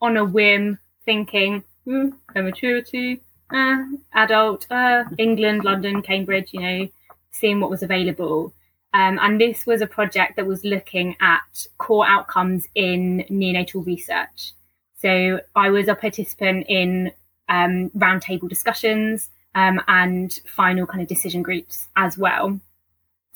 on 0.00 0.16
a 0.16 0.24
whim 0.24 0.78
thinking, 1.04 1.64
hmm, 1.84 2.10
maturity, 2.34 3.20
uh, 3.52 3.84
adult, 4.14 4.66
uh, 4.70 5.04
England, 5.18 5.64
London, 5.64 6.02
Cambridge, 6.02 6.52
you 6.52 6.60
know, 6.60 6.88
seeing 7.30 7.60
what 7.60 7.70
was 7.70 7.82
available. 7.82 8.52
Um, 8.92 9.18
and 9.20 9.40
this 9.40 9.66
was 9.66 9.82
a 9.82 9.86
project 9.86 10.36
that 10.36 10.46
was 10.46 10.64
looking 10.64 11.16
at 11.20 11.66
core 11.78 12.06
outcomes 12.06 12.66
in 12.74 13.24
neonatal 13.30 13.86
research. 13.86 14.52
So 14.98 15.40
I 15.54 15.70
was 15.70 15.88
a 15.88 15.94
participant 15.94 16.66
in 16.68 17.12
um, 17.48 17.90
roundtable 17.90 18.48
discussions 18.48 19.30
um, 19.54 19.80
and 19.88 20.38
final 20.46 20.86
kind 20.86 21.02
of 21.02 21.08
decision 21.08 21.42
groups 21.42 21.88
as 21.96 22.18
well. 22.18 22.58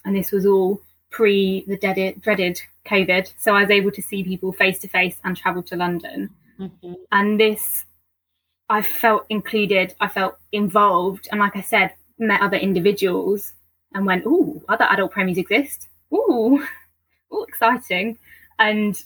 And 0.04 0.16
this 0.16 0.32
was 0.32 0.44
all 0.44 0.80
pre 1.10 1.64
the 1.66 1.76
dreaded, 1.78 2.20
dreaded 2.20 2.60
COVID. 2.86 3.32
So 3.38 3.54
I 3.54 3.62
was 3.62 3.70
able 3.70 3.92
to 3.92 4.02
see 4.02 4.24
people 4.24 4.52
face 4.52 4.78
to 4.80 4.88
face 4.88 5.16
and 5.24 5.36
travel 5.36 5.62
to 5.64 5.76
London. 5.76 6.30
Mm-hmm. 6.58 6.94
And 7.12 7.40
this, 7.40 7.84
I 8.74 8.82
felt 8.82 9.24
included, 9.28 9.94
I 10.00 10.08
felt 10.08 10.36
involved. 10.50 11.28
And 11.30 11.38
like 11.38 11.54
I 11.54 11.60
said, 11.60 11.94
met 12.18 12.42
other 12.42 12.56
individuals 12.56 13.52
and 13.94 14.04
went, 14.04 14.24
"Oh, 14.26 14.60
other 14.68 14.86
adult 14.90 15.12
premies 15.12 15.38
exist. 15.38 15.86
Ooh, 16.12 16.60
ooh, 17.32 17.44
exciting!" 17.46 18.18
And 18.58 19.00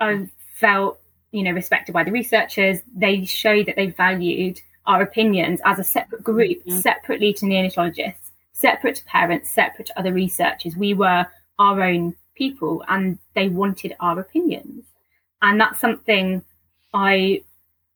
I 0.00 0.30
felt, 0.54 0.98
you 1.30 1.42
know, 1.42 1.52
respected 1.52 1.92
by 1.92 2.04
the 2.04 2.10
researchers. 2.20 2.80
They 2.96 3.26
showed 3.26 3.66
that 3.66 3.76
they 3.76 3.88
valued 3.88 4.62
our 4.86 5.02
opinions 5.02 5.60
as 5.66 5.78
a 5.78 5.84
separate 5.84 6.24
group, 6.24 6.58
mm-hmm. 6.60 6.78
separately 6.78 7.34
to 7.34 7.44
neonatologists, 7.44 8.30
separate 8.54 8.96
to 8.96 9.04
parents, 9.04 9.50
separate 9.50 9.88
to 9.88 9.98
other 9.98 10.14
researchers. 10.14 10.74
We 10.74 10.94
were 10.94 11.26
our 11.58 11.82
own 11.82 12.16
people, 12.34 12.82
and 12.88 13.18
they 13.34 13.50
wanted 13.50 13.94
our 14.00 14.18
opinions, 14.20 14.84
and 15.42 15.60
that's 15.60 15.80
something 15.80 16.42
I 16.94 17.44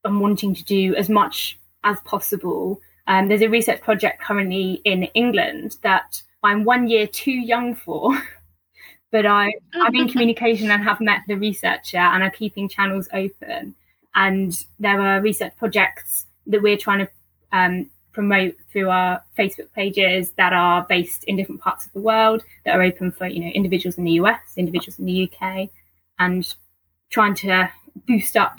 am 0.04 0.20
wanting 0.20 0.54
to 0.54 0.64
do 0.64 0.94
as 0.96 1.08
much 1.08 1.58
as 1.84 1.98
possible 2.00 2.80
um, 3.06 3.28
there's 3.28 3.42
a 3.42 3.48
research 3.48 3.80
project 3.82 4.20
currently 4.20 4.80
in 4.84 5.04
England 5.14 5.76
that 5.82 6.22
I'm 6.42 6.64
one 6.64 6.88
year 6.88 7.06
too 7.06 7.32
young 7.32 7.74
for, 7.74 8.10
but 9.10 9.26
I, 9.26 9.52
I'm 9.74 9.94
in 9.94 10.08
communication 10.12 10.70
and 10.70 10.82
have 10.82 11.00
met 11.00 11.20
the 11.28 11.36
researcher 11.36 11.98
and 11.98 12.22
are 12.22 12.30
keeping 12.30 12.68
channels 12.68 13.08
open. 13.12 13.74
And 14.14 14.64
there 14.78 15.00
are 15.00 15.20
research 15.20 15.52
projects 15.56 16.26
that 16.46 16.62
we're 16.62 16.76
trying 16.76 17.00
to 17.00 17.08
um, 17.52 17.90
promote 18.12 18.54
through 18.70 18.88
our 18.90 19.22
Facebook 19.36 19.72
pages 19.74 20.30
that 20.36 20.52
are 20.52 20.86
based 20.88 21.24
in 21.24 21.36
different 21.36 21.60
parts 21.60 21.86
of 21.86 21.92
the 21.92 22.00
world 22.00 22.42
that 22.64 22.76
are 22.76 22.82
open 22.82 23.10
for 23.10 23.26
you 23.26 23.40
know 23.40 23.48
individuals 23.48 23.98
in 23.98 24.04
the 24.04 24.12
US, 24.12 24.40
individuals 24.56 24.98
in 24.98 25.06
the 25.06 25.30
UK, 25.30 25.68
and 26.20 26.54
trying 27.10 27.34
to 27.34 27.68
boost 28.06 28.36
up 28.36 28.56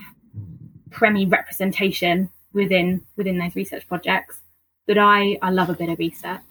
Premi 0.95 1.25
representation 1.25 2.29
within 2.53 3.01
within 3.17 3.37
those 3.37 3.55
research 3.55 3.87
projects. 3.87 4.39
But 4.87 4.97
I 4.97 5.37
I 5.41 5.51
love 5.51 5.69
a 5.69 5.73
bit 5.73 5.89
of 5.89 5.99
research. 5.99 6.41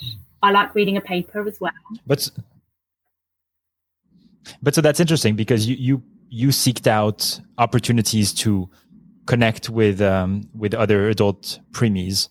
I 0.42 0.50
like 0.50 0.74
reading 0.74 0.96
a 0.96 1.00
paper 1.00 1.46
as 1.48 1.58
well. 1.60 1.72
But 2.06 2.30
but 4.62 4.74
so 4.74 4.82
that's 4.82 5.00
interesting 5.00 5.34
because 5.34 5.66
you 5.66 5.76
you 5.76 6.02
you 6.28 6.48
seeked 6.48 6.86
out 6.86 7.40
opportunities 7.58 8.34
to 8.34 8.68
connect 9.26 9.70
with 9.70 10.02
um, 10.02 10.48
with 10.54 10.74
other 10.74 11.08
adult 11.08 11.58
premies, 11.72 12.28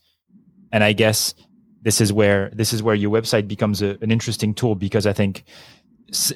and 0.72 0.84
I 0.84 0.94
guess 0.94 1.34
this 1.82 2.00
is 2.00 2.14
where 2.14 2.52
this 2.54 2.74
is 2.74 2.84
where 2.84 2.96
your 2.96 3.12
website 3.12 3.48
becomes 3.48 3.82
a, 3.82 3.98
an 4.02 4.12
interesting 4.12 4.54
tool 4.54 4.76
because 4.76 5.08
I 5.08 5.14
think 5.14 5.44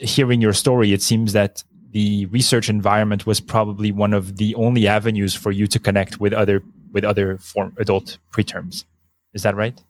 hearing 0.01 0.41
your 0.41 0.53
story, 0.53 0.91
it 0.91 1.03
seems 1.03 1.33
that 1.33 1.63
the 1.91 2.25
research 2.27 2.69
environment 2.69 3.25
was 3.25 3.39
probably 3.39 3.91
one 3.91 4.13
of 4.13 4.37
the 4.37 4.55
only 4.55 4.87
avenues 4.87 5.33
for 5.33 5.51
you 5.51 5.67
to 5.67 5.79
connect 5.79 6.19
with 6.19 6.33
other 6.33 6.61
with 6.91 7.03
other 7.03 7.37
form 7.37 7.73
adult 7.77 8.17
preterms. 8.31 8.85
Is 9.33 9.43
that 9.43 9.55
right? 9.55 9.81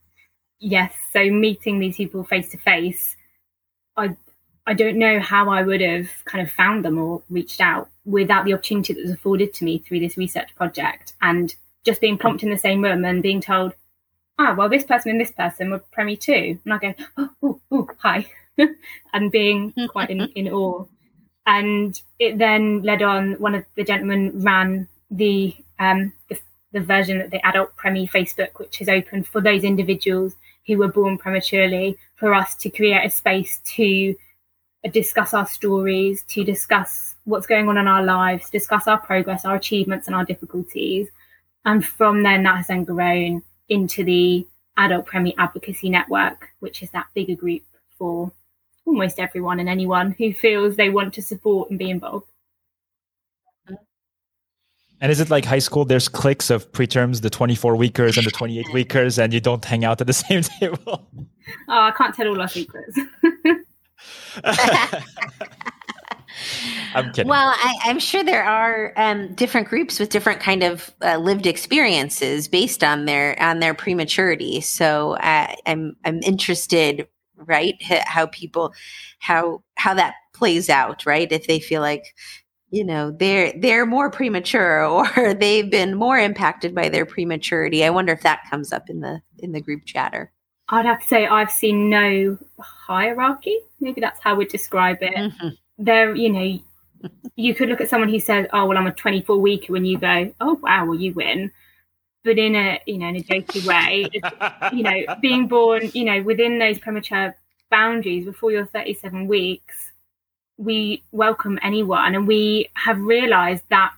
Yes. 0.60 0.94
So 1.14 1.30
meeting 1.30 1.80
these 1.80 1.98
people 1.98 2.24
face 2.24 2.50
to 2.50 2.58
face, 2.58 3.16
I 3.96 4.16
I 4.66 4.74
don't 4.74 4.98
know 4.98 5.20
how 5.20 5.50
I 5.50 5.64
would 5.64 5.82
have 5.82 6.10
kind 6.26 6.46
of 6.46 6.52
found 6.52 6.84
them 6.84 6.98
or 6.98 7.24
reached 7.30 7.62
out 7.62 7.90
without 8.04 8.44
the 8.44 8.54
opportunity 8.54 8.94
that 8.94 9.02
was 9.02 9.12
afforded 9.12 9.54
to 9.54 9.64
me 9.64 9.80
through 9.80 10.02
this 10.02 10.18
research 10.18 10.54
project 10.56 11.14
and 11.22 11.56
just 11.86 12.02
being 12.02 12.18
plonked 12.18 12.44
in 12.44 12.50
the 12.50 12.58
same 12.58 12.84
room 12.84 13.06
and 13.06 13.24
being 13.24 13.40
told, 13.40 13.74
ah, 14.38 14.54
well, 14.58 14.68
this 14.68 14.84
person 14.84 15.12
and 15.12 15.22
this 15.22 15.32
person 15.32 15.72
were 15.72 15.80
Premi 15.92 16.18
too. 16.18 16.60
And 16.66 16.74
I 16.74 16.78
go, 16.80 16.94
oh, 17.16 17.30
oh, 17.42 17.62
oh 17.72 17.88
hi, 18.00 18.28
and 19.14 19.32
being 19.32 19.74
quite 19.90 20.10
in, 20.10 20.22
in 20.36 20.50
awe. 20.50 20.86
And 21.48 22.00
it 22.20 22.38
then 22.38 22.84
led 22.84 23.02
on, 23.02 23.34
one 23.40 23.56
of 23.56 23.66
the 23.76 23.84
gentlemen 23.84 24.44
ran 24.44 24.88
the, 25.10 25.56
um, 25.80 26.14
the 26.30 26.38
the 26.74 26.82
version 26.82 27.22
of 27.22 27.32
the 27.32 27.46
adult 27.46 27.76
Premi 27.76 28.08
Facebook, 28.08 28.60
which 28.60 28.82
is 28.82 28.90
open 28.90 29.24
for 29.24 29.42
those 29.42 29.64
individuals 29.64 30.36
who 30.66 30.78
were 30.78 30.90
born 30.90 31.18
prematurely, 31.18 31.98
for 32.16 32.34
us 32.34 32.56
to 32.56 32.70
create 32.70 33.06
a 33.06 33.10
space 33.10 33.60
to 33.76 34.16
discuss 34.92 35.34
our 35.34 35.48
stories, 35.48 36.24
to 36.24 36.44
discuss 36.44 37.16
what's 37.24 37.48
going 37.48 37.68
on 37.70 37.78
in 37.78 37.88
our 37.88 38.04
lives, 38.04 38.50
discuss 38.50 38.88
our 38.88 39.00
progress, 39.00 39.46
our 39.46 39.56
achievements, 39.56 40.08
and 40.08 40.16
our 40.16 40.26
difficulties. 40.26 41.08
And 41.66 41.86
from 41.86 42.24
then, 42.24 42.44
that 42.44 42.58
has 42.58 42.68
then 42.68 42.84
grown 42.84 43.44
into 43.70 44.04
the 44.04 44.46
Adult 44.78 45.06
Premie 45.06 45.36
Advocacy 45.38 45.90
Network, 45.90 46.50
which 46.60 46.84
is 46.84 46.90
that 46.92 47.08
bigger 47.14 47.36
group 47.36 47.64
for 47.98 48.32
almost 48.88 49.20
everyone 49.20 49.60
and 49.60 49.70
anyone 49.70 50.16
who 50.18 50.34
feels 50.34 50.76
they 50.76 50.90
want 50.90 51.14
to 51.14 51.22
support 51.22 51.70
and 51.70 51.78
be 51.78 51.90
involved. 51.90 52.26
And 55.00 55.12
is 55.12 55.20
it 55.20 55.30
like 55.30 55.46
high 55.46 55.60
school? 55.60 55.86
There's 55.86 56.10
cliques 56.10 56.50
of 56.50 56.72
preterms, 56.72 57.22
the 57.22 57.30
24 57.30 57.76
weekers 57.76 58.18
and 58.18 58.26
the 58.26 58.32
28 58.32 58.66
weekers, 58.74 59.20
and 59.20 59.32
you 59.32 59.40
don't 59.40 59.64
hang 59.64 59.86
out 59.86 60.02
at 60.02 60.08
the 60.08 60.14
same 60.26 60.42
table. 60.42 61.08
Oh, 61.68 61.82
I 61.82 61.92
can't 61.92 62.16
tell 62.16 62.28
all 62.28 62.42
our 62.42 62.48
secrets. 62.48 63.00
I'm 66.94 67.12
kidding. 67.12 67.28
Well, 67.28 67.54
I, 67.56 67.78
am 67.86 68.00
sure 68.00 68.24
there 68.24 68.44
are 68.44 68.94
um, 68.96 69.34
different 69.34 69.68
groups 69.68 70.00
with 70.00 70.10
different 70.10 70.40
kind 70.40 70.64
of 70.64 70.92
uh, 71.04 71.18
lived 71.18 71.46
experiences 71.46 72.48
based 72.48 72.84
on 72.84 73.06
their 73.06 73.40
on 73.42 73.60
their 73.60 73.74
prematurity. 73.74 74.62
So 74.62 75.14
uh, 75.18 75.54
I'm 75.66 75.96
I'm 76.06 76.22
interested, 76.24 77.08
right? 77.38 77.76
How 77.82 78.28
people 78.28 78.74
how 79.20 79.64
how 79.76 79.94
that 79.94 80.16
plays 80.34 80.70
out, 80.70 81.06
right? 81.06 81.32
If 81.32 81.48
they 81.48 81.60
feel 81.60 81.82
like 81.82 82.16
you 82.70 82.84
know 82.84 83.12
they're 83.12 83.54
they're 83.58 83.86
more 83.86 84.12
premature 84.12 84.86
or 85.18 85.34
they've 85.34 85.70
been 85.70 85.96
more 85.96 86.18
impacted 86.18 86.76
by 86.76 86.90
their 86.90 87.06
prematurity. 87.06 87.84
I 87.84 87.90
wonder 87.90 88.14
if 88.14 88.22
that 88.24 88.48
comes 88.50 88.74
up 88.74 88.90
in 88.90 89.02
the 89.02 89.22
in 89.40 89.52
the 89.52 89.62
group 89.62 89.86
chatter. 89.86 90.32
I'd 90.70 90.86
have 90.86 91.02
to 91.02 91.08
say 91.08 91.28
I've 91.28 91.52
seen 91.52 91.90
no 91.90 92.38
hierarchy. 92.60 93.58
Maybe 93.80 94.02
that's 94.02 94.20
how 94.20 94.36
we 94.36 94.46
describe 94.46 94.98
it. 95.02 95.16
Mm-hmm. 95.16 95.48
There, 95.78 96.14
you 96.14 96.30
know, 96.30 96.60
you 97.36 97.56
could 97.56 97.70
look 97.70 97.80
at 97.80 97.90
someone 97.90 98.10
who 98.10 98.20
says, 98.20 98.48
"Oh, 98.52 98.66
well, 98.66 98.78
I'm 98.78 98.88
a 98.88 98.92
24 98.92 99.38
weeker," 99.38 99.72
when 99.72 99.86
you 99.86 99.98
go, 99.98 100.34
"Oh, 100.42 100.60
wow, 100.62 100.86
well, 100.86 101.00
you 101.00 101.14
win." 101.14 101.52
But 102.28 102.38
in 102.38 102.56
a 102.56 102.82
you 102.86 102.98
know 102.98 103.08
in 103.08 103.16
a 103.16 103.22
jokey 103.22 103.66
way, 103.66 104.10
you 104.74 104.84
know, 104.84 105.16
being 105.22 105.48
born, 105.48 105.90
you 105.94 106.04
know, 106.04 106.22
within 106.22 106.60
those 106.60 106.78
premature 106.78 107.34
boundaries 107.72 108.26
before 108.26 108.52
you're 108.52 108.66
37 108.66 109.28
weeks, 109.28 109.94
we 110.58 111.06
welcome 111.14 111.58
anyone, 111.64 112.16
and 112.16 112.28
we 112.28 112.70
have 112.74 113.00
realised 113.00 113.64
that 113.70 113.94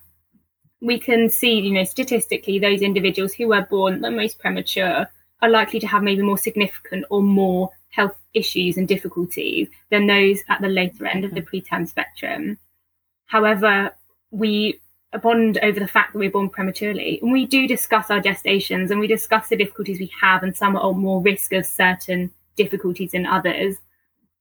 we 0.80 1.00
can 1.00 1.32
see, 1.32 1.60
you 1.60 1.72
know, 1.72 1.84
statistically, 1.84 2.60
those 2.60 2.84
individuals 2.84 3.34
who 3.34 3.48
were 3.48 3.66
born 3.68 4.02
the 4.02 4.12
most 4.12 4.38
premature 4.38 5.08
are 5.42 5.50
likely 5.50 5.80
to 5.80 5.88
have 5.88 6.04
maybe 6.04 6.22
more 6.22 6.38
significant 6.38 7.06
or 7.10 7.24
more 7.24 7.72
health 7.90 8.16
issues 8.36 8.78
and 8.78 8.88
difficulties 8.88 9.70
than 9.90 10.06
those 10.06 10.44
at 10.50 10.62
the 10.62 10.68
later 10.68 11.08
end 11.08 11.26
of 11.26 11.34
the 11.34 11.42
mm-hmm. 11.42 11.76
preterm 11.76 11.88
spectrum. 11.88 12.60
However, 13.26 13.96
we 14.30 14.82
bond 15.18 15.58
over 15.64 15.80
the 15.80 15.88
fact 15.88 16.14
that 16.14 16.20
we're 16.20 16.30
born 16.30 16.50
prematurely. 16.50 17.20
And 17.22 17.32
we 17.32 17.46
do 17.46 17.68
discuss 17.68 18.12
our 18.12 18.22
gestations 18.22 18.92
and 18.92 19.00
we 19.00 19.08
discuss 19.08 19.50
the 19.50 19.56
difficulties 19.56 20.00
we 20.00 20.12
have 20.22 20.44
and 20.44 20.56
some 20.56 20.76
are 20.76 20.94
more 20.94 21.22
risk 21.22 21.52
of 21.54 21.66
certain 21.66 22.32
difficulties 22.56 23.12
than 23.12 23.26
others. 23.26 23.78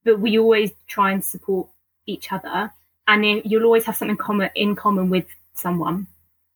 But 0.05 0.21
we 0.21 0.39
always 0.39 0.73
try 0.87 1.13
and 1.13 1.25
support 1.25 1.69
each 2.07 2.33
other. 2.33 2.71
And 3.07 3.25
you'll 3.45 3.65
always 3.65 3.87
have 3.87 3.97
something 3.97 4.19
common 4.19 4.51
in 4.55 4.77
common 4.77 5.09
with 5.09 5.27
someone. 5.55 6.07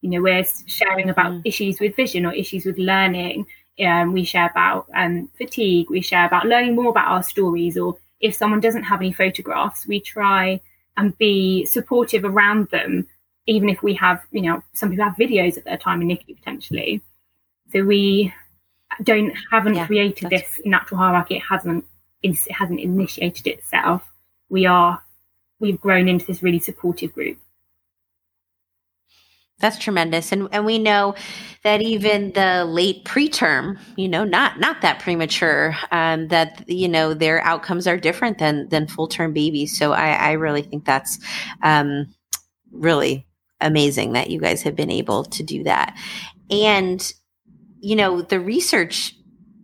You 0.03 0.11
know 0.11 0.23
we're 0.23 0.45
sharing 0.67 1.09
about 1.09 1.33
mm. 1.33 1.43
issues 1.45 1.81
with 1.81 1.97
vision 1.97 2.27
or 2.27 2.35
issues 2.35 2.67
with 2.67 2.77
learning. 2.77 3.47
Um, 3.83 4.13
we 4.13 4.25
share 4.25 4.51
about 4.51 4.89
um, 4.95 5.31
fatigue. 5.39 5.89
We 5.89 6.03
share 6.03 6.27
about 6.27 6.47
learning 6.47 6.75
more 6.75 6.91
about 6.91 7.09
our 7.09 7.23
stories 7.23 7.79
or 7.79 7.97
if 8.21 8.35
someone 8.35 8.61
doesn't 8.61 8.85
have 8.85 9.01
any 9.01 9.13
photographs 9.13 9.87
we 9.87 10.01
try 10.01 10.61
and 10.97 11.17
be 11.19 11.65
supportive 11.67 12.25
around 12.25 12.69
them, 12.69 13.07
even 13.47 13.69
if 13.69 13.83
we 13.83 13.95
have, 13.95 14.23
you 14.31 14.43
know, 14.43 14.63
some 14.73 14.91
people 14.91 15.05
have 15.05 15.17
videos 15.17 15.57
at 15.57 15.65
their 15.65 15.77
time 15.77 16.03
in 16.03 16.09
NICU 16.09 16.37
potentially. 16.37 17.03
So 17.73 17.85
we 17.85 18.33
don't 19.03 19.33
haven't 19.51 19.75
yeah, 19.75 19.87
created 19.87 20.31
this 20.31 20.61
natural 20.65 20.99
hierarchy. 20.99 21.37
It 21.37 21.43
hasn't 21.49 21.85
it 22.23 22.37
hasn't 22.51 22.81
initiated 22.81 23.47
itself. 23.47 24.09
We 24.49 24.67
are 24.67 25.03
we've 25.59 25.81
grown 25.81 26.09
into 26.09 26.27
this 26.27 26.43
really 26.43 26.61
supportive 26.61 27.13
group. 27.13 27.39
That's 29.59 29.79
tremendous. 29.79 30.33
And 30.33 30.49
and 30.53 30.67
we 30.67 30.79
know 30.79 31.15
that 31.63 31.81
even 31.81 32.33
the 32.33 32.65
late 32.65 33.05
preterm, 33.05 33.79
you 33.97 34.09
know, 34.09 34.25
not 34.25 34.61
not 34.61 34.83
that 34.83 34.99
premature, 34.99 35.77
um, 35.91 36.29
that 36.29 36.69
you 36.69 36.89
know 36.89 37.15
their 37.15 37.41
outcomes 37.45 37.87
are 37.87 37.97
different 37.97 38.39
than 38.39 38.69
than 38.69 38.89
full 38.89 39.07
term 39.07 39.33
babies. 39.33 39.77
So 39.79 39.93
I, 39.93 40.11
I 40.13 40.33
really 40.33 40.63
think 40.63 40.85
that's 40.85 41.19
um, 41.63 42.13
really 42.73 43.25
amazing 43.63 44.13
that 44.13 44.31
you 44.31 44.41
guys 44.41 44.63
have 44.63 44.77
been 44.77 44.91
able 44.91 45.25
to 45.25 45.43
do 45.43 45.63
that. 45.65 45.97
And 46.51 47.13
you 47.81 47.97
know, 47.97 48.23
the 48.23 48.41
research 48.41 49.15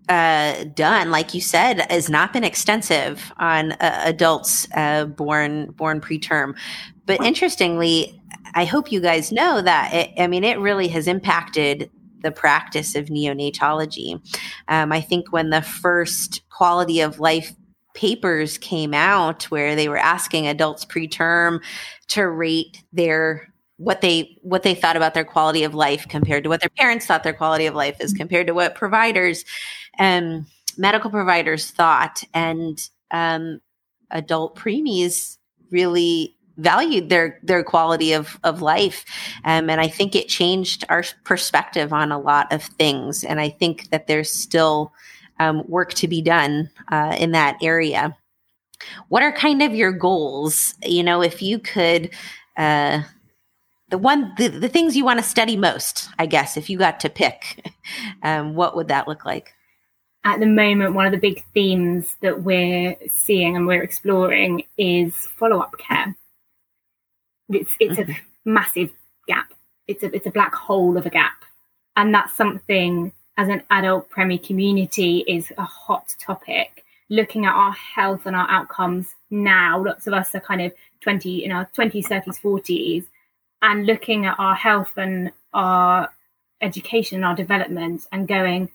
uh, 0.09 0.65
done, 0.75 1.11
like 1.11 1.35
you 1.35 1.41
said, 1.41 1.87
has 1.91 2.09
not 2.09 2.33
been 2.33 2.45
extensive 2.45 3.33
on 3.39 3.73
uh, 3.73 4.03
adults 4.05 4.67
uh, 4.75 5.05
born 5.05 5.71
born 5.73 6.01
preterm. 6.01 6.57
But 7.07 7.23
interestingly, 7.25 8.21
I 8.55 8.65
hope 8.65 8.91
you 8.91 9.01
guys 9.01 9.31
know 9.31 9.63
that. 9.63 9.95
It, 9.95 10.11
I 10.19 10.27
mean, 10.27 10.45
it 10.45 10.59
really 10.59 10.89
has 10.89 11.07
impacted 11.07 11.91
the 12.23 12.33
practice 12.33 12.97
of 12.97 13.07
neonatology. 13.07 14.21
Um, 14.67 14.93
I 14.93 15.01
think 15.01 15.33
when 15.33 15.51
the 15.51 15.63
first 15.63 16.43
quality 16.51 17.01
of 17.01 17.21
life 17.21 17.55
papers 17.95 18.59
came 18.59 18.95
out, 18.95 19.45
where 19.45 19.77
they 19.77 19.89
were 19.89 19.99
asking 19.99 20.47
adults 20.47 20.85
preterm 20.85 21.61
to 22.09 22.29
rate 22.29 22.83
their 22.93 23.53
what 23.79 24.01
they 24.01 24.37
what 24.43 24.65
they 24.65 24.75
thought 24.75 24.97
about 24.97 25.15
their 25.15 25.25
quality 25.25 25.65
of 25.65 25.75
life 25.75 26.07
compared 26.09 26.43
to 26.43 26.51
what 26.51 26.61
their 26.61 26.71
parents 26.71 27.07
thought 27.07 27.23
their 27.23 27.33
quality 27.33 27.65
of 27.65 27.75
life 27.75 27.97
is 28.01 28.13
compared 28.13 28.47
to 28.47 28.55
what 28.55 28.75
providers 28.75 29.45
and 29.99 30.41
um, 30.41 30.47
medical 30.77 31.11
providers 31.11 31.71
thought. 31.71 32.23
And 32.35 32.81
um, 33.11 33.61
adult 34.11 34.57
preemies 34.57 35.39
really 35.71 36.35
valued 36.57 37.09
their 37.09 37.39
their 37.43 37.63
quality 37.63 38.13
of 38.13 38.39
of 38.43 38.61
life. 38.61 39.05
Um, 39.45 39.71
and 39.71 39.81
i 39.81 39.87
think 39.87 40.17
it 40.17 40.29
changed 40.29 40.85
our 40.89 41.05
perspective 41.25 41.93
on 41.93 42.11
a 42.11 42.19
lot 42.19 42.53
of 42.53 42.63
things. 42.63 43.23
And 43.23 43.41
i 43.41 43.49
think 43.49 43.91
that 43.91 44.09
there's 44.09 44.31
still 44.31 44.93
um, 45.39 45.63
work 45.69 45.95
to 45.95 46.09
be 46.09 46.21
done 46.21 46.69
uh, 46.89 47.15
in 47.17 47.31
that 47.31 47.59
area. 47.63 48.17
What 49.09 49.23
are 49.23 49.31
kind 49.31 49.63
of 49.63 49.73
your 49.73 49.93
goals? 49.93 50.75
You 50.85 51.05
know 51.05 51.23
if 51.23 51.43
you 51.43 51.61
could 51.61 52.11
uh, 52.57 53.03
the 53.91 53.99
one 53.99 54.33
the, 54.39 54.49
the 54.49 54.69
things 54.69 54.97
you 54.97 55.05
want 55.05 55.19
to 55.19 55.25
study 55.25 55.57
most 55.57 56.09
i 56.19 56.27
guess 56.27 56.57
if 56.57 56.69
you 56.69 56.79
got 56.79 57.01
to 57.01 57.09
pick 57.09 57.73
um, 58.23 58.55
what 58.55 58.77
would 58.77 58.89
that 58.89 59.09
look 59.09 59.25
like 59.25 59.53
at 60.25 60.41
the 60.41 60.47
moment 60.47 60.95
one 60.95 61.07
of 61.07 61.13
the 61.13 61.19
big 61.19 61.45
themes 61.55 62.17
that 62.21 62.43
we're 62.43 62.95
seeing 63.09 63.57
and 63.57 63.67
we're 63.67 63.83
exploring 63.83 64.63
is 64.77 65.15
follow-up 65.15 65.75
care 65.79 66.15
it's 67.49 67.71
it's 67.81 67.99
mm-hmm. 67.99 68.13
a 68.13 68.17
massive 68.45 68.91
gap. 69.27 69.53
It's 69.87 70.03
a 70.03 70.15
it's 70.15 70.27
a 70.27 70.31
black 70.31 70.55
hole 70.55 70.97
of 70.97 71.07
a 71.07 71.11
gap, 71.11 71.45
and 71.97 72.13
that's 72.13 72.35
something 72.35 73.13
as 73.37 73.49
an 73.49 73.63
adult 73.71 74.11
premi 74.11 74.39
community 74.39 75.25
is 75.27 75.53
a 75.57 75.63
hot 75.63 76.15
topic. 76.19 76.85
Looking 77.11 77.47
at 77.47 77.55
our 77.55 77.73
health 77.73 78.27
and 78.27 78.37
our 78.37 78.49
outcomes 78.51 79.15
now, 79.31 79.83
lots 79.83 80.07
of 80.07 80.13
us 80.13 80.35
are 80.35 80.41
kind 80.41 80.61
of 80.61 80.73
twenty 81.01 81.45
in 81.45 81.53
our 81.53 81.67
twenties, 81.73 82.09
thirties, 82.09 82.39
forties, 82.39 83.05
and 83.63 83.87
looking 83.87 84.27
at 84.27 84.39
our 84.39 84.55
health 84.55 84.93
and 84.97 85.33
our 85.53 86.13
education 86.61 87.17
and 87.17 87.25
our 87.25 87.35
development 87.35 88.07
and 88.13 88.29
going, 88.29 88.71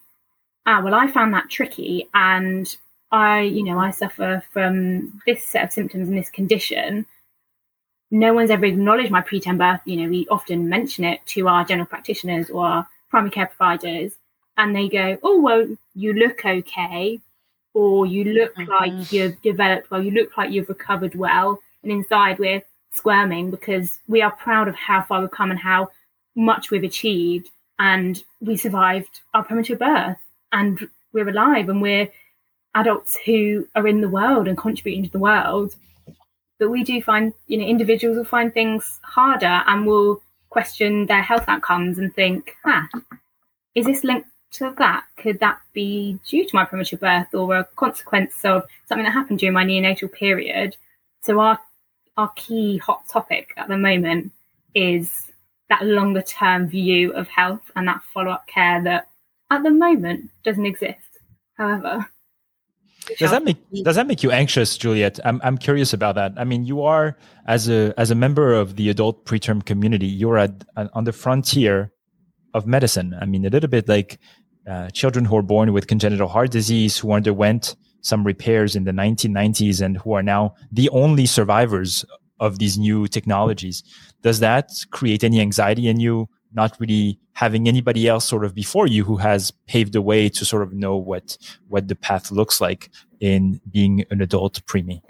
ah, 0.65 0.81
well, 0.81 0.93
I 0.93 1.07
found 1.07 1.33
that 1.33 1.49
tricky, 1.49 2.09
and 2.13 2.75
I, 3.11 3.41
you 3.41 3.63
know, 3.63 3.79
I 3.79 3.91
suffer 3.91 4.43
from 4.51 5.21
this 5.25 5.43
set 5.43 5.65
of 5.65 5.71
symptoms 5.71 6.07
and 6.09 6.17
this 6.17 6.29
condition 6.29 7.05
no 8.13 8.31
one's 8.31 8.51
ever 8.51 8.65
acknowledged 8.65 9.09
my 9.09 9.21
preterm 9.21 9.57
birth. 9.57 9.81
You 9.85 9.97
know, 9.97 10.09
we 10.09 10.27
often 10.29 10.69
mention 10.69 11.03
it 11.03 11.25
to 11.27 11.47
our 11.47 11.65
general 11.65 11.87
practitioners 11.87 12.47
or 12.51 12.63
our 12.63 12.87
primary 13.09 13.31
care 13.31 13.47
providers, 13.47 14.13
and 14.55 14.75
they 14.75 14.87
go, 14.87 15.17
"Oh, 15.23 15.41
well, 15.41 15.67
you 15.95 16.13
look 16.13 16.45
okay, 16.45 17.19
or 17.73 18.05
you 18.05 18.23
look 18.25 18.55
mm-hmm. 18.55 18.71
like 18.71 19.11
you've 19.11 19.41
developed 19.41 19.89
well, 19.89 20.03
you 20.03 20.11
look 20.11 20.37
like 20.37 20.51
you've 20.51 20.69
recovered 20.69 21.15
well," 21.15 21.59
and 21.81 21.91
inside 21.91 22.37
we're 22.37 22.61
squirming 22.93 23.51
because 23.51 23.99
we 24.07 24.21
are 24.21 24.31
proud 24.31 24.67
of 24.67 24.75
how 24.75 25.01
far 25.01 25.21
we've 25.21 25.31
come 25.31 25.51
and 25.51 25.59
how 25.59 25.89
much 26.35 26.71
we've 26.71 26.83
achieved, 26.83 27.49
and 27.79 28.23
we 28.41 28.55
survived 28.57 29.21
our 29.33 29.43
premature 29.43 29.77
birth, 29.77 30.17
and 30.51 30.87
we're 31.11 31.29
alive, 31.29 31.69
and 31.69 31.81
we're 31.81 32.09
adults 32.75 33.17
who 33.25 33.67
are 33.75 33.87
in 33.87 34.01
the 34.01 34.09
world 34.09 34.47
and 34.47 34.57
contributing 34.57 35.03
to 35.03 35.11
the 35.11 35.19
world 35.19 35.75
but 36.63 36.69
we 36.69 36.83
do 36.85 37.01
find, 37.01 37.33
you 37.47 37.57
know, 37.57 37.65
individuals 37.65 38.15
will 38.15 38.23
find 38.23 38.53
things 38.53 39.01
harder 39.03 39.63
and 39.67 39.85
will 39.85 40.21
question 40.49 41.07
their 41.07 41.21
health 41.21 41.43
outcomes 41.49 41.97
and 41.97 42.15
think, 42.15 42.55
ah, 42.63 42.87
is 43.75 43.85
this 43.85 44.05
linked 44.05 44.29
to 44.53 44.73
that? 44.77 45.03
Could 45.17 45.41
that 45.41 45.59
be 45.73 46.19
due 46.25 46.47
to 46.47 46.55
my 46.55 46.63
premature 46.63 46.99
birth 46.99 47.33
or 47.33 47.57
a 47.57 47.63
consequence 47.75 48.45
of 48.45 48.63
something 48.87 49.03
that 49.03 49.11
happened 49.11 49.39
during 49.39 49.53
my 49.53 49.65
neonatal 49.65 50.13
period? 50.13 50.77
So 51.21 51.39
our 51.41 51.59
our 52.17 52.31
key 52.35 52.77
hot 52.77 53.07
topic 53.09 53.53
at 53.57 53.67
the 53.67 53.77
moment 53.77 54.31
is 54.75 55.31
that 55.69 55.85
longer 55.85 56.21
term 56.21 56.67
view 56.67 57.11
of 57.13 57.27
health 57.27 57.71
and 57.75 57.87
that 57.87 58.01
follow 58.13 58.31
up 58.31 58.47
care 58.47 58.83
that 58.83 59.07
at 59.49 59.63
the 59.63 59.71
moment 59.71 60.29
doesn't 60.43 60.65
exist. 60.65 60.99
However, 61.57 62.07
does 63.19 63.31
that 63.31 63.43
make 63.43 63.57
does 63.83 63.95
that 63.95 64.07
make 64.07 64.23
you 64.23 64.31
anxious, 64.31 64.77
Juliette? 64.77 65.19
I'm 65.25 65.41
I'm 65.43 65.57
curious 65.57 65.93
about 65.93 66.15
that. 66.15 66.33
I 66.37 66.43
mean, 66.43 66.65
you 66.65 66.83
are 66.83 67.17
as 67.47 67.69
a 67.69 67.93
as 67.97 68.11
a 68.11 68.15
member 68.15 68.53
of 68.53 68.75
the 68.75 68.89
adult 68.89 69.25
preterm 69.25 69.65
community, 69.65 70.07
you're 70.07 70.37
at 70.37 70.63
on 70.75 71.03
the 71.03 71.11
frontier 71.11 71.91
of 72.53 72.65
medicine. 72.65 73.15
I 73.19 73.25
mean, 73.25 73.45
a 73.45 73.49
little 73.49 73.69
bit 73.69 73.87
like 73.89 74.19
uh, 74.69 74.89
children 74.91 75.25
who 75.25 75.35
are 75.35 75.41
born 75.41 75.73
with 75.73 75.87
congenital 75.87 76.27
heart 76.27 76.51
disease 76.51 76.97
who 76.97 77.11
underwent 77.11 77.75
some 78.03 78.23
repairs 78.23 78.75
in 78.75 78.83
the 78.83 78.91
1990s 78.91 79.81
and 79.81 79.97
who 79.97 80.13
are 80.13 80.21
now 80.21 80.53
the 80.71 80.89
only 80.89 81.25
survivors 81.25 82.05
of 82.39 82.59
these 82.59 82.77
new 82.77 83.07
technologies. 83.07 83.83
Does 84.21 84.39
that 84.39 84.69
create 84.91 85.23
any 85.23 85.39
anxiety 85.39 85.87
in 85.87 85.99
you? 85.99 86.29
Not 86.53 86.77
really 86.79 87.19
having 87.33 87.67
anybody 87.67 88.07
else 88.07 88.25
sort 88.25 88.45
of 88.45 88.53
before 88.53 88.85
you 88.85 89.03
who 89.03 89.17
has 89.17 89.51
paved 89.67 89.93
the 89.93 90.01
way 90.01 90.29
to 90.29 90.45
sort 90.45 90.61
of 90.61 90.73
know 90.73 90.95
what 90.95 91.37
what 91.67 91.87
the 91.87 91.95
path 91.95 92.29
looks 92.31 92.61
like 92.61 92.91
in 93.19 93.59
being 93.71 94.05
an 94.11 94.21
adult 94.21 94.63
preemie. 94.65 95.01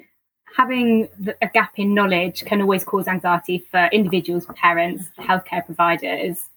Having 0.55 1.09
a 1.41 1.47
gap 1.47 1.73
in 1.77 1.93
knowledge 1.95 2.45
can 2.45 2.61
always 2.61 2.83
cause 2.83 3.07
anxiety 3.07 3.65
for 3.71 3.89
individuals, 3.91 4.45
parents, 4.55 5.05
healthcare 5.19 5.65
providers, 5.65 6.49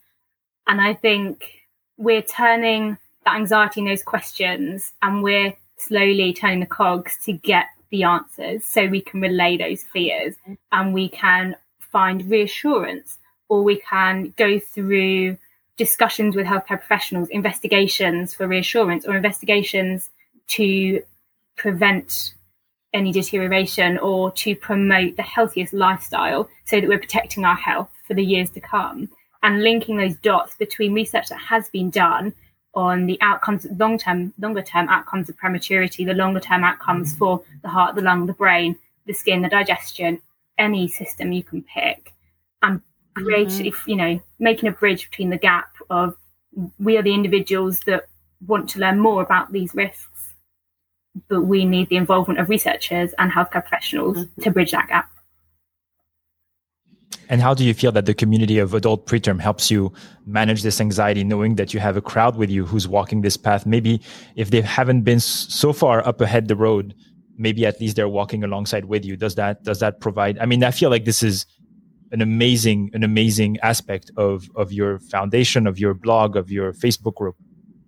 and 0.66 0.80
I 0.80 0.94
think 0.94 1.50
we're 1.96 2.22
turning 2.22 2.98
that 3.24 3.36
anxiety 3.36 3.80
in 3.80 3.86
those 3.86 4.02
questions 4.02 4.92
and 5.02 5.22
we're 5.22 5.54
slowly 5.78 6.32
turning 6.32 6.60
the 6.60 6.66
cogs 6.66 7.16
to 7.24 7.32
get 7.32 7.66
the 7.90 8.02
answers 8.02 8.64
so 8.64 8.86
we 8.86 9.00
can 9.00 9.20
relay 9.20 9.56
those 9.56 9.84
fears. 9.84 10.34
And 10.72 10.92
we 10.92 11.08
can 11.08 11.56
find 11.78 12.28
reassurance 12.30 13.18
or 13.48 13.62
we 13.62 13.76
can 13.76 14.34
go 14.36 14.58
through 14.58 15.38
discussions 15.76 16.34
with 16.34 16.46
healthcare 16.46 16.78
professionals, 16.78 17.28
investigations 17.28 18.34
for 18.34 18.46
reassurance 18.46 19.06
or 19.06 19.16
investigations 19.16 20.10
to 20.48 21.02
prevent 21.56 22.34
any 22.92 23.12
deterioration 23.12 23.98
or 23.98 24.30
to 24.32 24.56
promote 24.56 25.16
the 25.16 25.22
healthiest 25.22 25.72
lifestyle 25.72 26.48
so 26.64 26.80
that 26.80 26.88
we're 26.88 26.98
protecting 26.98 27.44
our 27.44 27.56
health 27.56 27.90
for 28.06 28.14
the 28.14 28.24
years 28.24 28.50
to 28.50 28.60
come. 28.60 29.08
And 29.42 29.62
linking 29.62 29.98
those 29.98 30.16
dots 30.16 30.56
between 30.56 30.94
research 30.94 31.28
that 31.28 31.38
has 31.38 31.68
been 31.68 31.90
done 31.90 32.32
on 32.76 33.06
the 33.06 33.18
outcomes, 33.22 33.66
long 33.78 33.98
term, 33.98 34.32
longer 34.38 34.62
term 34.62 34.88
outcomes 34.88 35.28
of 35.30 35.36
prematurity, 35.36 36.04
the 36.04 36.14
longer 36.14 36.38
term 36.38 36.62
outcomes 36.62 37.16
for 37.16 37.42
the 37.62 37.68
heart, 37.68 37.96
the 37.96 38.02
lung, 38.02 38.26
the 38.26 38.34
brain, 38.34 38.76
the 39.06 39.14
skin, 39.14 39.40
the 39.40 39.48
digestion, 39.48 40.20
any 40.58 40.86
system 40.86 41.32
you 41.32 41.42
can 41.42 41.62
pick, 41.62 42.12
and 42.62 42.82
create, 43.14 43.48
mm-hmm. 43.48 43.64
if 43.64 43.88
you 43.88 43.96
know, 43.96 44.20
making 44.38 44.68
a 44.68 44.72
bridge 44.72 45.10
between 45.10 45.30
the 45.30 45.38
gap 45.38 45.70
of 45.88 46.14
we 46.78 46.96
are 46.96 47.02
the 47.02 47.14
individuals 47.14 47.80
that 47.80 48.06
want 48.46 48.68
to 48.70 48.78
learn 48.78 49.00
more 49.00 49.22
about 49.22 49.52
these 49.52 49.74
risks, 49.74 50.34
but 51.28 51.42
we 51.42 51.64
need 51.64 51.88
the 51.88 51.96
involvement 51.96 52.38
of 52.38 52.50
researchers 52.50 53.12
and 53.18 53.32
healthcare 53.32 53.62
professionals 53.62 54.18
mm-hmm. 54.18 54.42
to 54.42 54.50
bridge 54.50 54.72
that 54.72 54.88
gap. 54.88 55.10
And 57.28 57.42
how 57.42 57.54
do 57.54 57.64
you 57.64 57.74
feel 57.74 57.92
that 57.92 58.06
the 58.06 58.14
community 58.14 58.58
of 58.58 58.74
adult 58.74 59.06
preterm 59.06 59.40
helps 59.40 59.70
you 59.70 59.92
manage 60.26 60.62
this 60.62 60.80
anxiety, 60.80 61.24
knowing 61.24 61.56
that 61.56 61.74
you 61.74 61.80
have 61.80 61.96
a 61.96 62.00
crowd 62.00 62.36
with 62.36 62.50
you 62.50 62.64
who's 62.64 62.86
walking 62.86 63.22
this 63.22 63.36
path? 63.36 63.66
Maybe 63.66 64.00
if 64.36 64.50
they 64.50 64.60
haven't 64.60 65.02
been 65.02 65.20
so 65.20 65.72
far 65.72 66.06
up 66.06 66.20
ahead 66.20 66.48
the 66.48 66.56
road, 66.56 66.94
maybe 67.36 67.66
at 67.66 67.80
least 67.80 67.96
they're 67.96 68.08
walking 68.08 68.44
alongside 68.44 68.84
with 68.86 69.04
you. 69.04 69.16
Does 69.16 69.34
that 69.34 69.62
does 69.64 69.80
that 69.80 70.00
provide? 70.00 70.38
I 70.38 70.46
mean, 70.46 70.62
I 70.62 70.70
feel 70.70 70.90
like 70.90 71.04
this 71.04 71.22
is 71.22 71.46
an 72.12 72.20
amazing 72.20 72.90
an 72.92 73.02
amazing 73.02 73.58
aspect 73.62 74.10
of 74.16 74.48
of 74.54 74.72
your 74.72 74.98
foundation, 74.98 75.66
of 75.66 75.78
your 75.78 75.94
blog, 75.94 76.36
of 76.36 76.50
your 76.50 76.72
Facebook 76.72 77.14
group. 77.14 77.36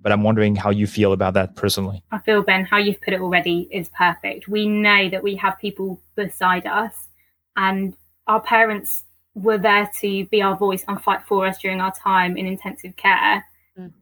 But 0.01 0.12
I'm 0.12 0.22
wondering 0.22 0.55
how 0.57 0.70
you 0.70 0.87
feel 0.87 1.12
about 1.12 1.35
that 1.35 1.57
personally. 1.57 2.03
I 2.12 2.18
feel 2.18 2.42
Ben, 2.42 2.64
how 2.64 2.79
you've 2.79 3.01
put 3.01 3.14
it 3.14 3.20
already 3.20 3.68
is 3.70 3.88
perfect. 3.88 4.48
We 4.48 4.66
know 4.66 5.09
that 5.09 5.22
we 5.22 5.37
have 5.37 5.59
people 5.59 6.01
beside 6.14 6.66
us, 6.66 7.09
and 7.57 7.94
our 8.27 8.40
parents 8.40 9.05
were 9.42 9.59
there 9.59 9.90
to 10.01 10.27
be 10.27 10.42
our 10.42 10.57
voice 10.57 10.85
and 10.88 11.01
fight 11.03 11.22
for 11.27 11.46
us 11.46 11.59
during 11.59 11.81
our 11.81 11.94
time 11.94 12.37
in 12.37 12.46
intensive 12.46 12.96
care. 12.96 13.44
Mm. 13.79 13.92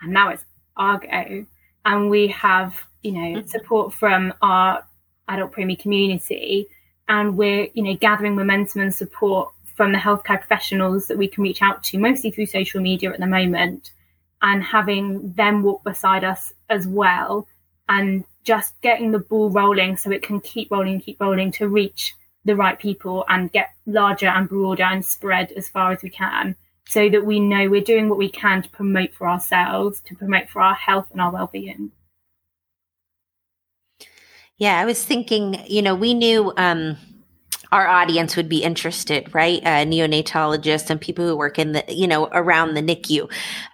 And 0.00 0.12
now 0.12 0.30
it's 0.30 0.44
our 0.76 0.98
go. 0.98 1.46
And 1.84 2.10
we 2.10 2.28
have, 2.28 2.84
you 3.02 3.12
know, 3.12 3.40
mm. 3.40 3.48
support 3.48 3.92
from 3.92 4.34
our 4.42 4.84
adult 5.28 5.52
preemie 5.52 5.78
community. 5.78 6.66
And 7.08 7.36
we're, 7.36 7.68
you 7.74 7.82
know, 7.82 7.94
gathering 7.96 8.34
momentum 8.34 8.82
and 8.82 8.94
support 8.94 9.52
from 9.76 9.92
the 9.92 9.98
healthcare 9.98 10.38
professionals 10.38 11.06
that 11.06 11.18
we 11.18 11.28
can 11.28 11.44
reach 11.44 11.62
out 11.62 11.84
to, 11.84 11.98
mostly 11.98 12.30
through 12.30 12.46
social 12.46 12.80
media 12.80 13.12
at 13.12 13.20
the 13.20 13.26
moment, 13.26 13.92
and 14.42 14.62
having 14.62 15.32
them 15.32 15.62
walk 15.62 15.84
beside 15.84 16.24
us 16.24 16.52
as 16.68 16.86
well. 16.86 17.46
And 17.88 18.24
just 18.42 18.80
getting 18.80 19.10
the 19.10 19.18
ball 19.18 19.50
rolling 19.50 19.96
so 19.96 20.10
it 20.10 20.22
can 20.22 20.40
keep 20.40 20.70
rolling, 20.70 21.00
keep 21.00 21.20
rolling 21.20 21.52
to 21.52 21.68
reach 21.68 22.14
the 22.46 22.56
right 22.56 22.78
people 22.78 23.24
and 23.28 23.52
get 23.52 23.70
larger 23.86 24.28
and 24.28 24.48
broader 24.48 24.84
and 24.84 25.04
spread 25.04 25.52
as 25.52 25.68
far 25.68 25.92
as 25.92 26.02
we 26.02 26.08
can 26.08 26.56
so 26.88 27.08
that 27.08 27.26
we 27.26 27.40
know 27.40 27.68
we're 27.68 27.80
doing 27.80 28.08
what 28.08 28.18
we 28.18 28.30
can 28.30 28.62
to 28.62 28.68
promote 28.70 29.12
for 29.12 29.28
ourselves, 29.28 30.00
to 30.02 30.14
promote 30.14 30.48
for 30.48 30.62
our 30.62 30.74
health 30.74 31.08
and 31.10 31.20
our 31.20 31.32
well-being. 31.32 31.90
Yeah, 34.56 34.80
I 34.80 34.84
was 34.84 35.04
thinking, 35.04 35.60
you 35.66 35.82
know, 35.82 35.94
we 35.94 36.14
knew 36.14 36.52
um, 36.56 36.96
our 37.72 37.88
audience 37.88 38.36
would 38.36 38.48
be 38.48 38.62
interested, 38.62 39.34
right? 39.34 39.60
Uh, 39.64 39.84
neonatologists 39.84 40.88
and 40.88 41.00
people 41.00 41.26
who 41.26 41.36
work 41.36 41.58
in 41.58 41.72
the, 41.72 41.84
you 41.88 42.06
know, 42.06 42.28
around 42.32 42.74
the 42.74 42.80
NICU. 42.80 43.30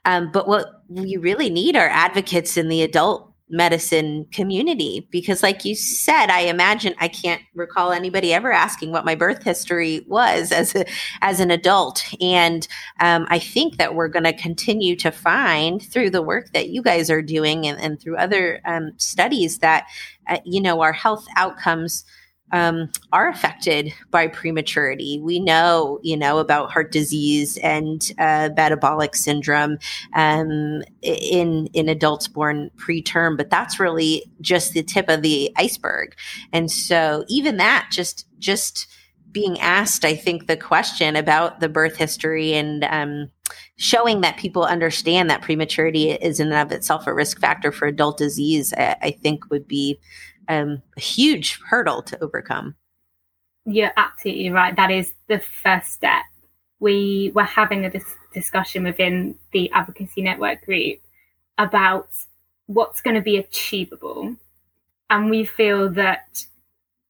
Um, 0.06 0.32
but 0.32 0.48
what 0.48 0.82
we 0.88 1.18
really 1.18 1.50
need 1.50 1.76
are 1.76 1.88
advocates 1.88 2.56
in 2.56 2.68
the 2.68 2.82
adult 2.82 3.31
medicine 3.52 4.26
community 4.32 5.06
because 5.10 5.42
like 5.42 5.62
you 5.62 5.74
said 5.74 6.28
i 6.30 6.40
imagine 6.40 6.94
i 6.98 7.06
can't 7.06 7.42
recall 7.54 7.92
anybody 7.92 8.32
ever 8.32 8.50
asking 8.50 8.90
what 8.90 9.04
my 9.04 9.14
birth 9.14 9.42
history 9.42 10.04
was 10.08 10.50
as 10.50 10.74
a 10.74 10.86
as 11.20 11.38
an 11.38 11.50
adult. 11.50 12.02
And 12.20 12.66
um, 12.98 13.26
i 13.28 13.38
think 13.38 13.76
that 13.76 13.94
we're 13.94 14.08
going 14.08 14.24
to 14.24 14.32
continue 14.32 14.96
to 14.96 15.10
find 15.10 15.82
through 15.82 16.10
the 16.10 16.22
work 16.22 16.52
that 16.52 16.70
you 16.70 16.82
guys 16.82 17.10
are 17.10 17.20
doing 17.20 17.66
and, 17.66 17.78
and 17.78 18.00
through 18.00 18.16
other 18.16 18.62
um, 18.64 18.92
studies 18.96 19.58
that 19.58 19.86
uh, 20.28 20.38
you 20.44 20.60
know 20.60 20.80
our 20.80 20.94
health 20.94 21.26
outcomes 21.36 22.04
um, 22.52 22.90
are 23.12 23.28
affected 23.28 23.92
by 24.10 24.28
prematurity. 24.28 25.18
We 25.20 25.40
know, 25.40 25.98
you 26.02 26.16
know, 26.16 26.38
about 26.38 26.70
heart 26.70 26.92
disease 26.92 27.56
and 27.58 28.12
uh, 28.18 28.50
metabolic 28.56 29.14
syndrome 29.14 29.78
um, 30.14 30.82
in 31.00 31.66
in 31.72 31.88
adults 31.88 32.28
born 32.28 32.70
preterm, 32.76 33.36
but 33.36 33.50
that's 33.50 33.80
really 33.80 34.24
just 34.40 34.74
the 34.74 34.82
tip 34.82 35.08
of 35.08 35.22
the 35.22 35.50
iceberg. 35.56 36.14
And 36.52 36.70
so, 36.70 37.24
even 37.28 37.56
that, 37.56 37.88
just 37.90 38.26
just 38.38 38.86
being 39.32 39.58
asked, 39.60 40.04
I 40.04 40.14
think 40.14 40.46
the 40.46 40.56
question 40.56 41.16
about 41.16 41.60
the 41.60 41.68
birth 41.68 41.96
history 41.96 42.52
and 42.52 42.84
um, 42.84 43.30
showing 43.76 44.20
that 44.20 44.36
people 44.36 44.64
understand 44.64 45.30
that 45.30 45.40
prematurity 45.40 46.10
is 46.10 46.38
in 46.38 46.52
and 46.52 46.56
of 46.56 46.70
itself 46.70 47.06
a 47.06 47.14
risk 47.14 47.40
factor 47.40 47.72
for 47.72 47.86
adult 47.86 48.18
disease, 48.18 48.74
I, 48.76 48.96
I 49.00 49.10
think 49.10 49.50
would 49.50 49.66
be 49.66 49.98
um, 50.48 50.82
a 50.96 51.00
huge 51.00 51.58
hurdle 51.68 52.02
to 52.02 52.22
overcome. 52.22 52.74
You're 53.64 53.92
absolutely 53.96 54.50
right. 54.50 54.74
That 54.74 54.90
is 54.90 55.14
the 55.28 55.38
first 55.38 55.92
step. 55.92 56.24
We 56.80 57.30
were 57.34 57.44
having 57.44 57.84
a 57.84 57.90
dis- 57.90 58.16
discussion 58.34 58.82
within 58.84 59.36
the 59.52 59.70
advocacy 59.70 60.22
network 60.22 60.64
group 60.64 60.98
about 61.58 62.08
what's 62.66 63.00
going 63.00 63.14
to 63.14 63.22
be 63.22 63.36
achievable. 63.36 64.34
And 65.10 65.30
we 65.30 65.44
feel 65.44 65.90
that 65.90 66.44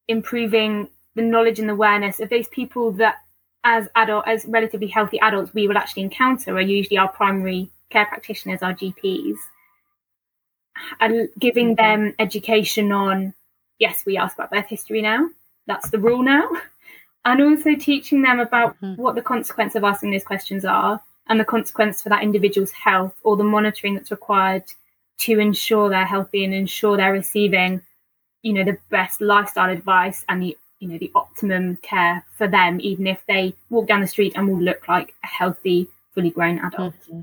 improving 0.09 0.89
the 1.15 1.23
knowledge 1.23 1.59
and 1.59 1.71
awareness 1.71 2.21
of 2.21 2.29
those 2.29 2.49
people 2.49 2.93
that 2.93 3.17
as 3.65 3.89
adult 3.95 4.27
as 4.27 4.45
relatively 4.47 4.89
healthy 4.89 5.21
adults 5.21 5.55
we 5.55 5.69
will 5.69 5.79
actually 5.79 6.03
encounter 6.03 6.57
are 6.57 6.61
usually 6.61 6.99
our 6.99 7.09
primary 7.09 7.71
care 7.91 8.07
practitioners, 8.07 8.63
our 8.63 8.75
GPs 8.75 9.37
and 11.01 11.29
giving 11.39 11.77
mm-hmm. 11.77 12.05
them 12.05 12.15
education 12.19 12.93
on 12.93 13.35
yes, 13.79 14.05
we 14.07 14.17
ask 14.17 14.37
about 14.37 14.51
birth 14.51 14.69
history 14.69 15.03
now. 15.03 15.29
That's 15.67 15.91
the 15.91 15.99
rule 15.99 16.23
now. 16.23 16.49
And 17.25 17.41
also 17.41 17.77
teaching 17.77 18.23
them 18.23 18.41
about 18.41 18.75
mm-hmm. 18.81 19.01
what 19.01 19.15
the 19.15 19.23
consequence 19.23 19.77
of 19.77 19.85
asking 19.85 20.11
those 20.11 20.25
questions 20.25 20.65
are 20.65 21.01
and 21.29 21.39
the 21.39 21.45
consequence 21.45 22.03
for 22.03 22.09
that 22.09 22.25
individual's 22.25 22.73
health 22.73 23.15
or 23.23 23.37
the 23.37 23.45
monitoring 23.45 23.95
that's 23.95 24.11
required 24.11 24.65
to 25.19 25.39
ensure 25.39 25.89
they're 25.89 26.05
healthy 26.05 26.45
and 26.45 26.53
ensure 26.53 26.97
they're 26.97 27.13
receiving, 27.13 27.81
you 28.43 28.53
know, 28.53 28.65
the 28.65 28.77
best 28.91 29.21
lifestyle 29.21 29.71
advice 29.71 30.25
and 30.29 30.43
the 30.43 30.59
you 30.81 30.89
know 30.89 30.99
the 30.99 31.13
optimum 31.15 31.77
care 31.77 32.25
for 32.37 32.49
them, 32.49 32.81
even 32.81 33.07
if 33.07 33.21
they 33.29 33.55
walk 33.71 33.87
down 33.87 34.01
the 34.01 34.09
street 34.09 34.33
and 34.35 34.49
will 34.49 34.61
look 34.61 34.89
like 34.89 35.15
a 35.23 35.29
healthy, 35.29 35.87
fully 36.13 36.31
grown 36.31 36.59
adult. 36.59 36.95
Mm-hmm. 37.05 37.21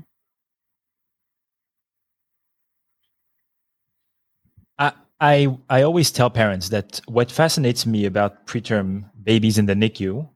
I 5.20 5.58
I 5.68 5.82
always 5.82 6.10
tell 6.10 6.30
parents 6.30 6.70
that 6.70 7.00
what 7.06 7.30
fascinates 7.30 7.86
me 7.86 8.06
about 8.06 8.46
preterm 8.46 9.04
babies 9.22 9.58
in 9.58 9.66
the 9.66 9.74
NICU 9.74 10.28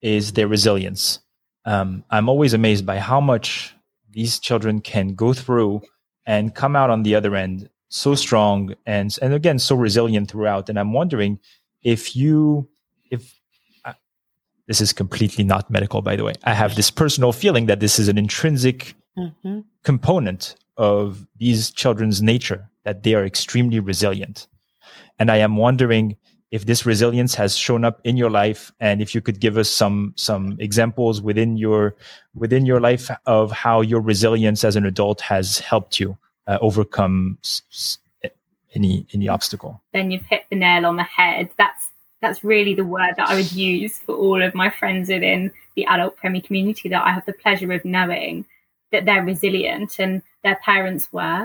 is 0.00 0.32
their 0.32 0.46
resilience. 0.46 1.18
Um, 1.64 2.04
I'm 2.10 2.28
always 2.28 2.54
amazed 2.54 2.86
by 2.86 2.98
how 2.98 3.20
much 3.20 3.74
these 4.10 4.38
children 4.38 4.80
can 4.80 5.14
go 5.14 5.32
through 5.32 5.82
and 6.24 6.54
come 6.54 6.76
out 6.76 6.88
on 6.88 7.02
the 7.02 7.14
other 7.14 7.34
end 7.34 7.68
so 7.88 8.14
strong 8.14 8.74
and 8.86 9.16
and 9.20 9.34
again 9.34 9.58
so 9.58 9.74
resilient 9.74 10.30
throughout. 10.30 10.68
And 10.68 10.78
I'm 10.78 10.92
wondering 10.92 11.40
if 11.82 12.14
you 12.14 12.68
if 13.10 13.34
uh, 13.84 13.94
this 14.68 14.80
is 14.80 14.92
completely 14.92 15.42
not 15.42 15.68
medical, 15.68 16.00
by 16.00 16.14
the 16.14 16.24
way. 16.24 16.34
I 16.44 16.54
have 16.54 16.76
this 16.76 16.92
personal 16.92 17.32
feeling 17.32 17.66
that 17.66 17.80
this 17.80 17.98
is 17.98 18.06
an 18.06 18.18
intrinsic 18.18 18.94
mm-hmm. 19.18 19.60
component 19.82 20.54
of 20.76 21.26
these 21.36 21.72
children's 21.72 22.22
nature 22.22 22.70
that 22.88 23.02
they 23.02 23.14
are 23.14 23.26
extremely 23.32 23.80
resilient. 23.92 24.48
and 25.20 25.30
I 25.30 25.38
am 25.46 25.54
wondering 25.56 26.16
if 26.56 26.62
this 26.64 26.86
resilience 26.86 27.34
has 27.42 27.52
shown 27.66 27.84
up 27.88 27.96
in 28.04 28.16
your 28.16 28.30
life 28.42 28.62
and 28.80 29.02
if 29.04 29.08
you 29.14 29.20
could 29.26 29.38
give 29.46 29.56
us 29.62 29.68
some 29.80 29.98
some 30.28 30.44
examples 30.66 31.20
within 31.28 31.50
your 31.64 31.82
within 32.42 32.64
your 32.70 32.80
life 32.80 33.06
of 33.26 33.44
how 33.64 33.76
your 33.92 34.00
resilience 34.12 34.60
as 34.68 34.76
an 34.80 34.86
adult 34.92 35.20
has 35.32 35.46
helped 35.72 35.94
you 36.00 36.16
uh, 36.50 36.56
overcome 36.68 37.36
s- 37.44 37.62
s- 37.72 37.98
any 38.78 38.94
any 39.16 39.28
obstacle. 39.36 39.72
Then 39.92 40.10
you've 40.10 40.30
hit 40.32 40.42
the 40.50 40.56
nail 40.56 40.86
on 40.90 40.96
the 40.96 41.08
head. 41.20 41.50
That's 41.62 41.84
that's 42.22 42.42
really 42.52 42.74
the 42.74 42.90
word 42.96 43.14
that 43.16 43.28
i 43.30 43.34
would 43.38 43.52
use 43.52 43.94
for 44.04 44.14
all 44.24 44.40
of 44.46 44.52
my 44.62 44.68
friends 44.78 45.08
within 45.14 45.40
the 45.76 45.84
adult 45.94 46.14
Premie 46.20 46.44
community 46.48 46.88
that 46.88 47.04
i 47.08 47.12
have 47.16 47.26
the 47.26 47.32
pleasure 47.44 47.72
of 47.78 47.84
knowing 47.84 48.34
that 48.92 49.04
they're 49.04 49.22
resilient 49.32 49.90
and 50.04 50.22
their 50.44 50.58
parents 50.70 51.04
were 51.12 51.42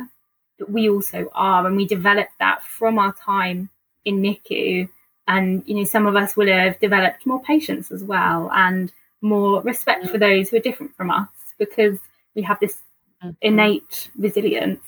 but 0.59 0.69
we 0.69 0.89
also 0.89 1.29
are 1.33 1.65
and 1.65 1.75
we 1.75 1.87
developed 1.87 2.37
that 2.39 2.63
from 2.63 2.99
our 2.99 3.13
time 3.13 3.69
in 4.05 4.21
NICU. 4.21 4.89
And, 5.27 5.63
you 5.65 5.75
know, 5.75 5.83
some 5.85 6.05
of 6.05 6.15
us 6.15 6.35
will 6.35 6.47
have 6.47 6.79
developed 6.79 7.25
more 7.25 7.41
patience 7.41 7.91
as 7.91 8.03
well 8.03 8.51
and 8.53 8.91
more 9.21 9.61
respect 9.61 10.09
for 10.09 10.17
those 10.17 10.49
who 10.49 10.57
are 10.57 10.61
different 10.61 10.95
from 10.95 11.09
us 11.09 11.29
because 11.57 11.97
we 12.35 12.41
have 12.41 12.59
this 12.59 12.77
mm-hmm. 13.23 13.31
innate 13.41 14.09
resilience. 14.17 14.81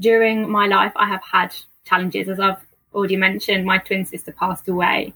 During 0.00 0.50
my 0.50 0.66
life, 0.66 0.92
I 0.96 1.06
have 1.06 1.22
had 1.22 1.54
challenges. 1.84 2.28
As 2.28 2.40
I've 2.40 2.64
already 2.94 3.16
mentioned, 3.16 3.66
my 3.66 3.78
twin 3.78 4.04
sister 4.04 4.32
passed 4.32 4.66
away. 4.68 5.12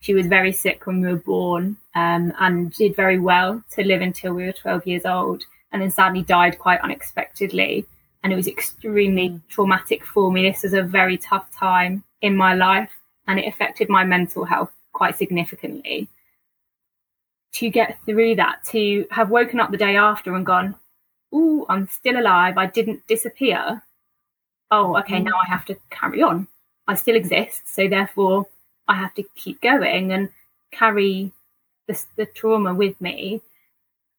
She 0.00 0.14
was 0.14 0.26
very 0.26 0.52
sick 0.52 0.86
when 0.86 1.02
we 1.02 1.08
were 1.08 1.18
born 1.18 1.76
um, 1.94 2.32
and 2.38 2.72
did 2.72 2.96
very 2.96 3.18
well 3.18 3.62
to 3.72 3.84
live 3.84 4.00
until 4.00 4.32
we 4.32 4.46
were 4.46 4.52
12 4.52 4.86
years 4.86 5.04
old 5.04 5.44
and 5.72 5.82
then 5.82 5.90
sadly 5.90 6.22
died 6.22 6.58
quite 6.58 6.80
unexpectedly. 6.80 7.86
And 8.22 8.32
it 8.32 8.36
was 8.36 8.48
extremely 8.48 9.30
mm. 9.30 9.40
traumatic 9.48 10.04
for 10.04 10.30
me. 10.30 10.48
This 10.48 10.62
was 10.62 10.74
a 10.74 10.82
very 10.82 11.16
tough 11.16 11.50
time 11.54 12.04
in 12.20 12.36
my 12.36 12.54
life 12.54 12.90
and 13.26 13.38
it 13.38 13.46
affected 13.46 13.88
my 13.88 14.04
mental 14.04 14.44
health 14.44 14.72
quite 14.92 15.16
significantly. 15.16 16.08
To 17.54 17.70
get 17.70 17.98
through 18.04 18.36
that, 18.36 18.64
to 18.66 19.06
have 19.10 19.30
woken 19.30 19.58
up 19.60 19.70
the 19.70 19.76
day 19.76 19.96
after 19.96 20.34
and 20.34 20.46
gone, 20.46 20.76
Oh, 21.32 21.64
I'm 21.68 21.88
still 21.88 22.18
alive. 22.18 22.58
I 22.58 22.66
didn't 22.66 23.06
disappear. 23.06 23.82
Oh, 24.70 24.96
okay, 24.98 25.20
mm. 25.20 25.24
now 25.24 25.38
I 25.44 25.48
have 25.48 25.64
to 25.66 25.76
carry 25.90 26.22
on. 26.22 26.48
I 26.86 26.94
still 26.94 27.16
exist. 27.16 27.62
So 27.66 27.88
therefore, 27.88 28.46
I 28.88 28.94
have 28.94 29.14
to 29.14 29.22
keep 29.36 29.60
going 29.60 30.12
and 30.12 30.28
carry 30.72 31.32
the, 31.86 32.04
the 32.16 32.26
trauma 32.26 32.74
with 32.74 33.00
me. 33.00 33.42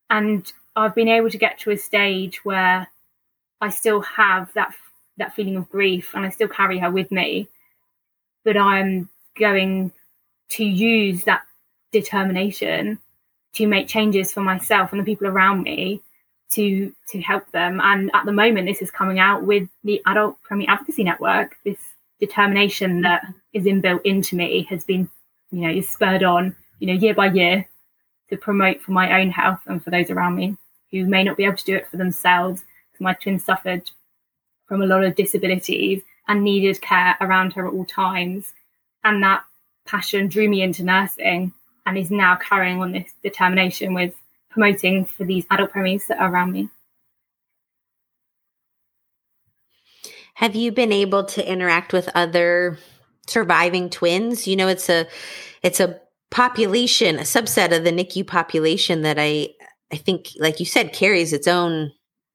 And 0.09 0.51
I've 0.75 0.95
been 0.95 1.09
able 1.09 1.29
to 1.29 1.37
get 1.37 1.59
to 1.59 1.71
a 1.71 1.77
stage 1.77 2.43
where 2.45 2.87
I 3.61 3.69
still 3.69 4.01
have 4.01 4.51
that 4.53 4.73
that 5.17 5.35
feeling 5.35 5.55
of 5.55 5.69
grief 5.69 6.11
and 6.15 6.25
I 6.25 6.29
still 6.29 6.47
carry 6.47 6.79
her 6.79 6.89
with 6.89 7.11
me 7.11 7.47
but 8.43 8.57
I'm 8.57 9.09
going 9.37 9.91
to 10.49 10.63
use 10.63 11.23
that 11.23 11.43
determination 11.91 12.99
to 13.53 13.67
make 13.67 13.87
changes 13.87 14.33
for 14.33 14.41
myself 14.41 14.91
and 14.91 15.01
the 15.01 15.05
people 15.05 15.27
around 15.27 15.63
me 15.63 16.01
to 16.51 16.93
to 17.09 17.21
help 17.21 17.49
them. 17.51 17.79
And 17.81 18.11
at 18.13 18.25
the 18.25 18.33
moment, 18.33 18.67
this 18.67 18.81
is 18.81 18.91
coming 18.91 19.19
out 19.19 19.43
with 19.43 19.69
the 19.83 20.01
Adult 20.05 20.41
Premie 20.43 20.67
Advocacy 20.67 21.03
Network. 21.03 21.57
This 21.63 21.79
determination 22.19 23.01
that 23.01 23.25
is 23.53 23.65
inbuilt 23.65 24.01
into 24.03 24.35
me 24.35 24.63
has 24.69 24.83
been, 24.83 25.09
you 25.51 25.61
know, 25.61 25.69
is 25.69 25.89
spurred 25.89 26.23
on, 26.23 26.55
you 26.79 26.87
know, 26.87 26.93
year 26.93 27.13
by 27.13 27.27
year 27.27 27.67
to 28.29 28.37
promote 28.37 28.81
for 28.81 28.91
my 28.91 29.21
own 29.21 29.29
health 29.29 29.59
and 29.65 29.83
for 29.83 29.91
those 29.91 30.09
around 30.09 30.35
me 30.35 30.57
who 30.91 31.05
may 31.05 31.23
not 31.23 31.37
be 31.37 31.45
able 31.45 31.57
to 31.57 31.65
do 31.65 31.75
it 31.75 31.87
for 31.87 31.97
themselves. 31.97 32.63
My 33.01 33.13
twin 33.13 33.39
suffered 33.39 33.89
from 34.67 34.81
a 34.81 34.85
lot 34.85 35.03
of 35.03 35.15
disabilities 35.15 36.01
and 36.27 36.43
needed 36.43 36.81
care 36.81 37.17
around 37.19 37.53
her 37.53 37.67
at 37.67 37.73
all 37.73 37.85
times. 37.85 38.53
And 39.03 39.21
that 39.23 39.43
passion 39.85 40.27
drew 40.27 40.47
me 40.47 40.61
into 40.61 40.83
nursing 40.83 41.51
and 41.85 41.97
is 41.97 42.11
now 42.11 42.35
carrying 42.35 42.81
on 42.81 42.91
this 42.91 43.13
determination 43.23 43.93
with 43.93 44.13
promoting 44.49 45.05
for 45.05 45.23
these 45.23 45.45
adult 45.49 45.71
premies 45.71 46.07
that 46.07 46.19
are 46.19 46.31
around 46.31 46.51
me. 46.51 46.69
Have 50.35 50.55
you 50.55 50.71
been 50.71 50.91
able 50.91 51.23
to 51.25 51.51
interact 51.51 51.93
with 51.93 52.09
other 52.15 52.77
surviving 53.27 53.89
twins? 53.89 54.47
You 54.47 54.55
know, 54.55 54.67
it's 54.67 54.89
a 54.89 55.07
it's 55.61 55.79
a 55.79 55.99
population, 56.29 57.17
a 57.17 57.23
subset 57.23 57.75
of 57.75 57.83
the 57.83 57.91
NICU 57.91 58.25
population 58.25 59.01
that 59.01 59.19
I 59.19 59.49
I 59.91 59.97
think, 59.97 60.29
like 60.39 60.59
you 60.59 60.65
said, 60.65 60.93
carries 60.93 61.33
its 61.33 61.47
own 61.47 61.91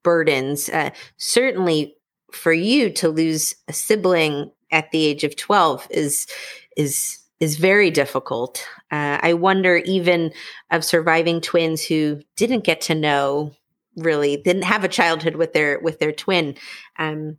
burdens. 0.07 0.69
Uh, 0.69 0.91
certainly, 1.17 1.97
for 2.31 2.53
you 2.53 2.91
to 2.91 3.09
lose 3.09 3.57
a 3.67 3.73
sibling 3.73 4.53
at 4.71 4.93
the 4.93 5.05
age 5.05 5.25
of 5.25 5.35
12 5.35 5.89
is 5.91 6.29
is 6.77 7.19
is 7.41 7.57
very 7.57 7.91
difficult. 7.91 8.65
Uh, 8.93 9.19
I 9.21 9.35
wonder 9.35 9.79
even 9.79 10.33
of 10.71 10.85
surviving 10.85 11.41
twins 11.41 11.85
who 11.85 12.23
didn't 12.37 12.65
get 12.65 12.81
to 12.83 12.95
know 12.95 13.53
really 13.97 14.37
didn't 14.37 14.63
have 14.63 14.85
a 14.85 14.89
childhood 14.89 15.37
with 15.37 15.53
their 15.53 15.81
with 15.81 15.99
their 15.99 16.13
twin 16.13 16.55
um, 16.99 17.39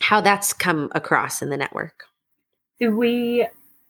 how 0.00 0.20
that's 0.20 0.52
come 0.52 0.90
across 0.94 1.42
in 1.42 1.50
the 1.50 1.56
network 1.56 2.04
we 2.80 3.46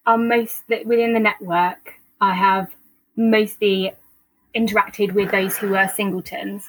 are 0.06 0.18
most 0.18 0.62
within 0.68 1.14
the 1.14 1.20
network 1.20 1.94
i 2.20 2.34
have 2.34 2.68
mostly 3.16 3.92
interacted 4.56 5.12
with 5.12 5.30
those 5.30 5.56
who 5.56 5.68
were 5.68 5.88
singletons 5.94 6.68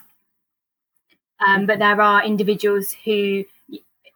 um, 1.46 1.66
but 1.66 1.80
there 1.80 2.00
are 2.02 2.24
individuals 2.24 2.96
who 3.06 3.44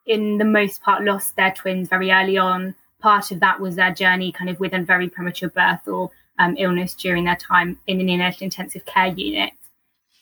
in 0.06 0.38
the 0.38 0.46
most 0.46 0.82
part, 0.82 1.04
lost 1.04 1.36
their 1.36 1.52
twins 1.52 1.90
very 1.90 2.12
early 2.12 2.38
on. 2.38 2.76
Part 3.00 3.32
of 3.32 3.40
that 3.40 3.60
was 3.60 3.76
their 3.76 3.94
journey 3.94 4.32
kind 4.32 4.50
of 4.50 4.60
with 4.60 4.74
a 4.74 4.80
very 4.80 5.10
premature 5.10 5.50
birth 5.50 5.88
or 5.88 6.12
um, 6.38 6.56
illness 6.58 6.94
during 6.94 7.26
their 7.26 7.36
time 7.36 7.80
in 7.88 8.00
an 8.00 8.08
neonatal 8.08 8.44
intensive 8.44 8.86
care 8.86 9.08
unit. 9.08 9.52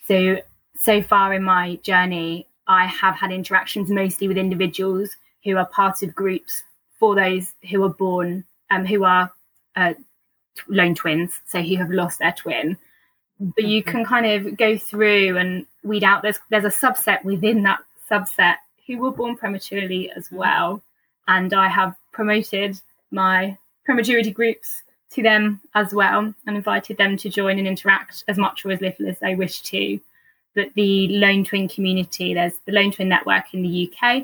So, 0.05 0.37
so 0.79 1.01
far 1.01 1.33
in 1.33 1.43
my 1.43 1.75
journey, 1.77 2.47
I 2.67 2.85
have 2.85 3.15
had 3.15 3.31
interactions 3.31 3.89
mostly 3.89 4.27
with 4.27 4.37
individuals 4.37 5.15
who 5.43 5.57
are 5.57 5.65
part 5.65 6.01
of 6.03 6.15
groups 6.15 6.63
for 6.99 7.15
those 7.15 7.53
who 7.69 7.83
are 7.83 7.89
born, 7.89 8.45
um, 8.69 8.85
who 8.85 9.03
are 9.03 9.31
uh, 9.75 9.93
lone 10.67 10.95
twins, 10.95 11.41
so 11.45 11.61
who 11.61 11.75
have 11.77 11.89
lost 11.89 12.19
their 12.19 12.31
twin. 12.31 12.77
But 13.55 13.65
you 13.65 13.83
can 13.83 14.05
kind 14.05 14.25
of 14.25 14.57
go 14.57 14.77
through 14.77 15.37
and 15.37 15.65
weed 15.83 16.03
out. 16.03 16.21
There's 16.21 16.39
there's 16.49 16.65
a 16.65 16.69
subset 16.69 17.23
within 17.23 17.63
that 17.63 17.79
subset 18.09 18.55
who 18.87 18.97
were 18.97 19.11
born 19.11 19.35
prematurely 19.35 20.11
as 20.11 20.31
well. 20.31 20.81
And 21.27 21.53
I 21.53 21.67
have 21.67 21.95
promoted 22.11 22.79
my 23.11 23.57
prematurity 23.85 24.31
groups 24.31 24.83
to 25.11 25.21
them 25.21 25.61
as 25.75 25.93
well 25.93 26.33
and 26.45 26.57
invited 26.57 26.97
them 26.97 27.17
to 27.17 27.29
join 27.29 27.59
and 27.59 27.67
interact 27.67 28.23
as 28.27 28.37
much 28.37 28.65
or 28.65 28.71
as 28.71 28.81
little 28.81 29.07
as 29.07 29.19
they 29.19 29.35
wish 29.35 29.61
to. 29.61 29.99
But 30.55 30.73
the 30.75 31.07
lone 31.09 31.43
twin 31.43 31.67
community, 31.67 32.33
there's 32.33 32.59
the 32.65 32.71
lone 32.71 32.91
twin 32.91 33.09
network 33.09 33.53
in 33.53 33.63
the 33.63 33.91
UK, 33.91 34.23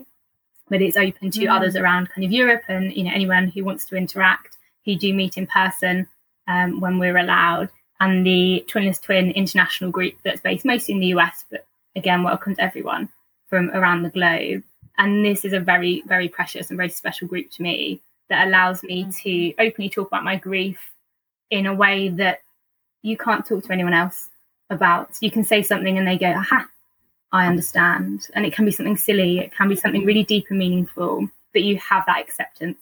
but 0.70 0.82
it's 0.82 0.98
open 0.98 1.32
to 1.32 1.40
mm. 1.42 1.56
others 1.56 1.76
around 1.76 2.10
kind 2.10 2.24
of 2.24 2.32
Europe 2.32 2.64
and 2.68 2.94
you 2.94 3.04
know 3.04 3.12
anyone 3.14 3.48
who 3.48 3.64
wants 3.64 3.86
to 3.86 3.96
interact 3.96 4.58
who 4.86 4.96
do 4.96 5.14
meet 5.14 5.38
in 5.38 5.48
person 5.48 6.08
um, 6.48 6.80
when 6.80 7.00
we're 7.00 7.18
allowed. 7.18 7.70
And 8.00 8.26
the 8.26 8.66
Twinless 8.68 9.02
Twin 9.02 9.32
international 9.32 9.92
group 9.92 10.16
that's 10.24 10.42
based 10.42 10.66
mostly 10.66 10.94
in 10.94 11.02
the 11.02 11.08
US, 11.08 11.46
but 11.50 11.66
again 11.96 12.24
welcomes 12.24 12.58
everyone 12.60 13.10
from 13.48 13.70
around 13.72 14.04
the 14.04 14.10
globe. 14.10 14.64
And 14.98 15.26
this 15.26 15.46
is 15.46 15.54
a 15.54 15.60
very, 15.60 16.04
very 16.06 16.28
precious 16.28 16.70
and 16.70 16.78
very 16.78 16.90
special 16.90 17.28
group 17.28 17.52
to 17.52 17.62
me 17.62 18.02
that 18.30 18.48
allows 18.48 18.84
me 18.84 19.06
mm. 19.06 19.22
to 19.24 19.64
openly 19.64 19.90
talk 19.90 20.08
about 20.08 20.24
my 20.24 20.36
grief 20.36 20.80
in 21.50 21.66
a 21.66 21.74
way 21.74 22.10
that 22.10 22.40
you 23.02 23.18
can't 23.18 23.46
talk 23.46 23.64
to 23.64 23.74
anyone 23.74 23.94
else 23.94 24.30
about. 24.70 25.10
You 25.20 25.32
can 25.32 25.44
say 25.44 25.64
something 25.64 25.98
and 25.98 26.08
they 26.08 26.18
go, 26.18 26.28
aha, 26.28 26.68
I 27.32 27.48
understand. 27.48 28.28
And 28.36 28.46
it 28.46 28.54
can 28.54 28.66
be 28.66 28.72
something 28.72 28.98
silly, 28.98 29.40
it 29.40 29.54
can 29.54 29.68
be 29.68 29.76
something 29.76 30.06
really 30.06 30.24
deep 30.24 30.46
and 30.50 30.60
meaningful, 30.60 31.28
but 31.54 31.64
you 31.64 31.78
have 31.78 32.06
that 32.06 32.20
acceptance. 32.20 32.80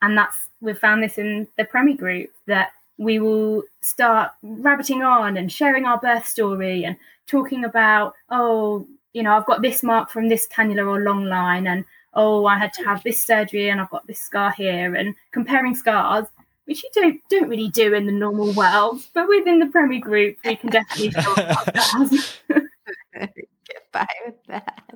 And 0.00 0.18
that's, 0.18 0.48
we've 0.60 0.78
found 0.78 1.02
this 1.02 1.18
in 1.18 1.46
the 1.56 1.64
Premi 1.64 1.94
group 1.94 2.30
that 2.46 2.72
we 2.98 3.18
will 3.18 3.62
start 3.80 4.32
rabbiting 4.42 5.02
on 5.02 5.36
and 5.36 5.50
sharing 5.50 5.84
our 5.84 5.98
birth 5.98 6.26
story 6.26 6.84
and 6.84 6.96
talking 7.26 7.64
about, 7.64 8.14
oh, 8.30 8.86
you 9.12 9.22
know, 9.22 9.36
I've 9.36 9.46
got 9.46 9.62
this 9.62 9.82
mark 9.82 10.10
from 10.10 10.28
this 10.28 10.46
cannula 10.48 10.86
or 10.86 11.00
long 11.00 11.26
line, 11.26 11.66
and 11.66 11.84
oh, 12.14 12.46
I 12.46 12.58
had 12.58 12.72
to 12.74 12.84
have 12.84 13.02
this 13.02 13.20
surgery, 13.20 13.68
and 13.68 13.80
I've 13.80 13.90
got 13.90 14.06
this 14.06 14.20
scar 14.20 14.52
here, 14.52 14.94
and 14.94 15.14
comparing 15.32 15.74
scars, 15.74 16.26
which 16.64 16.82
you 16.82 16.90
don't 16.94 17.20
don't 17.28 17.48
really 17.48 17.68
do 17.68 17.94
in 17.94 18.06
the 18.06 18.12
normal 18.12 18.52
world, 18.52 19.02
but 19.14 19.28
within 19.28 19.58
the 19.58 19.66
Premi 19.66 19.98
group, 19.98 20.36
we 20.44 20.56
can 20.56 20.70
definitely 20.70 21.10
talk 21.10 21.38
about 21.38 21.66
that. 21.66 22.36
Get 23.14 23.92
by 23.92 24.06
with 24.26 24.44
that. 24.48 24.91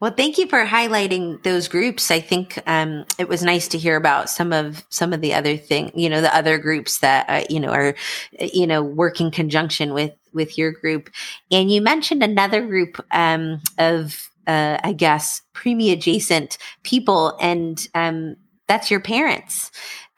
Well, 0.00 0.12
thank 0.12 0.38
you 0.38 0.46
for 0.46 0.64
highlighting 0.64 1.42
those 1.42 1.68
groups. 1.68 2.10
I 2.10 2.20
think 2.20 2.60
um, 2.66 3.04
it 3.18 3.28
was 3.28 3.42
nice 3.42 3.68
to 3.68 3.78
hear 3.78 3.96
about 3.96 4.30
some 4.30 4.52
of 4.52 4.84
some 4.88 5.12
of 5.12 5.20
the 5.20 5.34
other 5.34 5.56
thing, 5.56 5.92
you 5.94 6.08
know, 6.08 6.20
the 6.20 6.34
other 6.34 6.58
groups 6.58 6.98
that 6.98 7.28
uh, 7.28 7.44
you 7.48 7.60
know 7.60 7.70
are 7.70 7.94
you 8.38 8.66
know 8.66 8.82
work 8.82 9.20
in 9.20 9.30
conjunction 9.30 9.94
with 9.94 10.12
with 10.34 10.58
your 10.58 10.72
group. 10.72 11.08
And 11.50 11.70
you 11.70 11.80
mentioned 11.80 12.22
another 12.22 12.66
group 12.66 13.02
um, 13.12 13.62
of, 13.78 14.30
uh, 14.46 14.78
I 14.82 14.92
guess, 14.92 15.40
Premi 15.54 15.92
adjacent 15.92 16.58
people. 16.82 17.38
And 17.40 17.86
um, 17.94 18.36
that's 18.66 18.90
your 18.90 19.00
parents. 19.00 19.70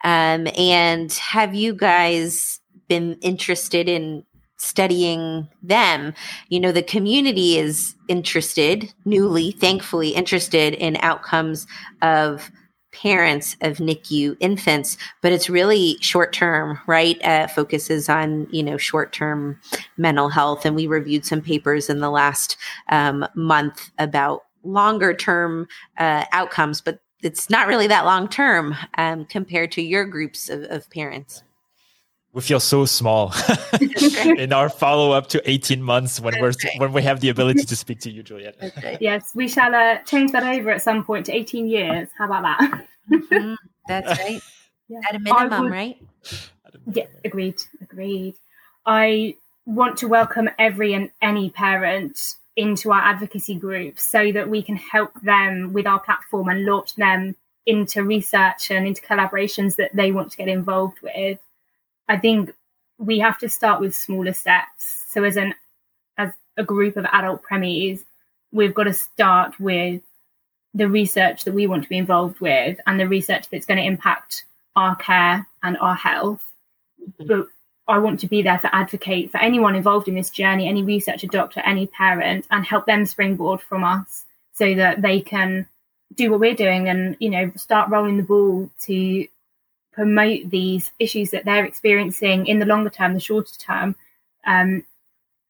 Um, 0.03 0.47
and 0.57 1.11
have 1.13 1.55
you 1.55 1.73
guys 1.73 2.59
been 2.87 3.13
interested 3.21 3.87
in 3.87 4.23
studying 4.57 5.47
them? 5.63 6.13
You 6.49 6.59
know, 6.59 6.71
the 6.71 6.83
community 6.83 7.57
is 7.57 7.95
interested, 8.07 8.93
newly, 9.05 9.51
thankfully, 9.51 10.09
interested 10.09 10.73
in 10.73 10.97
outcomes 10.97 11.67
of 12.01 12.51
parents 12.91 13.55
of 13.61 13.77
NICU 13.77 14.35
infants, 14.39 14.97
but 15.21 15.31
it's 15.31 15.49
really 15.49 15.97
short 16.01 16.33
term, 16.33 16.79
right? 16.87 17.23
Uh, 17.23 17.47
focuses 17.47 18.09
on 18.09 18.47
you 18.51 18.63
know 18.63 18.77
short 18.77 19.13
term 19.13 19.59
mental 19.97 20.29
health, 20.29 20.65
and 20.65 20.75
we 20.75 20.87
reviewed 20.87 21.25
some 21.25 21.41
papers 21.41 21.89
in 21.89 21.99
the 21.99 22.09
last 22.09 22.57
um, 22.89 23.25
month 23.35 23.91
about 23.99 24.45
longer 24.63 25.13
term 25.13 25.67
uh, 25.97 26.25
outcomes, 26.31 26.81
but 26.81 26.99
it's 27.23 27.49
not 27.49 27.67
really 27.67 27.87
that 27.87 28.05
long 28.05 28.27
term 28.27 28.75
um, 28.97 29.25
compared 29.25 29.71
to 29.71 29.81
your 29.81 30.05
groups 30.05 30.49
of, 30.49 30.63
of 30.63 30.89
parents 30.89 31.43
we 32.37 32.43
feel 32.43 32.59
so 32.59 32.85
small 32.85 33.33
in 34.37 34.53
our 34.53 34.69
follow 34.69 35.11
up 35.11 35.25
to 35.25 35.41
18 35.49 35.81
months 35.81 36.19
when 36.19 36.39
we're 36.39 36.53
when 36.77 36.93
we 36.93 37.01
have 37.01 37.19
the 37.19 37.29
ability 37.29 37.63
to 37.63 37.75
speak 37.75 37.99
to 37.99 38.11
you 38.11 38.21
Juliette. 38.21 38.55
Yes 39.01 39.31
we 39.33 39.47
shall 39.47 39.73
uh, 39.73 39.97
change 40.05 40.31
that 40.33 40.43
over 40.43 40.69
at 40.69 40.83
some 40.83 41.03
point 41.03 41.25
to 41.25 41.33
18 41.33 41.67
years. 41.67 42.09
How 42.15 42.25
about 42.25 42.43
that? 42.43 42.85
Mm-hmm. 43.11 43.53
that's 43.87 44.19
right. 44.23 44.39
Yeah. 44.87 44.99
at 45.09 45.15
a 45.15 45.19
minimum 45.19 45.63
would, 45.63 45.71
right? 45.71 45.97
Yeah 46.93 47.07
agreed 47.25 47.59
agreed. 47.81 48.35
I 48.85 49.35
want 49.65 49.97
to 49.97 50.07
welcome 50.07 50.47
every 50.59 50.93
and 50.93 51.09
any 51.23 51.49
parent 51.49 52.35
into 52.55 52.91
our 52.91 53.01
advocacy 53.01 53.55
group 53.55 53.99
so 53.99 54.31
that 54.31 54.47
we 54.47 54.61
can 54.61 54.75
help 54.75 55.11
them 55.21 55.73
with 55.73 55.87
our 55.87 55.99
platform 55.99 56.49
and 56.49 56.65
launch 56.65 56.93
them 56.97 57.35
into 57.65 58.03
research 58.03 58.69
and 58.69 58.85
into 58.85 59.01
collaborations 59.01 59.75
that 59.77 59.89
they 59.95 60.11
want 60.11 60.29
to 60.31 60.37
get 60.37 60.47
involved 60.47 60.99
with 61.01 61.39
I 62.07 62.17
think 62.17 62.53
we 62.97 63.19
have 63.19 63.37
to 63.39 63.49
start 63.49 63.79
with 63.79 63.95
smaller 63.95 64.33
steps. 64.33 65.05
So 65.09 65.23
as 65.23 65.37
an 65.37 65.53
as 66.17 66.31
a 66.57 66.63
group 66.63 66.97
of 66.97 67.05
adult 67.05 67.43
premies, 67.43 68.03
we've 68.51 68.73
got 68.73 68.85
to 68.85 68.93
start 68.93 69.59
with 69.59 70.01
the 70.73 70.87
research 70.87 71.43
that 71.43 71.53
we 71.53 71.67
want 71.67 71.83
to 71.83 71.89
be 71.89 71.97
involved 71.97 72.39
with 72.39 72.79
and 72.85 72.99
the 72.99 73.07
research 73.07 73.49
that's 73.49 73.65
going 73.65 73.79
to 73.79 73.85
impact 73.85 74.45
our 74.75 74.95
care 74.95 75.47
and 75.63 75.77
our 75.77 75.95
health. 75.95 76.43
Mm-hmm. 77.01 77.27
But 77.27 77.47
I 77.87 77.99
want 77.99 78.19
to 78.21 78.27
be 78.27 78.41
there 78.41 78.59
to 78.59 78.75
advocate 78.75 79.31
for 79.31 79.37
anyone 79.37 79.75
involved 79.75 80.07
in 80.07 80.15
this 80.15 80.29
journey, 80.29 80.67
any 80.67 80.83
researcher, 80.83 81.27
doctor, 81.27 81.61
any 81.61 81.87
parent, 81.87 82.45
and 82.51 82.65
help 82.65 82.85
them 82.85 83.05
springboard 83.05 83.61
from 83.61 83.83
us 83.83 84.25
so 84.53 84.75
that 84.75 85.01
they 85.01 85.21
can 85.21 85.67
do 86.13 86.31
what 86.31 86.39
we're 86.39 86.53
doing 86.53 86.89
and, 86.89 87.15
you 87.19 87.29
know, 87.29 87.51
start 87.55 87.89
rolling 87.89 88.17
the 88.17 88.23
ball 88.23 88.69
to 88.81 89.27
promote 89.97 90.51
these 90.51 90.91
issues 90.99 91.31
that 91.31 91.43
they're 91.43 91.65
experiencing 91.65 92.45
in 92.45 92.59
the 92.59 92.67
longer 92.67 92.91
term, 92.91 93.15
the 93.15 93.19
shorter 93.19 93.57
term, 93.57 93.95
um, 94.45 94.85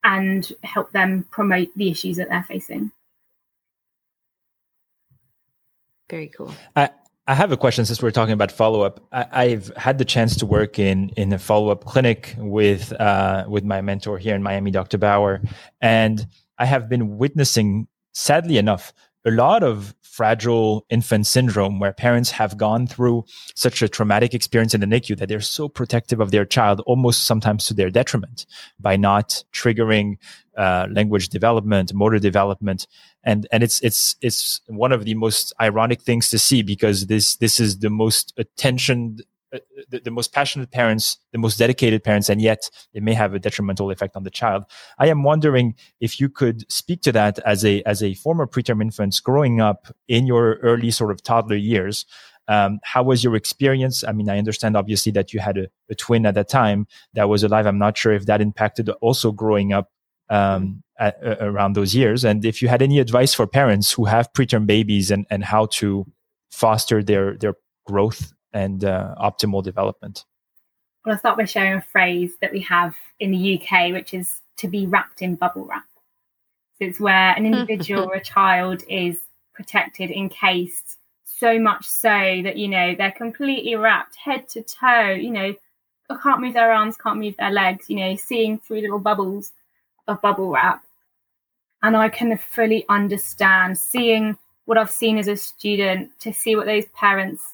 and 0.05 0.53
help 0.63 0.89
them 0.93 1.25
promote 1.29 1.67
the 1.75 1.91
issues 1.91 2.15
that 2.15 2.29
they're 2.29 2.43
facing. 2.47 2.89
Very 6.09 6.27
cool. 6.29 6.53
I, 6.77 6.91
I 7.27 7.33
have 7.33 7.51
a 7.51 7.57
question 7.57 7.83
since 7.83 8.01
we're 8.01 8.11
talking 8.11 8.31
about 8.31 8.53
follow 8.53 8.83
up. 8.83 9.01
I, 9.11 9.49
have 9.49 9.67
had 9.75 9.97
the 9.97 10.05
chance 10.05 10.37
to 10.37 10.45
work 10.45 10.79
in 10.79 11.09
in 11.17 11.33
a 11.33 11.39
follow 11.39 11.67
up 11.67 11.83
clinic 11.83 12.33
with 12.37 12.93
uh, 12.93 13.43
with 13.49 13.65
my 13.65 13.81
mentor 13.81 14.17
here 14.17 14.33
in 14.33 14.41
Miami, 14.41 14.71
Dr. 14.71 14.97
Bauer, 14.97 15.41
and 15.81 16.25
I 16.57 16.65
have 16.65 16.87
been 16.87 17.17
witnessing, 17.17 17.89
sadly 18.13 18.57
enough, 18.57 18.93
a 19.27 19.31
lot 19.31 19.61
of 19.61 19.93
fragile 20.01 20.83
infant 20.89 21.27
syndrome 21.27 21.79
where 21.79 21.93
parents 21.93 22.31
have 22.31 22.57
gone 22.57 22.87
through 22.87 23.23
such 23.53 23.83
a 23.83 23.87
traumatic 23.87 24.33
experience 24.33 24.73
in 24.73 24.81
the 24.81 24.87
NICU 24.87 25.15
that 25.17 25.29
they're 25.29 25.39
so 25.39 25.69
protective 25.69 26.19
of 26.19 26.31
their 26.31 26.45
child, 26.45 26.81
almost 26.87 27.27
sometimes 27.27 27.67
to 27.67 27.73
their 27.75 27.91
detriment 27.91 28.47
by 28.79 28.95
not 28.95 29.43
triggering 29.53 30.17
uh, 30.57 30.87
language 30.89 31.29
development, 31.29 31.93
motor 31.93 32.17
development. 32.17 32.87
And, 33.23 33.45
and 33.51 33.61
it's, 33.61 33.79
it's, 33.81 34.15
it's 34.21 34.61
one 34.67 34.91
of 34.91 35.05
the 35.05 35.13
most 35.13 35.53
ironic 35.61 36.01
things 36.01 36.31
to 36.31 36.39
see 36.39 36.63
because 36.63 37.05
this, 37.05 37.35
this 37.35 37.59
is 37.59 37.77
the 37.79 37.91
most 37.91 38.33
attention 38.37 39.19
the, 39.51 39.99
the, 39.99 40.11
most 40.11 40.33
passionate 40.33 40.71
parents, 40.71 41.17
the 41.31 41.37
most 41.37 41.57
dedicated 41.57 42.03
parents, 42.03 42.29
and 42.29 42.41
yet 42.41 42.69
it 42.93 43.03
may 43.03 43.13
have 43.13 43.33
a 43.33 43.39
detrimental 43.39 43.91
effect 43.91 44.15
on 44.15 44.23
the 44.23 44.29
child. 44.29 44.63
I 44.99 45.07
am 45.07 45.23
wondering 45.23 45.75
if 45.99 46.19
you 46.19 46.29
could 46.29 46.69
speak 46.71 47.01
to 47.03 47.11
that 47.13 47.39
as 47.39 47.63
a 47.63 47.81
as 47.83 48.03
a 48.03 48.13
former 48.15 48.45
preterm 48.45 48.81
infant 48.81 49.19
growing 49.23 49.61
up 49.61 49.87
in 50.07 50.27
your 50.27 50.55
early 50.55 50.91
sort 50.91 51.11
of 51.11 51.23
toddler 51.23 51.55
years. 51.55 52.05
Um, 52.49 52.79
how 52.83 53.03
was 53.03 53.23
your 53.23 53.35
experience? 53.35 54.03
I 54.05 54.13
mean, 54.13 54.29
I 54.29 54.37
understand 54.37 54.77
obviously 54.77 55.11
that 55.13 55.33
you 55.33 55.41
had 55.41 55.57
a, 55.57 55.67
a, 55.89 55.95
twin 55.95 56.25
at 56.25 56.35
that 56.35 56.47
time 56.47 56.87
that 57.13 57.27
was 57.27 57.43
alive. 57.43 57.65
I'm 57.65 57.77
not 57.77 57.97
sure 57.97 58.13
if 58.13 58.25
that 58.27 58.39
impacted 58.39 58.87
also 59.01 59.33
growing 59.33 59.73
up 59.73 59.91
um, 60.29 60.81
at, 60.97 61.17
uh, 61.21 61.35
around 61.41 61.73
those 61.73 61.93
years, 61.93 62.23
and 62.23 62.45
if 62.45 62.61
you 62.61 62.67
had 62.67 62.81
any 62.81 62.99
advice 62.99 63.33
for 63.33 63.47
parents 63.47 63.91
who 63.91 64.05
have 64.05 64.31
preterm 64.33 64.65
babies 64.65 65.11
and 65.11 65.25
and 65.29 65.43
how 65.43 65.67
to 65.67 66.05
foster 66.51 67.03
their 67.03 67.37
their 67.37 67.55
growth 67.85 68.33
and 68.57 68.83
uh, 68.83 69.13
optimal 69.19 69.63
development? 69.63 70.25
Well, 71.05 71.13
I'll 71.13 71.19
start 71.19 71.37
by 71.37 71.45
sharing 71.45 71.73
a 71.73 71.81
phrase 71.81 72.35
that 72.41 72.51
we 72.51 72.61
have 72.61 72.95
in 73.19 73.31
the 73.31 73.61
UK, 73.61 73.93
which 73.93 74.13
is 74.13 74.41
to 74.57 74.67
be 74.67 74.87
wrapped 74.87 75.21
in 75.21 75.35
bubble 75.35 75.65
wrap. 75.65 75.85
So 76.79 76.85
it's 76.85 76.99
where 76.99 77.33
an 77.35 77.45
individual 77.45 78.03
or 78.09 78.15
a 78.15 78.23
child 78.23 78.83
is 78.89 79.19
protected, 79.53 80.11
encased, 80.11 80.97
so 81.23 81.59
much 81.59 81.85
so 81.85 82.09
that, 82.09 82.57
you 82.57 82.67
know, 82.67 82.95
they're 82.95 83.11
completely 83.11 83.75
wrapped 83.75 84.15
head 84.15 84.49
to 84.49 84.63
toe, 84.63 85.11
you 85.11 85.29
know, 85.29 85.53
can't 86.23 86.41
move 86.41 86.53
their 86.53 86.71
arms, 86.71 86.97
can't 86.97 87.19
move 87.19 87.35
their 87.37 87.51
legs, 87.51 87.89
you 87.89 87.97
know, 87.97 88.15
seeing 88.15 88.57
through 88.57 88.81
little 88.81 88.99
bubbles 88.99 89.51
of 90.07 90.21
bubble 90.21 90.49
wrap. 90.49 90.81
And 91.83 91.95
I 91.95 92.09
can 92.09 92.35
fully 92.37 92.85
understand 92.89 93.77
seeing 93.77 94.35
what 94.65 94.79
I've 94.79 94.89
seen 94.89 95.17
as 95.19 95.27
a 95.27 95.37
student 95.37 96.19
to 96.21 96.33
see 96.33 96.55
what 96.55 96.65
those 96.65 96.85
parents 96.95 97.53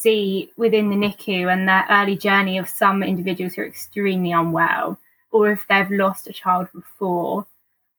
see 0.00 0.50
within 0.56 0.88
the 0.88 0.96
NICU 0.96 1.52
and 1.52 1.68
their 1.68 1.86
early 1.90 2.16
journey 2.16 2.58
of 2.58 2.68
some 2.68 3.02
individuals 3.02 3.54
who 3.54 3.62
are 3.62 3.66
extremely 3.66 4.32
unwell, 4.32 4.98
or 5.30 5.50
if 5.50 5.66
they've 5.68 5.90
lost 5.90 6.28
a 6.28 6.32
child 6.32 6.68
before, 6.72 7.46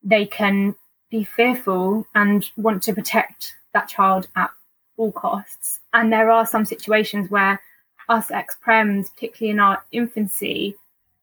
they 0.04 0.26
can 0.26 0.76
be 1.10 1.24
fearful 1.24 2.06
and 2.16 2.50
want 2.56 2.84
to 2.84 2.94
protect 2.94 3.56
that 3.74 3.88
child 3.88 4.28
at 4.36 4.52
all 4.98 5.12
costs. 5.12 5.80
And 5.94 6.12
there 6.12 6.30
are 6.32 6.46
some 6.46 6.66
situations 6.66 7.30
where 7.30 7.62
us 8.10 8.32
ex-prems, 8.32 9.14
particularly 9.14 9.52
in 9.52 9.60
our 9.60 9.84
infancy, 9.92 10.76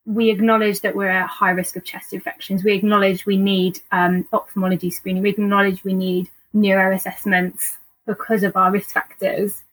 we 0.06 0.30
acknowledge 0.30 0.80
that 0.80 0.94
we're 0.94 1.08
at 1.08 1.28
high 1.28 1.50
risk 1.50 1.76
of 1.76 1.84
chest 1.84 2.12
infections. 2.12 2.62
We 2.62 2.74
acknowledge 2.74 3.24
we 3.24 3.38
need 3.38 3.80
um, 3.90 4.26
ophthalmology 4.32 4.90
screening. 4.90 5.22
We 5.22 5.30
acknowledge 5.30 5.82
we 5.82 5.94
need 5.94 6.30
neuro 6.52 6.94
assessments 6.94 7.78
because 8.06 8.42
of 8.42 8.54
our 8.56 8.70
risk 8.70 8.90
factors 8.90 9.63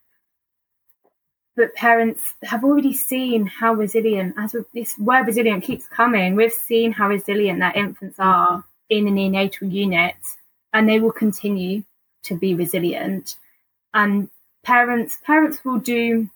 but 1.56 1.76
parents 1.76 2.22
have 2.44 2.64
already 2.64 2.94
seen 2.94 3.46
how 3.46 3.74
resilient, 3.74 4.36
as 4.38 4.56
this 4.74 4.98
word 4.98 5.28
resilient 5.28 5.64
keeps 5.64 5.88
coming, 5.88 6.36
we've 6.36 6.54
seen 6.54 6.92
how 6.92 7.10
resilient 7.10 7.60
their 7.60 7.74
infants 7.74 8.16
are 8.20 8.64
in 8.90 9.06
the 9.06 9.12
neonatal 9.12 9.72
unit, 9.72 10.16
and 10.74 10.88
they 10.88 11.00
will 11.00 11.12
continue 11.12 11.84
to 12.24 12.38
be 12.38 12.56
resilient. 12.56 13.38
And 13.94 14.30
parents 14.64 15.18
parents 15.26 15.64
will 15.66 15.80
do 15.80 16.30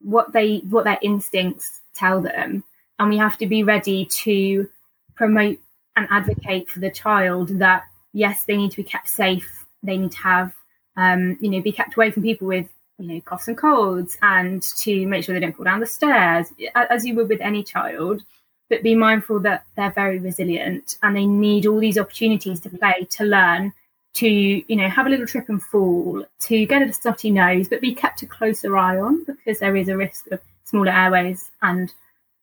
what 0.00 0.32
they 0.32 0.58
what 0.68 0.84
their 0.84 0.98
instincts 1.00 1.80
tell 1.94 2.20
them, 2.20 2.64
and 2.98 3.08
we 3.08 3.16
have 3.16 3.38
to 3.38 3.46
be 3.46 3.62
ready 3.62 4.04
to 4.06 4.68
promote 5.14 5.58
and 5.96 6.08
advocate 6.10 6.68
for 6.68 6.80
the 6.80 6.90
child 6.90 7.48
that 7.60 7.84
yes, 8.12 8.44
they 8.44 8.56
need 8.56 8.72
to 8.72 8.78
be 8.78 8.84
kept 8.84 9.08
safe, 9.08 9.64
they 9.82 9.96
need 9.96 10.12
to 10.12 10.18
have 10.18 10.52
um, 10.96 11.38
you 11.40 11.50
know 11.50 11.62
be 11.62 11.72
kept 11.72 11.96
away 11.96 12.10
from 12.10 12.22
people 12.22 12.46
with 12.46 12.68
you 12.98 13.06
know, 13.08 13.20
coughs 13.20 13.48
and 13.48 13.58
colds 13.58 14.16
and 14.22 14.62
to 14.62 15.06
make 15.06 15.24
sure 15.24 15.34
they 15.34 15.40
don't 15.40 15.56
fall 15.56 15.64
down 15.64 15.80
the 15.80 15.86
stairs, 15.86 16.52
as 16.74 17.04
you 17.04 17.14
would 17.14 17.28
with 17.28 17.40
any 17.40 17.62
child. 17.62 18.22
But 18.70 18.82
be 18.82 18.94
mindful 18.94 19.40
that 19.40 19.66
they're 19.76 19.90
very 19.90 20.18
resilient 20.18 20.96
and 21.02 21.14
they 21.14 21.26
need 21.26 21.66
all 21.66 21.78
these 21.78 21.98
opportunities 21.98 22.60
to 22.60 22.70
play, 22.70 23.06
to 23.10 23.24
learn, 23.24 23.72
to, 24.14 24.28
you 24.28 24.76
know, 24.76 24.88
have 24.88 25.06
a 25.06 25.10
little 25.10 25.26
trip 25.26 25.48
and 25.48 25.62
fall, 25.62 26.24
to 26.40 26.66
get 26.66 26.82
a 26.82 26.92
snotty 26.92 27.30
nose, 27.30 27.68
but 27.68 27.80
be 27.80 27.94
kept 27.94 28.22
a 28.22 28.26
closer 28.26 28.76
eye 28.76 28.98
on 28.98 29.24
because 29.24 29.58
there 29.58 29.76
is 29.76 29.88
a 29.88 29.96
risk 29.96 30.30
of 30.30 30.40
smaller 30.64 30.92
airways 30.92 31.50
and 31.60 31.92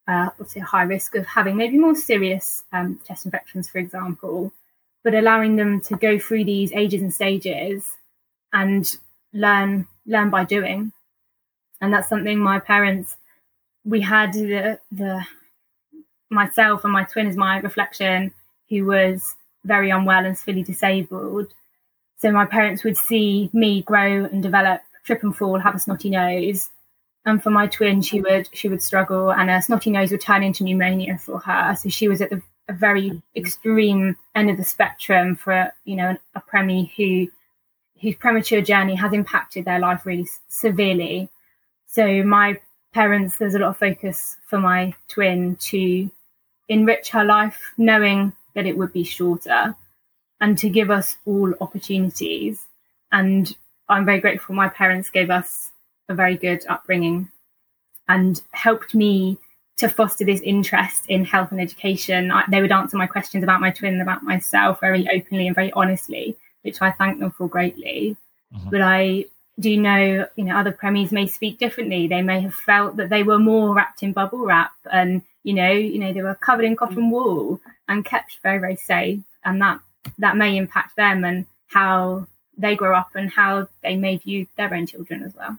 uh, 0.07 0.29
obviously 0.31 0.61
a 0.61 0.65
high 0.65 0.83
risk 0.83 1.15
of 1.15 1.25
having 1.25 1.55
maybe 1.55 1.77
more 1.77 1.95
serious 1.95 2.63
um, 2.71 2.99
chest 3.07 3.25
infections, 3.25 3.69
for 3.69 3.79
example. 3.79 4.51
But 5.03 5.15
allowing 5.15 5.55
them 5.55 5.81
to 5.81 5.95
go 5.95 6.19
through 6.19 6.43
these 6.43 6.71
ages 6.73 7.01
and 7.01 7.13
stages 7.13 7.97
and 8.53 8.95
learn 9.33 9.87
learn 10.05 10.29
by 10.29 10.45
doing. 10.45 10.91
And 11.79 11.93
that's 11.93 12.09
something 12.09 12.37
my 12.37 12.59
parents, 12.59 13.15
we 13.83 14.01
had 14.01 14.33
the, 14.33 14.79
the 14.91 15.25
myself 16.29 16.83
and 16.83 16.93
my 16.93 17.03
twin 17.03 17.27
is 17.27 17.35
my 17.35 17.59
reflection, 17.59 18.33
who 18.69 18.85
was 18.85 19.35
very 19.63 19.89
unwell 19.89 20.25
and 20.25 20.37
fully 20.37 20.63
disabled. 20.63 21.53
So 22.17 22.31
my 22.31 22.45
parents 22.45 22.83
would 22.83 22.97
see 22.97 23.49
me 23.51 23.81
grow 23.81 24.25
and 24.25 24.43
develop 24.43 24.81
trip 25.05 25.23
and 25.23 25.35
fall, 25.35 25.59
have 25.59 25.75
a 25.75 25.79
snotty 25.79 26.09
nose. 26.11 26.69
And 27.25 27.41
for 27.41 27.49
my 27.49 27.67
twin, 27.67 28.01
she 28.01 28.21
would 28.21 28.49
she 28.51 28.67
would 28.67 28.81
struggle, 28.81 29.31
and 29.31 29.49
a 29.49 29.61
snotty 29.61 29.91
nose 29.91 30.11
would 30.11 30.21
turn 30.21 30.43
into 30.43 30.63
pneumonia 30.63 31.17
for 31.19 31.39
her. 31.39 31.75
So 31.75 31.89
she 31.89 32.07
was 32.07 32.21
at 32.21 32.31
the 32.31 32.41
a 32.71 32.73
very 32.73 33.21
extreme 33.35 34.17
end 34.33 34.49
of 34.49 34.57
the 34.57 34.63
spectrum 34.63 35.35
for 35.35 35.71
you 35.83 35.95
know 35.95 36.17
a 36.35 36.41
premie 36.41 36.91
who 36.95 37.31
whose 38.01 38.15
premature 38.15 38.61
journey 38.61 38.95
has 38.95 39.13
impacted 39.13 39.65
their 39.65 39.79
life 39.79 40.05
really 40.05 40.27
severely. 40.47 41.29
So 41.87 42.23
my 42.23 42.59
parents, 42.93 43.37
there's 43.37 43.55
a 43.55 43.59
lot 43.59 43.69
of 43.69 43.77
focus 43.77 44.37
for 44.47 44.59
my 44.59 44.93
twin 45.07 45.55
to 45.57 46.09
enrich 46.67 47.09
her 47.09 47.23
life, 47.23 47.73
knowing 47.77 48.33
that 48.55 48.65
it 48.65 48.77
would 48.77 48.91
be 48.91 49.03
shorter, 49.03 49.75
and 50.39 50.57
to 50.57 50.69
give 50.69 50.89
us 50.89 51.17
all 51.25 51.53
opportunities. 51.61 52.65
And 53.11 53.55
I'm 53.87 54.05
very 54.05 54.19
grateful 54.19 54.55
my 54.55 54.69
parents 54.69 55.09
gave 55.09 55.29
us 55.29 55.71
a 56.09 56.15
very 56.15 56.35
good 56.35 56.65
upbringing 56.67 57.29
and 58.07 58.41
helped 58.51 58.95
me 58.95 59.37
to 59.77 59.89
foster 59.89 60.25
this 60.25 60.41
interest 60.41 61.05
in 61.07 61.25
health 61.25 61.51
and 61.51 61.61
education. 61.61 62.31
I, 62.31 62.43
they 62.49 62.61
would 62.61 62.71
answer 62.71 62.97
my 62.97 63.07
questions 63.07 63.43
about 63.43 63.61
my 63.61 63.71
twin 63.71 63.93
and 63.93 64.01
about 64.01 64.23
myself 64.23 64.79
very 64.79 65.07
openly 65.09 65.47
and 65.47 65.55
very 65.55 65.71
honestly, 65.73 66.37
which 66.61 66.81
I 66.81 66.91
thank 66.91 67.19
them 67.19 67.31
for 67.31 67.47
greatly. 67.47 68.15
Mm-hmm. 68.53 68.69
But 68.69 68.81
I 68.81 69.25
do 69.59 69.77
know, 69.77 70.27
you 70.35 70.43
know, 70.43 70.55
other 70.55 70.71
premies 70.71 71.11
may 71.11 71.27
speak 71.27 71.59
differently. 71.59 72.07
They 72.07 72.21
may 72.21 72.41
have 72.41 72.53
felt 72.53 72.97
that 72.97 73.09
they 73.09 73.23
were 73.23 73.39
more 73.39 73.73
wrapped 73.73 74.03
in 74.03 74.13
bubble 74.13 74.45
wrap 74.45 74.71
and, 74.91 75.21
you 75.43 75.53
know, 75.53 75.71
you 75.71 75.99
know, 75.99 76.13
they 76.13 76.21
were 76.21 76.35
covered 76.35 76.65
in 76.65 76.75
cotton 76.75 77.09
wool 77.09 77.59
and 77.87 78.05
kept 78.05 78.39
very, 78.43 78.59
very 78.59 78.75
safe. 78.75 79.19
And 79.43 79.61
that 79.61 79.79
that 80.17 80.37
may 80.37 80.57
impact 80.57 80.95
them 80.95 81.23
and 81.23 81.45
how 81.67 82.27
they 82.57 82.75
grow 82.75 82.95
up 82.95 83.11
and 83.15 83.29
how 83.29 83.67
they 83.83 83.95
may 83.95 84.17
view 84.17 84.47
their 84.57 84.73
own 84.73 84.85
children 84.85 85.23
as 85.23 85.35
well. 85.35 85.57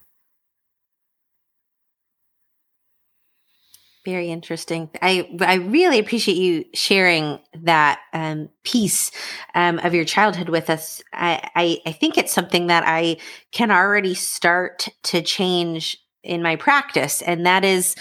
Very 4.04 4.30
interesting. 4.32 4.90
I 5.00 5.28
I 5.40 5.54
really 5.54 6.00
appreciate 6.00 6.36
you 6.36 6.64
sharing 6.74 7.38
that 7.54 8.00
um, 8.12 8.48
piece 8.64 9.12
um, 9.54 9.78
of 9.78 9.94
your 9.94 10.04
childhood 10.04 10.48
with 10.48 10.68
us. 10.70 11.00
I, 11.12 11.48
I, 11.54 11.78
I 11.86 11.92
think 11.92 12.18
it's 12.18 12.32
something 12.32 12.66
that 12.66 12.82
I 12.84 13.18
can 13.52 13.70
already 13.70 14.14
start 14.14 14.88
to 15.04 15.22
change 15.22 15.96
in 16.24 16.42
my 16.42 16.56
practice, 16.56 17.22
and 17.22 17.46
that 17.46 17.64
is 17.64 17.94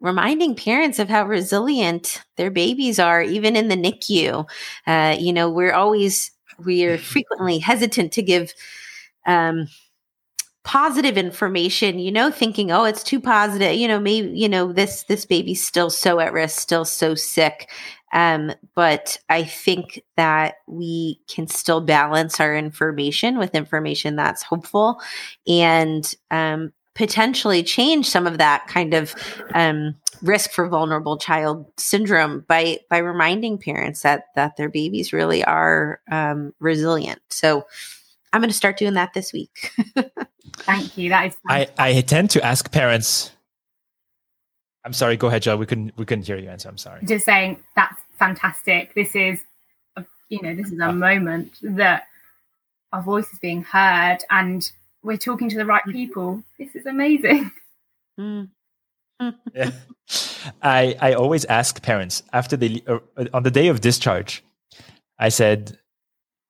reminding 0.00 0.56
parents 0.56 0.98
of 1.00 1.08
how 1.08 1.26
resilient 1.26 2.22
their 2.36 2.50
babies 2.50 3.00
are, 3.00 3.22
even 3.22 3.56
in 3.56 3.68
the 3.68 3.76
NICU. 3.76 4.48
Uh, 4.86 5.16
you 5.18 5.32
know, 5.32 5.50
we're 5.50 5.74
always 5.74 6.30
we 6.64 6.84
are 6.84 6.98
frequently 7.14 7.58
hesitant 7.58 8.12
to 8.12 8.22
give. 8.22 8.52
Um, 9.26 9.68
positive 10.62 11.16
information 11.16 11.98
you 11.98 12.12
know 12.12 12.30
thinking 12.30 12.70
oh 12.70 12.84
it's 12.84 13.02
too 13.02 13.18
positive 13.18 13.74
you 13.74 13.88
know 13.88 13.98
maybe 13.98 14.28
you 14.38 14.48
know 14.48 14.72
this 14.72 15.04
this 15.04 15.24
baby's 15.24 15.64
still 15.64 15.88
so 15.88 16.20
at 16.20 16.32
risk 16.32 16.58
still 16.58 16.84
so 16.84 17.14
sick. 17.14 17.70
Um, 18.12 18.52
but 18.74 19.18
i 19.28 19.44
think 19.44 20.02
that 20.16 20.56
we 20.66 21.20
can 21.28 21.46
still 21.46 21.80
balance 21.80 22.40
our 22.40 22.56
information 22.56 23.38
with 23.38 23.54
information 23.54 24.16
that's 24.16 24.42
hopeful 24.42 25.00
and 25.46 26.12
um, 26.30 26.72
potentially 26.94 27.62
change 27.62 28.08
some 28.08 28.26
of 28.26 28.38
that 28.38 28.66
kind 28.66 28.94
of 28.94 29.14
um, 29.54 29.94
risk 30.22 30.50
for 30.50 30.68
vulnerable 30.68 31.16
child 31.16 31.64
syndrome 31.78 32.44
by 32.48 32.80
by 32.90 32.98
reminding 32.98 33.58
parents 33.58 34.02
that 34.02 34.24
that 34.34 34.56
their 34.56 34.68
babies 34.68 35.12
really 35.12 35.42
are 35.44 36.00
um, 36.10 36.52
resilient. 36.58 37.20
So 37.30 37.64
i'm 38.32 38.40
going 38.40 38.50
to 38.50 38.56
start 38.56 38.78
doing 38.78 38.94
that 38.94 39.12
this 39.12 39.32
week 39.32 39.72
Thank 40.62 40.96
you. 40.96 41.10
That 41.10 41.26
is. 41.26 41.36
I, 41.48 41.68
I 41.78 42.00
tend 42.02 42.30
to 42.30 42.44
ask 42.44 42.70
parents. 42.70 43.32
I'm 44.84 44.92
sorry. 44.92 45.16
Go 45.16 45.28
ahead, 45.28 45.42
Joe. 45.42 45.56
We 45.56 45.66
couldn't 45.66 45.96
we 45.96 46.04
couldn't 46.04 46.26
hear 46.26 46.38
you 46.38 46.48
answer. 46.48 46.68
I'm 46.68 46.78
sorry. 46.78 47.04
Just 47.04 47.24
saying 47.24 47.62
that's 47.76 48.00
fantastic. 48.18 48.94
This 48.94 49.14
is, 49.14 49.40
a, 49.96 50.04
you 50.28 50.40
know, 50.42 50.54
this 50.54 50.70
is 50.72 50.78
a 50.78 50.86
oh. 50.86 50.92
moment 50.92 51.58
that 51.62 52.04
our 52.92 53.02
voice 53.02 53.30
is 53.32 53.38
being 53.38 53.62
heard 53.62 54.18
and 54.30 54.70
we're 55.02 55.16
talking 55.16 55.48
to 55.48 55.56
the 55.56 55.66
right 55.66 55.82
mm. 55.86 55.92
people. 55.92 56.42
This 56.58 56.74
is 56.74 56.86
amazing. 56.86 57.50
Mm. 58.18 58.50
yeah. 59.54 59.70
I 60.60 60.94
I 61.00 61.12
always 61.14 61.46
ask 61.46 61.80
parents 61.80 62.22
after 62.34 62.54
they 62.54 62.82
uh, 62.86 62.98
on 63.32 63.44
the 63.44 63.50
day 63.50 63.68
of 63.68 63.80
discharge. 63.80 64.44
I 65.18 65.30
said, 65.30 65.78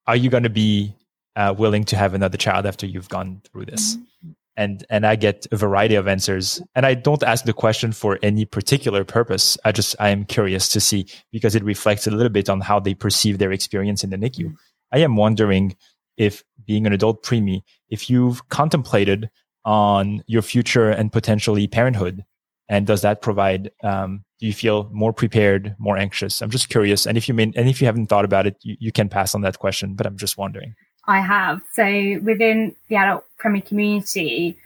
"Are 0.08 0.16
you 0.16 0.30
going 0.30 0.42
to 0.42 0.50
be 0.50 0.94
uh, 1.36 1.54
willing 1.56 1.84
to 1.84 1.96
have 1.96 2.14
another 2.14 2.36
child 2.36 2.66
after 2.66 2.86
you've 2.86 3.08
gone 3.08 3.40
through 3.44 3.66
this. 3.66 3.96
Mm-hmm. 3.96 4.30
and 4.56 4.84
and 4.90 5.06
i 5.06 5.14
get 5.16 5.46
a 5.52 5.56
variety 5.56 5.94
of 5.94 6.08
answers. 6.08 6.60
And 6.74 6.84
i 6.84 6.94
don't 6.94 7.22
ask 7.22 7.44
the 7.44 7.52
question 7.52 7.92
for 7.92 8.18
any 8.22 8.44
particular 8.44 9.04
purpose. 9.04 9.56
I 9.64 9.72
just 9.72 9.96
i 9.98 10.08
am 10.10 10.24
curious 10.24 10.68
to 10.70 10.80
see 10.80 11.06
because 11.32 11.54
it 11.54 11.64
reflects 11.64 12.06
a 12.06 12.10
little 12.10 12.32
bit 12.32 12.48
on 12.48 12.60
how 12.60 12.80
they 12.80 12.94
perceive 12.94 13.38
their 13.38 13.52
experience 13.52 14.04
in 14.04 14.10
the 14.10 14.18
nicu 14.18 14.46
mm-hmm. 14.46 14.96
i 14.96 14.98
am 14.98 15.16
wondering 15.16 15.76
if 16.16 16.42
being 16.66 16.86
an 16.86 16.92
adult 16.92 17.24
preemie 17.24 17.62
if 17.88 18.10
you've 18.10 18.48
contemplated 18.48 19.30
on 19.64 20.22
your 20.26 20.42
future 20.42 20.90
and 20.90 21.12
potentially 21.12 21.66
parenthood 21.66 22.24
and 22.70 22.86
does 22.86 23.02
that 23.02 23.20
provide 23.20 23.70
um, 23.82 24.24
do 24.38 24.46
you 24.46 24.54
feel 24.54 24.88
more 24.92 25.12
prepared 25.12 25.74
more 25.78 25.98
anxious? 25.98 26.40
I'm 26.40 26.48
just 26.50 26.70
curious. 26.70 27.04
And 27.04 27.18
if 27.18 27.28
you 27.28 27.34
mean 27.34 27.52
and 27.56 27.68
if 27.68 27.80
you 27.80 27.86
haven't 27.86 28.06
thought 28.06 28.24
about 28.24 28.46
it 28.46 28.56
you, 28.62 28.76
you 28.80 28.92
can 28.92 29.08
pass 29.08 29.34
on 29.34 29.42
that 29.42 29.58
question 29.58 29.94
but 29.94 30.06
i'm 30.06 30.16
just 30.16 30.38
wondering 30.38 30.74
I 31.06 31.20
have. 31.20 31.62
So 31.72 31.84
within 32.22 32.74
the 32.88 32.96
adult 32.96 33.24
premie 33.38 33.66
community, 33.66 34.56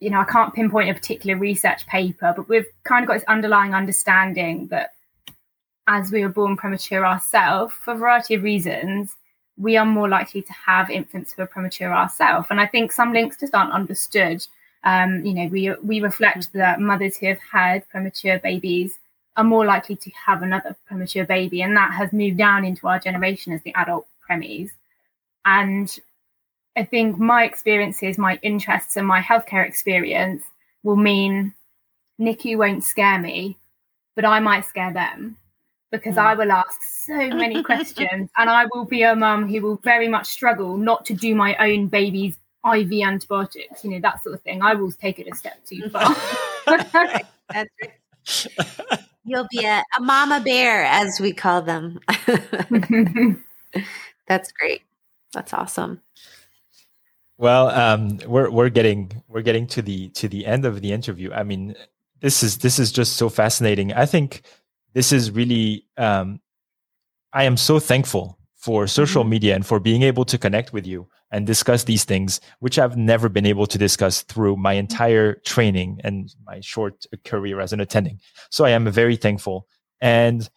you 0.00 0.10
know, 0.10 0.20
I 0.20 0.24
can't 0.24 0.54
pinpoint 0.54 0.90
a 0.90 0.94
particular 0.94 1.38
research 1.38 1.86
paper, 1.86 2.32
but 2.36 2.48
we've 2.48 2.66
kind 2.84 3.04
of 3.04 3.08
got 3.08 3.14
this 3.14 3.24
underlying 3.28 3.74
understanding 3.74 4.66
that 4.68 4.90
as 5.86 6.10
we 6.10 6.22
were 6.22 6.28
born 6.28 6.56
premature 6.56 7.06
ourselves, 7.06 7.74
for 7.74 7.94
a 7.94 7.96
variety 7.96 8.34
of 8.34 8.42
reasons, 8.42 9.14
we 9.56 9.76
are 9.76 9.84
more 9.84 10.08
likely 10.08 10.42
to 10.42 10.52
have 10.52 10.90
infants 10.90 11.32
who 11.32 11.42
are 11.42 11.46
premature 11.46 11.92
ourselves. 11.92 12.48
And 12.50 12.60
I 12.60 12.66
think 12.66 12.92
some 12.92 13.12
links 13.12 13.38
just 13.38 13.54
aren't 13.54 13.72
understood. 13.72 14.44
Um, 14.84 15.24
you 15.24 15.34
know, 15.34 15.46
we 15.46 15.72
we 15.82 16.00
reflect 16.00 16.52
that 16.54 16.80
mothers 16.80 17.16
who 17.16 17.26
have 17.26 17.38
had 17.38 17.88
premature 17.88 18.38
babies 18.38 18.98
are 19.36 19.44
more 19.44 19.64
likely 19.64 19.96
to 19.96 20.10
have 20.26 20.42
another 20.42 20.76
premature 20.86 21.24
baby, 21.24 21.62
and 21.62 21.76
that 21.76 21.92
has 21.92 22.12
moved 22.12 22.38
down 22.38 22.64
into 22.64 22.88
our 22.88 22.98
generation 22.98 23.52
as 23.52 23.62
the 23.62 23.74
adult 23.74 24.06
premies. 24.28 24.70
And 25.44 25.98
I 26.76 26.84
think 26.84 27.18
my 27.18 27.44
experiences, 27.44 28.18
my 28.18 28.38
interests, 28.42 28.96
and 28.96 29.06
my 29.06 29.20
healthcare 29.20 29.66
experience 29.66 30.42
will 30.82 30.96
mean 30.96 31.54
NICU 32.20 32.58
won't 32.58 32.84
scare 32.84 33.18
me, 33.18 33.56
but 34.14 34.24
I 34.24 34.40
might 34.40 34.64
scare 34.64 34.92
them 34.92 35.36
because 35.90 36.16
mm. 36.16 36.22
I 36.22 36.34
will 36.34 36.50
ask 36.50 36.80
so 36.82 37.16
many 37.16 37.62
questions 37.62 38.30
and 38.36 38.50
I 38.50 38.66
will 38.72 38.84
be 38.84 39.02
a 39.02 39.14
mum 39.14 39.48
who 39.48 39.60
will 39.60 39.76
very 39.76 40.08
much 40.08 40.26
struggle 40.26 40.76
not 40.76 41.04
to 41.06 41.14
do 41.14 41.34
my 41.34 41.56
own 41.56 41.88
baby's 41.88 42.36
IV 42.64 42.92
antibiotics, 43.02 43.84
you 43.84 43.90
know, 43.90 44.00
that 44.00 44.22
sort 44.22 44.34
of 44.34 44.42
thing. 44.42 44.62
I 44.62 44.74
will 44.74 44.92
take 44.92 45.18
it 45.18 45.28
a 45.30 45.36
step 45.36 45.64
too 45.66 45.88
far. 45.92 46.14
You'll 49.24 49.46
be 49.50 49.64
a, 49.64 49.84
a 49.98 50.00
mama 50.00 50.40
bear, 50.40 50.84
as 50.84 51.20
we 51.20 51.32
call 51.32 51.62
them. 51.62 52.00
That's 54.26 54.52
great. 54.52 54.82
That's 55.32 55.52
awesome. 55.52 56.02
Well, 57.38 57.68
um, 57.70 58.18
we're 58.26 58.50
we're 58.50 58.68
getting 58.68 59.22
we're 59.28 59.42
getting 59.42 59.66
to 59.68 59.82
the 59.82 60.10
to 60.10 60.28
the 60.28 60.46
end 60.46 60.64
of 60.64 60.80
the 60.80 60.92
interview. 60.92 61.32
I 61.32 61.42
mean, 61.42 61.74
this 62.20 62.42
is 62.42 62.58
this 62.58 62.78
is 62.78 62.92
just 62.92 63.16
so 63.16 63.28
fascinating. 63.28 63.92
I 63.92 64.06
think 64.06 64.42
this 64.92 65.12
is 65.12 65.30
really. 65.30 65.86
Um, 65.96 66.40
I 67.32 67.44
am 67.44 67.56
so 67.56 67.78
thankful 67.78 68.38
for 68.62 68.86
social 68.86 69.22
mm-hmm. 69.22 69.30
media 69.30 69.54
and 69.56 69.66
for 69.66 69.80
being 69.80 70.02
able 70.02 70.24
to 70.24 70.38
connect 70.38 70.72
with 70.72 70.86
you 70.86 71.08
and 71.32 71.46
discuss 71.46 71.84
these 71.84 72.04
things, 72.04 72.40
which 72.60 72.78
I've 72.78 72.96
never 72.96 73.28
been 73.28 73.46
able 73.46 73.66
to 73.66 73.78
discuss 73.78 74.22
through 74.22 74.56
my 74.56 74.74
entire 74.74 75.34
training 75.46 76.00
and 76.04 76.32
my 76.46 76.60
short 76.60 77.04
career 77.24 77.60
as 77.60 77.72
an 77.72 77.80
attending. 77.80 78.20
So 78.50 78.64
I 78.64 78.70
am 78.70 78.88
very 78.90 79.16
thankful. 79.16 79.66
And 80.00 80.48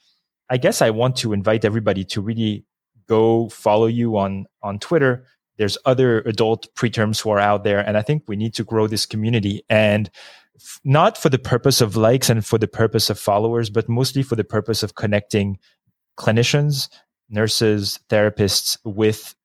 I 0.49 0.57
guess 0.57 0.81
I 0.81 0.91
want 0.91 1.15
to 1.17 1.33
invite 1.33 1.65
everybody 1.65 2.03
to 2.05 2.21
really 2.21 2.65
go 3.07 3.49
follow 3.49 3.87
you 3.87 4.17
on 4.17 4.45
on 4.61 4.79
Twitter. 4.79 5.25
There's 5.57 5.77
other 5.85 6.21
adult 6.21 6.67
preterms 6.75 7.21
who 7.21 7.29
are 7.29 7.39
out 7.39 7.63
there, 7.63 7.79
and 7.79 7.97
I 7.97 8.01
think 8.01 8.23
we 8.27 8.35
need 8.35 8.53
to 8.55 8.63
grow 8.63 8.87
this 8.87 9.05
community 9.05 9.63
and 9.69 10.09
f- 10.55 10.81
not 10.83 11.17
for 11.17 11.29
the 11.29 11.39
purpose 11.39 11.81
of 11.81 11.95
likes 11.95 12.29
and 12.29 12.45
for 12.45 12.57
the 12.57 12.67
purpose 12.67 13.09
of 13.09 13.17
followers, 13.17 13.69
but 13.69 13.87
mostly 13.87 14.21
for 14.21 14.35
the 14.35 14.43
purpose 14.43 14.83
of 14.83 14.95
connecting 14.95 15.57
clinicians, 16.17 16.89
nurses, 17.29 17.99
therapists 18.09 18.77
with 18.83 19.35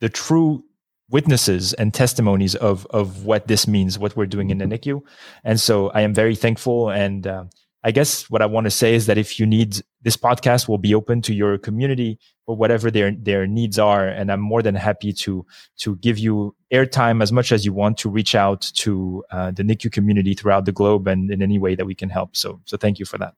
the 0.00 0.08
true 0.08 0.62
witnesses 1.08 1.72
and 1.74 1.94
testimonies 1.94 2.54
of 2.56 2.86
of 2.90 3.24
what 3.24 3.46
this 3.46 3.66
means, 3.66 3.98
what 3.98 4.16
we're 4.16 4.26
doing 4.26 4.50
in 4.50 4.58
the 4.58 4.64
NICU. 4.64 5.00
And 5.44 5.60
so 5.60 5.88
I 5.90 6.02
am 6.02 6.14
very 6.14 6.36
thankful. 6.36 6.90
And 6.90 7.26
uh, 7.26 7.44
I 7.84 7.92
guess 7.92 8.28
what 8.28 8.42
I 8.42 8.46
want 8.46 8.64
to 8.64 8.70
say 8.70 8.94
is 8.94 9.06
that 9.06 9.18
if 9.18 9.38
you 9.38 9.46
need 9.46 9.82
this 10.06 10.16
podcast 10.16 10.68
will 10.68 10.78
be 10.78 10.94
open 10.94 11.20
to 11.20 11.34
your 11.34 11.58
community 11.58 12.16
for 12.44 12.56
whatever 12.56 12.92
their 12.92 13.10
their 13.10 13.44
needs 13.44 13.76
are, 13.76 14.06
and 14.06 14.30
I'm 14.30 14.40
more 14.40 14.62
than 14.62 14.76
happy 14.76 15.12
to 15.24 15.44
to 15.78 15.96
give 15.96 16.16
you 16.16 16.54
airtime 16.72 17.20
as 17.24 17.32
much 17.32 17.50
as 17.50 17.64
you 17.64 17.72
want 17.72 17.98
to 17.98 18.08
reach 18.08 18.36
out 18.36 18.60
to 18.84 19.24
uh, 19.32 19.50
the 19.50 19.64
NICU 19.64 19.90
community 19.90 20.34
throughout 20.34 20.64
the 20.64 20.70
globe 20.70 21.08
and 21.08 21.28
in 21.32 21.42
any 21.42 21.58
way 21.58 21.74
that 21.74 21.86
we 21.86 21.94
can 21.96 22.08
help. 22.08 22.36
So 22.36 22.60
so 22.66 22.76
thank 22.76 23.00
you 23.00 23.04
for 23.04 23.18
that. 23.18 23.34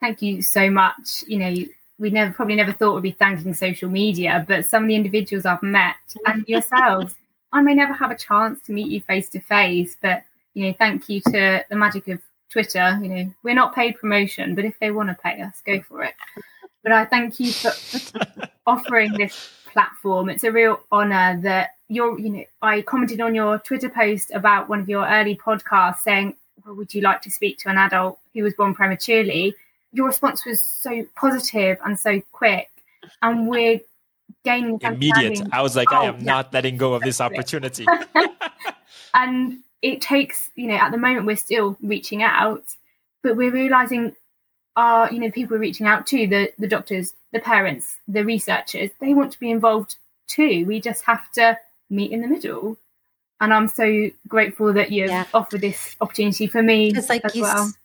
Thank 0.00 0.22
you 0.22 0.40
so 0.40 0.70
much. 0.70 1.22
You 1.26 1.38
know, 1.38 1.54
we 1.98 2.08
never 2.08 2.32
probably 2.32 2.56
never 2.56 2.72
thought 2.72 2.94
we'd 2.94 3.02
be 3.02 3.10
thanking 3.10 3.52
social 3.52 3.90
media, 3.90 4.46
but 4.48 4.64
some 4.64 4.84
of 4.84 4.88
the 4.88 4.96
individuals 4.96 5.44
I've 5.44 5.62
met 5.62 5.96
and 6.24 6.48
yourselves, 6.48 7.14
I 7.52 7.60
may 7.60 7.74
never 7.74 7.92
have 7.92 8.10
a 8.10 8.16
chance 8.16 8.58
to 8.62 8.72
meet 8.72 8.90
you 8.90 9.02
face 9.02 9.28
to 9.30 9.40
face, 9.40 9.98
but 10.00 10.22
you 10.54 10.66
know, 10.66 10.74
thank 10.78 11.10
you 11.10 11.20
to 11.20 11.62
the 11.68 11.76
magic 11.76 12.08
of 12.08 12.22
Twitter. 12.50 12.98
You 13.02 13.08
know, 13.08 13.34
we're 13.42 13.54
not 13.54 13.74
paid 13.74 13.96
promotion, 13.96 14.54
but 14.54 14.64
if 14.64 14.78
they 14.80 14.90
want 14.90 15.08
to 15.08 15.14
pay 15.14 15.40
us, 15.40 15.62
go 15.64 15.80
for 15.82 16.02
it. 16.02 16.14
But 16.82 16.92
I 16.92 17.04
thank 17.04 17.40
you 17.40 17.52
for 17.52 17.72
offering 18.66 19.12
this 19.12 19.50
platform. 19.72 20.28
It's 20.28 20.44
a 20.44 20.52
real 20.52 20.80
honor 20.90 21.40
that 21.42 21.70
you're, 21.88 22.18
you 22.18 22.30
know, 22.30 22.44
I 22.62 22.82
commented 22.82 23.20
on 23.20 23.34
your 23.34 23.58
Twitter 23.58 23.88
post 23.88 24.30
about 24.32 24.68
one 24.68 24.80
of 24.80 24.88
your 24.88 25.06
early 25.06 25.36
podcasts 25.36 25.98
saying, 25.98 26.34
well, 26.64 26.74
would 26.74 26.94
you 26.94 27.00
like 27.00 27.22
to 27.22 27.30
speak 27.30 27.58
to 27.58 27.68
an 27.68 27.78
adult 27.78 28.18
who 28.34 28.42
was 28.42 28.54
born 28.54 28.74
prematurely? 28.74 29.54
Your 29.92 30.06
response 30.06 30.44
was 30.44 30.62
so 30.62 31.04
positive 31.16 31.78
and 31.84 31.98
so 31.98 32.20
quick. 32.32 32.68
And 33.22 33.48
we're 33.48 33.80
gaining 34.44 34.78
immediate. 34.82 35.40
I 35.52 35.62
was 35.62 35.76
like, 35.76 35.92
oh, 35.92 35.96
I 35.96 36.04
am 36.06 36.18
yeah. 36.18 36.24
not 36.24 36.52
letting 36.52 36.76
go 36.76 36.94
of 36.94 37.02
this 37.02 37.20
opportunity. 37.20 37.86
and 39.14 39.58
it 39.82 40.00
takes, 40.00 40.50
you 40.54 40.66
know, 40.66 40.74
at 40.74 40.90
the 40.90 40.98
moment 40.98 41.26
we're 41.26 41.36
still 41.36 41.76
reaching 41.82 42.22
out, 42.22 42.64
but 43.22 43.36
we're 43.36 43.52
realizing 43.52 44.14
our, 44.76 45.12
you 45.12 45.20
know, 45.20 45.30
people 45.30 45.56
we're 45.56 45.60
reaching 45.60 45.86
out 45.86 46.06
to, 46.08 46.26
the 46.26 46.52
the 46.58 46.68
doctors, 46.68 47.14
the 47.32 47.40
parents, 47.40 47.96
the 48.06 48.24
researchers, 48.24 48.90
they 49.00 49.14
want 49.14 49.32
to 49.32 49.40
be 49.40 49.50
involved 49.50 49.96
too. 50.26 50.64
We 50.66 50.80
just 50.80 51.04
have 51.04 51.30
to 51.32 51.58
meet 51.90 52.12
in 52.12 52.20
the 52.20 52.28
middle. 52.28 52.76
And 53.40 53.54
I'm 53.54 53.68
so 53.68 54.10
grateful 54.26 54.72
that 54.72 54.90
you've 54.90 55.10
yeah. 55.10 55.24
offered 55.32 55.60
this 55.60 55.96
opportunity 56.00 56.48
for 56.48 56.62
me 56.62 56.92
like 57.08 57.24
as 57.24 57.34
well. 57.36 57.66
S- 57.68 57.78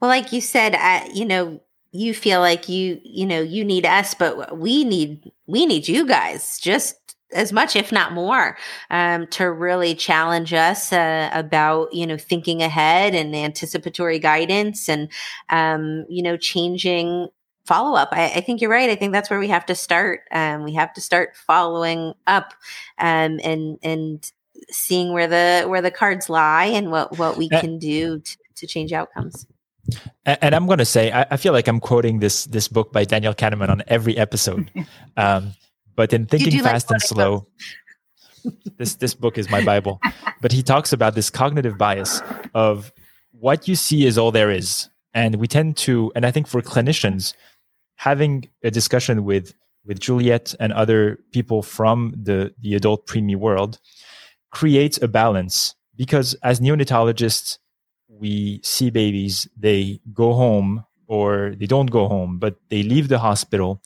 well, 0.00 0.08
like 0.08 0.32
you 0.32 0.40
said, 0.40 0.74
uh, 0.74 1.06
you 1.12 1.26
know, 1.26 1.60
you 1.90 2.14
feel 2.14 2.40
like 2.40 2.68
you, 2.68 3.00
you 3.02 3.26
know, 3.26 3.40
you 3.40 3.64
need 3.64 3.84
us, 3.84 4.14
but 4.14 4.56
we 4.56 4.84
need 4.84 5.32
we 5.46 5.66
need 5.66 5.88
you 5.88 6.06
guys 6.06 6.58
just 6.58 7.16
as 7.32 7.52
much, 7.52 7.76
if 7.76 7.92
not 7.92 8.12
more, 8.12 8.56
um, 8.90 9.26
to 9.28 9.50
really 9.50 9.94
challenge 9.94 10.52
us 10.52 10.92
uh, 10.92 11.30
about 11.32 11.92
you 11.92 12.06
know 12.06 12.16
thinking 12.16 12.62
ahead 12.62 13.14
and 13.14 13.34
anticipatory 13.34 14.18
guidance, 14.18 14.88
and 14.88 15.10
um, 15.50 16.04
you 16.08 16.22
know 16.22 16.36
changing 16.36 17.28
follow 17.66 17.96
up. 17.96 18.08
I, 18.12 18.32
I, 18.36 18.40
think 18.40 18.62
you're 18.62 18.70
right. 18.70 18.88
I 18.88 18.94
think 18.94 19.12
that's 19.12 19.28
where 19.28 19.38
we 19.38 19.48
have 19.48 19.66
to 19.66 19.74
start. 19.74 20.20
Um, 20.32 20.64
we 20.64 20.72
have 20.72 20.94
to 20.94 21.02
start 21.02 21.36
following 21.36 22.14
up 22.26 22.54
um, 22.98 23.38
and 23.44 23.78
and 23.82 24.32
seeing 24.70 25.12
where 25.12 25.28
the 25.28 25.68
where 25.68 25.82
the 25.82 25.90
cards 25.90 26.28
lie 26.28 26.64
and 26.64 26.90
what 26.90 27.18
what 27.18 27.36
we 27.36 27.48
can 27.48 27.78
do 27.78 28.20
to, 28.20 28.36
to 28.56 28.66
change 28.66 28.92
outcomes. 28.92 29.46
And 30.26 30.54
I'm 30.54 30.66
going 30.66 30.78
to 30.78 30.84
say, 30.84 31.10
I, 31.10 31.26
I, 31.30 31.36
feel 31.38 31.54
like 31.54 31.66
I'm 31.66 31.80
quoting 31.80 32.18
this 32.18 32.44
this 32.44 32.68
book 32.68 32.92
by 32.92 33.04
Daniel 33.04 33.32
Kahneman 33.34 33.70
on 33.70 33.82
every 33.86 34.16
episode. 34.16 34.70
Um, 35.16 35.54
but 35.98 36.12
in 36.12 36.26
Thinking 36.26 36.62
Fast 36.62 36.88
like 36.88 36.94
and 36.94 37.02
Slow, 37.02 37.48
this 38.78 38.94
this 38.94 39.14
book 39.14 39.36
is 39.36 39.50
my 39.50 39.64
Bible. 39.64 40.00
but 40.40 40.52
he 40.52 40.62
talks 40.62 40.92
about 40.92 41.16
this 41.16 41.28
cognitive 41.28 41.76
bias 41.76 42.22
of 42.54 42.92
what 43.32 43.66
you 43.66 43.74
see 43.74 44.06
is 44.06 44.16
all 44.16 44.30
there 44.30 44.48
is, 44.48 44.88
and 45.12 45.34
we 45.40 45.48
tend 45.48 45.76
to, 45.78 46.12
and 46.14 46.24
I 46.24 46.30
think 46.30 46.46
for 46.46 46.62
clinicians, 46.62 47.34
having 47.96 48.48
a 48.62 48.70
discussion 48.70 49.24
with 49.24 49.54
with 49.84 49.98
Juliette 49.98 50.54
and 50.60 50.72
other 50.72 51.18
people 51.32 51.64
from 51.64 52.14
the 52.14 52.54
the 52.60 52.76
adult 52.76 53.08
preemie 53.08 53.34
world 53.34 53.80
creates 54.52 55.02
a 55.02 55.08
balance. 55.08 55.74
Because 55.96 56.34
as 56.44 56.60
neonatologists 56.60 57.58
we 58.08 58.60
see 58.62 58.88
babies 58.90 59.48
they 59.56 60.00
go 60.14 60.32
home 60.32 60.84
or 61.08 61.54
they 61.58 61.66
don't 61.66 61.90
go 61.90 62.06
home 62.08 62.38
but 62.38 62.54
they 62.70 62.84
leave 62.84 63.08
the 63.08 63.18
hospital. 63.18 63.82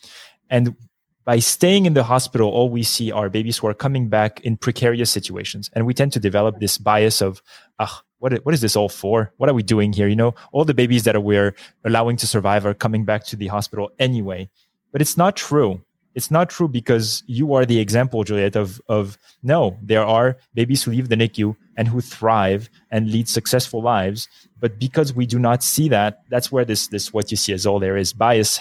And 0.51 0.77
by 1.25 1.39
staying 1.39 1.87
in 1.87 1.95
the 1.95 2.05
hospital, 2.05 2.51
all 2.51 2.69
we 2.69 2.83
see 2.83 3.13
are 3.13 3.29
babies 3.29 3.59
who 3.59 3.67
are 3.69 3.75
coming 3.75 4.09
back 4.09 4.41
in 4.41 4.57
precarious 4.57 5.11
situations. 5.11 5.71
And 5.73 5.87
we 5.87 5.95
tend 5.95 6.13
to 6.13 6.21
develop 6.21 6.59
this 6.59 6.79
bias 6.79 7.21
of, 7.21 7.43
ah, 7.79 8.03
what, 8.19 8.33
what 8.45 8.55
is 8.55 8.61
this 8.61 8.77
all 8.77 8.89
for? 8.89 9.33
What 9.37 9.49
are 9.49 9.55
we 9.55 9.63
doing 9.63 9.93
here? 9.93 10.09
You 10.09 10.17
know, 10.17 10.35
all 10.53 10.65
the 10.65 10.75
babies 10.75 11.05
that 11.05 11.23
we're 11.23 11.55
allowing 11.85 12.17
to 12.19 12.27
survive 12.27 12.67
are 12.67 12.75
coming 12.75 13.05
back 13.05 13.25
to 13.27 13.37
the 13.37 13.49
hospital 13.49 13.91
anyway. 13.99 14.49
But 14.91 15.01
it's 15.01 15.17
not 15.17 15.37
true. 15.37 15.81
It's 16.15 16.31
not 16.31 16.51
true 16.51 16.69
because 16.69 17.23
you 17.27 17.55
are 17.55 17.65
the 17.65 17.81
example, 17.81 18.23
Juliette, 18.23 18.57
of, 18.57 18.81
of 18.89 19.17
no, 19.43 19.79
there 19.83 20.05
are 20.05 20.37
babies 20.55 20.83
who 20.83 20.91
leave 20.91 21.09
the 21.09 21.17
NICU 21.17 21.57
and 21.77 21.89
who 21.89 22.01
thrive 22.01 22.69
and 22.91 23.11
lead 23.11 23.29
successful 23.29 23.81
lives. 23.81 24.29
But 24.61 24.79
because 24.79 25.15
we 25.15 25.25
do 25.25 25.39
not 25.39 25.63
see 25.63 25.89
that, 25.89 26.23
that's 26.29 26.53
where 26.53 26.65
this, 26.65 26.89
this, 26.89 27.13
what 27.13 27.31
you 27.31 27.37
see 27.37 27.53
as 27.55 27.67
all 27.67 27.79
there 27.79 27.97
is 27.97 28.13
bias 28.13 28.61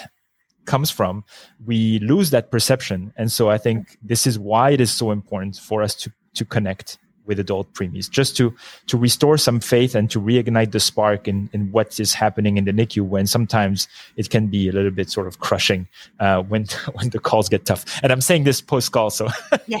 comes 0.64 0.90
from, 0.90 1.24
we 1.64 1.98
lose 2.00 2.30
that 2.30 2.50
perception. 2.50 3.12
And 3.16 3.30
so 3.30 3.50
I 3.50 3.58
think 3.58 3.98
this 4.02 4.26
is 4.26 4.38
why 4.38 4.70
it 4.70 4.80
is 4.80 4.92
so 4.92 5.10
important 5.10 5.56
for 5.56 5.82
us 5.82 5.94
to, 5.96 6.12
to 6.34 6.44
connect 6.44 6.98
with 7.26 7.38
adult 7.38 7.72
preemies, 7.72 8.10
just 8.10 8.36
to, 8.36 8.54
to 8.86 8.96
restore 8.96 9.38
some 9.38 9.60
faith 9.60 9.94
and 9.94 10.10
to 10.10 10.20
reignite 10.20 10.72
the 10.72 10.80
spark 10.80 11.28
in, 11.28 11.48
in 11.52 11.70
what 11.70 12.00
is 12.00 12.14
happening 12.14 12.56
in 12.56 12.64
the 12.64 12.72
NICU 12.72 13.02
when 13.02 13.26
sometimes 13.26 13.86
it 14.16 14.30
can 14.30 14.48
be 14.48 14.68
a 14.68 14.72
little 14.72 14.90
bit 14.90 15.08
sort 15.08 15.26
of 15.26 15.38
crushing 15.38 15.86
uh, 16.20 16.42
when, 16.42 16.66
when 16.94 17.10
the 17.10 17.18
calls 17.18 17.48
get 17.48 17.64
tough. 17.64 17.84
And 18.02 18.12
I'm 18.12 18.20
saying 18.20 18.44
this 18.44 18.60
post 18.60 18.92
call, 18.92 19.10
so. 19.10 19.28
yeah. 19.66 19.78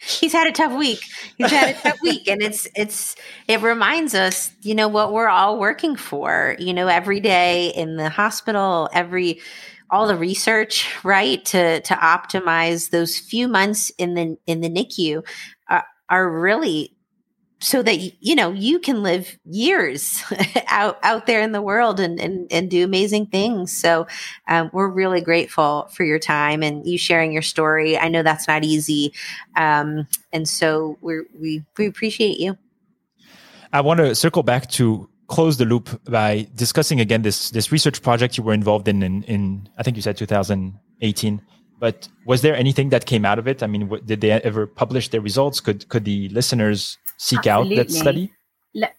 He's 0.00 0.32
had 0.32 0.46
a 0.46 0.52
tough 0.52 0.78
week. 0.78 1.00
He's 1.38 1.50
had 1.50 1.74
a 1.74 1.80
tough 1.80 2.00
week, 2.02 2.28
and 2.28 2.40
it's 2.40 2.68
it's 2.76 3.16
it 3.48 3.60
reminds 3.62 4.14
us, 4.14 4.52
you 4.62 4.72
know, 4.72 4.86
what 4.86 5.12
we're 5.12 5.28
all 5.28 5.58
working 5.58 5.96
for. 5.96 6.54
You 6.60 6.72
know, 6.72 6.86
every 6.86 7.18
day 7.18 7.70
in 7.74 7.96
the 7.96 8.08
hospital, 8.08 8.88
every 8.92 9.40
all 9.90 10.06
the 10.06 10.16
research, 10.16 10.86
right, 11.04 11.44
to 11.46 11.80
to 11.80 11.94
optimize 11.94 12.90
those 12.90 13.18
few 13.18 13.48
months 13.48 13.90
in 13.98 14.14
the 14.14 14.36
in 14.46 14.60
the 14.60 14.68
NICU 14.68 15.26
are, 15.68 15.84
are 16.08 16.30
really 16.30 16.94
so 17.60 17.82
that 17.82 17.96
you 18.22 18.34
know 18.34 18.52
you 18.52 18.78
can 18.78 19.02
live 19.02 19.36
years 19.44 20.22
out 20.68 20.98
out 21.02 21.26
there 21.26 21.40
in 21.40 21.52
the 21.52 21.62
world 21.62 22.00
and 22.00 22.20
and, 22.20 22.46
and 22.52 22.70
do 22.70 22.84
amazing 22.84 23.26
things. 23.26 23.76
So 23.76 24.06
um, 24.46 24.70
we're 24.72 24.88
really 24.88 25.20
grateful 25.20 25.88
for 25.92 26.04
your 26.04 26.18
time 26.18 26.62
and 26.62 26.86
you 26.86 26.98
sharing 26.98 27.32
your 27.32 27.42
story. 27.42 27.98
I 27.98 28.08
know 28.08 28.22
that's 28.22 28.46
not 28.46 28.64
easy 28.64 29.12
um, 29.56 30.06
and 30.32 30.48
so 30.48 30.98
we 31.00 31.64
we 31.78 31.86
appreciate 31.86 32.38
you. 32.38 32.56
I 33.72 33.80
want 33.82 33.98
to 33.98 34.14
circle 34.14 34.42
back 34.42 34.70
to 34.72 35.08
close 35.28 35.58
the 35.58 35.64
loop 35.64 35.88
by 36.04 36.48
discussing 36.54 37.00
again 37.00 37.22
this 37.22 37.50
this 37.50 37.70
research 37.70 38.02
project 38.02 38.36
you 38.36 38.42
were 38.42 38.54
involved 38.54 38.88
in 38.88 39.02
in, 39.02 39.22
in 39.24 39.68
I 39.78 39.82
think 39.82 39.96
you 39.96 40.02
said 40.02 40.16
2018. 40.16 41.42
But 41.80 42.08
was 42.26 42.42
there 42.42 42.56
anything 42.56 42.88
that 42.88 43.06
came 43.06 43.24
out 43.24 43.38
of 43.38 43.46
it? 43.46 43.62
I 43.62 43.68
mean, 43.68 43.82
w- 43.82 44.02
did 44.02 44.20
they 44.20 44.32
ever 44.32 44.66
publish 44.66 45.10
their 45.10 45.20
results? 45.20 45.60
Could 45.60 45.88
could 45.88 46.04
the 46.04 46.28
listeners 46.30 46.98
seek 47.18 47.46
Absolutely. 47.46 47.78
out 47.78 47.86
that 47.86 47.92
study? 47.92 48.32
Le- 48.74 48.90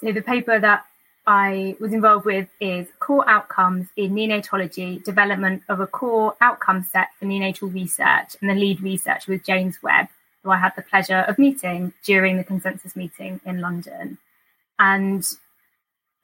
so 0.00 0.12
the 0.12 0.22
paper 0.22 0.60
that 0.60 0.84
I 1.26 1.76
was 1.80 1.92
involved 1.92 2.26
with 2.26 2.48
is 2.60 2.86
core 3.00 3.28
outcomes 3.28 3.88
in 3.96 4.12
neonatology, 4.12 5.02
development 5.02 5.62
of 5.68 5.80
a 5.80 5.86
core 5.86 6.36
outcome 6.40 6.84
set 6.84 7.08
for 7.18 7.26
neonatal 7.26 7.72
research, 7.72 8.36
and 8.40 8.50
the 8.50 8.54
lead 8.54 8.80
research 8.80 9.26
was 9.26 9.40
James 9.42 9.78
Webbe, 9.82 10.08
who 10.42 10.50
I 10.50 10.58
had 10.58 10.74
the 10.76 10.82
pleasure 10.82 11.24
of 11.28 11.38
meeting 11.38 11.92
during 12.04 12.36
the 12.36 12.44
consensus 12.44 12.94
meeting 12.94 13.40
in 13.44 13.60
London 13.60 14.18
and 14.82 15.24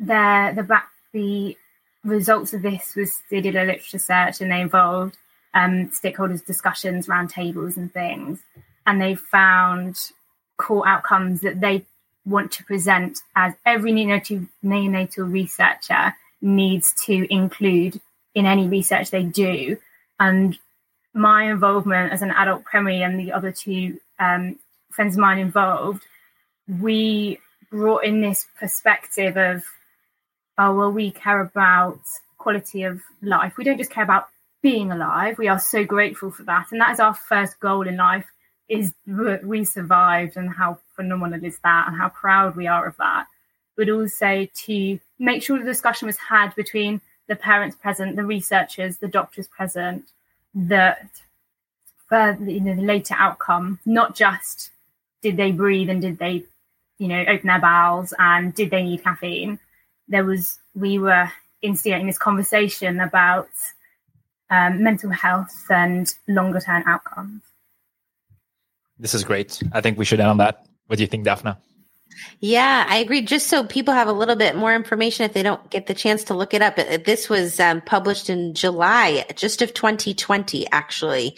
the 0.01 0.53
the 0.55 0.65
back 0.65 0.89
the 1.13 1.57
results 2.05 2.53
of 2.53 2.63
this 2.63 2.95
was 2.97 3.21
they 3.31 3.41
did 3.41 3.55
a 3.55 3.65
literature 3.65 3.99
search 3.99 4.41
and 4.41 4.51
they 4.51 4.61
involved 4.61 5.17
um, 5.55 5.91
stakeholders 5.91 6.45
discussions 6.45 7.07
roundtables 7.07 7.77
and 7.77 7.93
things. 7.93 8.41
And 8.85 9.01
they 9.01 9.15
found 9.15 9.97
core 10.57 10.87
outcomes 10.87 11.41
that 11.43 11.61
they 11.61 11.85
want 12.25 12.53
to 12.53 12.65
present 12.65 13.21
as 13.37 13.55
every 13.65 13.93
neonatal, 13.93 14.49
neonatal 14.65 15.33
researcher 15.33 16.15
needs 16.41 16.93
to 17.05 17.33
include 17.33 18.01
in 18.35 18.45
any 18.45 18.67
research 18.67 19.11
they 19.11 19.25
do. 19.25 19.79
And 20.19 20.59
my 21.15 21.51
involvement 21.51 22.13
as 22.13 22.23
an 22.23 22.31
adult 22.33 22.65
primary 22.65 23.03
and 23.03 23.19
the 23.19 23.33
other 23.33 23.53
two 23.53 24.01
um, 24.19 24.59
friends 24.91 25.15
of 25.15 25.21
mine 25.21 25.39
involved 25.39 26.03
we 26.69 27.39
brought 27.71 28.05
in 28.05 28.21
this 28.21 28.47
perspective 28.59 29.37
of, 29.37 29.65
oh, 30.57 30.75
well, 30.75 30.93
we 30.93 31.11
care 31.11 31.41
about 31.41 32.01
quality 32.39 32.83
of 32.85 33.01
life. 33.23 33.57
We 33.57 33.65
don't 33.65 33.79
just 33.79 33.91
care 33.91 34.05
about 34.05 34.29
being 34.63 34.91
alive. 34.91 35.39
We 35.39 35.49
are 35.49 35.61
so 35.61 35.85
grateful 35.85 36.31
for 36.31 36.43
that. 36.45 36.67
And 36.73 36.81
that 36.81 36.93
is 36.93 37.01
our 37.01 37.15
first 37.15 37.61
goal 37.61 37.87
in 37.87 37.97
life 37.97 38.27
is 38.69 38.93
that 39.07 39.45
we 39.45 39.65
survived 39.65 40.37
and 40.37 40.51
how 40.53 40.79
phenomenal 40.95 41.45
is 41.45 41.59
that 41.65 41.89
and 41.89 41.97
how 41.97 42.09
proud 42.09 42.57
we 42.57 42.67
are 42.67 42.87
of 42.87 42.97
that. 42.99 43.27
but 43.79 43.89
also 43.89 44.47
to 44.67 44.99
make 45.21 45.43
sure 45.43 45.57
the 45.57 45.65
discussion 45.65 46.07
was 46.07 46.19
had 46.19 46.53
between 46.57 47.01
the 47.29 47.37
parents 47.37 47.77
present, 47.77 48.17
the 48.17 48.25
researchers, 48.25 48.99
the 48.99 49.07
doctors 49.07 49.47
present, 49.47 50.05
that 50.53 51.09
for 52.09 52.37
you 52.41 52.61
know 52.61 52.75
the 52.75 52.83
later 52.83 53.15
outcome, 53.17 53.79
not 53.87 54.17
just 54.17 54.71
did 55.23 55.37
they 55.37 55.53
breathe 55.53 55.89
and 55.89 56.03
did 56.03 56.19
they, 56.19 56.43
you 56.99 57.09
know, 57.09 57.25
open 57.29 57.47
their 57.47 57.61
bowels 57.61 58.13
and 58.19 58.55
did 58.55 58.71
they 58.71 58.83
need 58.83 59.03
caffeine. 59.03 59.59
There 60.09 60.25
was 60.25 60.59
we 60.75 60.99
were 60.99 61.31
instigating 61.63 62.07
this 62.07 62.19
conversation 62.19 63.01
about 63.01 63.49
um, 64.51 64.83
mental 64.83 65.11
health 65.11 65.67
and 65.71 66.13
longer 66.27 66.61
term 66.61 66.85
outcomes. 66.87 67.43
This 68.99 69.15
is 69.15 69.25
great. 69.25 69.63
I 69.73 69.81
think 69.81 69.99
we 69.99 70.05
should 70.05 70.21
end 70.21 70.31
on 70.31 70.39
that. 70.39 70.67
What 70.87 70.97
do 70.97 71.03
you 71.03 71.07
think, 71.07 71.27
Daphna? 71.27 71.59
Yeah, 72.41 72.85
I 72.89 72.99
agree. 72.99 73.23
Just 73.23 73.47
so 73.47 73.65
people 73.65 73.95
have 73.95 74.09
a 74.09 74.13
little 74.13 74.35
bit 74.35 74.57
more 74.57 74.75
information 74.75 75.25
if 75.25 75.33
they 75.33 75.43
don't 75.43 75.71
get 75.71 75.87
the 75.87 75.95
chance 75.95 76.25
to 76.25 76.35
look 76.35 76.55
it 76.55 76.63
up. 76.63 76.77
This 76.77 77.29
was 77.29 77.61
um, 77.61 77.81
published 77.81 78.31
in 78.31 78.55
July, 78.55 79.25
just 79.37 79.63
of 79.63 79.75
2020, 79.75 80.67
actually. 80.73 81.37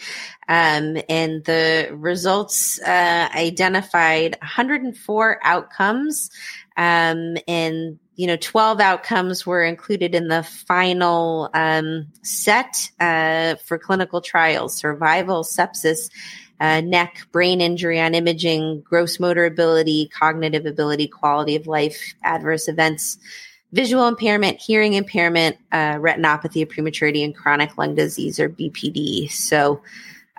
Um, 0.51 0.97
and 1.07 1.45
the 1.45 1.87
results 1.93 2.77
uh, 2.81 3.29
identified 3.33 4.35
104 4.41 5.39
outcomes. 5.43 6.29
Um, 6.75 7.37
and 7.47 7.97
you 8.17 8.27
know, 8.27 8.35
12 8.35 8.81
outcomes 8.81 9.45
were 9.45 9.63
included 9.63 10.13
in 10.13 10.27
the 10.27 10.43
final 10.43 11.49
um, 11.53 12.07
set 12.21 12.91
uh, 12.99 13.55
for 13.65 13.79
clinical 13.79 14.19
trials 14.19 14.75
survival, 14.75 15.45
sepsis, 15.45 16.09
uh, 16.59 16.81
NEC, 16.81 17.31
brain 17.31 17.61
injury 17.61 18.01
on 18.01 18.13
imaging, 18.13 18.81
gross 18.81 19.21
motor 19.21 19.45
ability, 19.45 20.11
cognitive 20.13 20.65
ability, 20.65 21.07
quality 21.07 21.55
of 21.55 21.65
life, 21.65 22.13
adverse 22.23 22.67
events, 22.67 23.17
visual 23.71 24.05
impairment, 24.05 24.59
hearing 24.59 24.95
impairment, 24.95 25.55
uh, 25.71 25.93
retinopathy 25.93 26.61
of 26.61 26.67
prematurity, 26.67 27.23
and 27.23 27.37
chronic 27.37 27.77
lung 27.77 27.95
disease 27.95 28.37
or 28.37 28.49
BPD. 28.49 29.31
So 29.31 29.81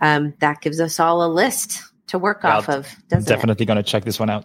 um, 0.02 0.34
that 0.40 0.60
gives 0.60 0.80
us 0.80 1.00
all 1.00 1.24
a 1.24 1.30
list 1.32 1.80
to 2.08 2.18
work 2.18 2.42
well, 2.42 2.58
off 2.58 2.68
of. 2.68 2.94
definitely 3.08 3.64
going 3.64 3.78
to 3.78 3.82
check 3.82 4.04
this 4.04 4.18
one 4.20 4.28
out. 4.28 4.44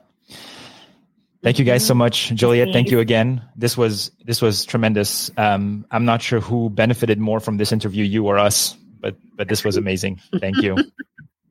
Thank 1.44 1.60
you 1.60 1.66
guys 1.66 1.86
so 1.86 1.94
much, 1.94 2.30
Juliette. 2.30 2.70
Thank 2.74 2.92
you 2.92 3.00
again. 3.00 3.42
This 3.56 3.78
was 3.78 4.12
this 4.24 4.42
was 4.42 4.66
tremendous. 4.66 5.32
Um, 5.38 5.86
I'm 5.92 6.06
not 6.06 6.22
sure 6.22 6.40
who 6.40 6.70
benefited 6.70 7.20
more 7.20 7.40
from 7.40 7.58
this 7.58 7.72
interview, 7.72 8.04
you 8.04 8.26
or 8.26 8.38
us, 8.38 8.76
but 9.00 9.16
but 9.36 9.48
this 9.48 9.64
was 9.64 9.78
amazing. 9.78 10.20
Thank 10.40 10.58
you. 10.62 10.78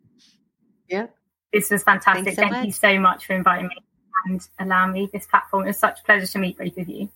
yeah, 0.88 1.06
this 1.52 1.70
was 1.70 1.82
fantastic. 1.82 2.34
So 2.34 2.42
Thank 2.42 2.52
much. 2.52 2.66
you 2.66 2.72
so 2.72 2.98
much 2.98 3.26
for 3.26 3.34
inviting 3.34 3.68
me 3.68 3.76
and 4.26 4.48
allowing 4.58 4.92
me 4.92 5.08
this 5.12 5.26
platform. 5.26 5.64
It 5.64 5.68
was 5.68 5.78
such 5.78 6.00
a 6.00 6.04
pleasure 6.04 6.26
to 6.26 6.38
meet 6.38 6.58
both 6.58 6.76
of 6.76 6.88
you. 6.88 7.08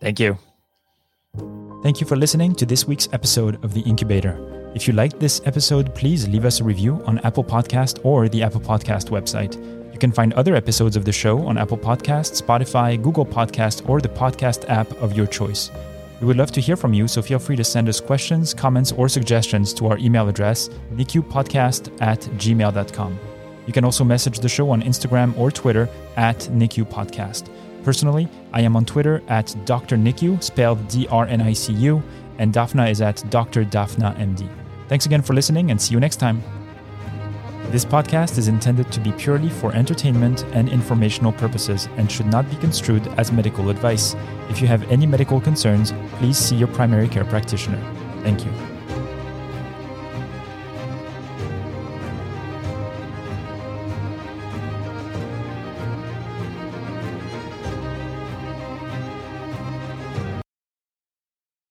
Thank 0.00 0.20
you. 0.20 0.38
Thank 1.82 2.00
you 2.00 2.06
for 2.06 2.16
listening 2.16 2.54
to 2.56 2.66
this 2.66 2.86
week's 2.86 3.08
episode 3.12 3.64
of 3.64 3.74
The 3.74 3.80
Incubator. 3.80 4.55
If 4.76 4.86
you 4.86 4.92
liked 4.92 5.18
this 5.18 5.40
episode, 5.46 5.94
please 5.94 6.28
leave 6.28 6.44
us 6.44 6.60
a 6.60 6.64
review 6.64 7.02
on 7.06 7.18
Apple 7.20 7.42
Podcast 7.42 8.04
or 8.04 8.28
the 8.28 8.42
Apple 8.42 8.60
Podcast 8.60 9.08
website. 9.08 9.56
You 9.90 9.98
can 9.98 10.12
find 10.12 10.34
other 10.34 10.54
episodes 10.54 10.96
of 10.96 11.06
the 11.06 11.12
show 11.12 11.46
on 11.46 11.56
Apple 11.56 11.78
Podcasts, 11.78 12.42
Spotify, 12.42 13.02
Google 13.02 13.24
Podcast, 13.24 13.88
or 13.88 14.02
the 14.02 14.10
podcast 14.10 14.68
app 14.68 14.92
of 15.00 15.16
your 15.16 15.26
choice. 15.26 15.70
We 16.20 16.26
would 16.26 16.36
love 16.36 16.52
to 16.52 16.60
hear 16.60 16.76
from 16.76 16.92
you, 16.92 17.08
so 17.08 17.22
feel 17.22 17.38
free 17.38 17.56
to 17.56 17.64
send 17.64 17.88
us 17.88 18.00
questions, 18.02 18.52
comments, 18.52 18.92
or 18.92 19.08
suggestions 19.08 19.72
to 19.72 19.86
our 19.86 19.96
email 19.96 20.28
address, 20.28 20.68
nicupodcast 20.92 21.90
at 22.02 22.20
gmail.com. 22.20 23.18
You 23.66 23.72
can 23.72 23.84
also 23.86 24.04
message 24.04 24.40
the 24.40 24.48
show 24.50 24.68
on 24.68 24.82
Instagram 24.82 25.34
or 25.38 25.50
Twitter 25.50 25.88
at 26.18 26.40
NICU 26.52 26.84
Podcast. 26.84 27.48
Personally, 27.82 28.28
I 28.52 28.60
am 28.60 28.76
on 28.76 28.84
Twitter 28.84 29.22
at 29.28 29.56
Dr. 29.64 29.96
NICU, 29.96 30.42
spelled 30.42 30.86
D 30.88 31.08
R 31.08 31.24
N 31.24 31.40
I 31.40 31.54
C 31.54 31.72
U, 31.72 32.02
and 32.38 32.52
Daphna 32.52 32.90
is 32.90 33.00
at 33.00 33.24
Dr. 33.30 33.64
Daphna 33.64 34.14
MD. 34.18 34.46
Thanks 34.88 35.06
again 35.06 35.22
for 35.22 35.34
listening 35.34 35.70
and 35.70 35.80
see 35.80 35.94
you 35.94 36.00
next 36.00 36.16
time. 36.16 36.42
This 37.70 37.84
podcast 37.84 38.38
is 38.38 38.46
intended 38.46 38.92
to 38.92 39.00
be 39.00 39.10
purely 39.12 39.48
for 39.48 39.74
entertainment 39.74 40.44
and 40.52 40.68
informational 40.68 41.32
purposes 41.32 41.88
and 41.96 42.10
should 42.10 42.26
not 42.26 42.48
be 42.48 42.56
construed 42.56 43.06
as 43.18 43.32
medical 43.32 43.70
advice. 43.70 44.14
If 44.48 44.62
you 44.62 44.68
have 44.68 44.88
any 44.90 45.04
medical 45.04 45.40
concerns, 45.40 45.92
please 46.18 46.38
see 46.38 46.54
your 46.54 46.68
primary 46.68 47.08
care 47.08 47.24
practitioner. 47.24 47.82
Thank 48.22 48.44
you. 48.44 48.75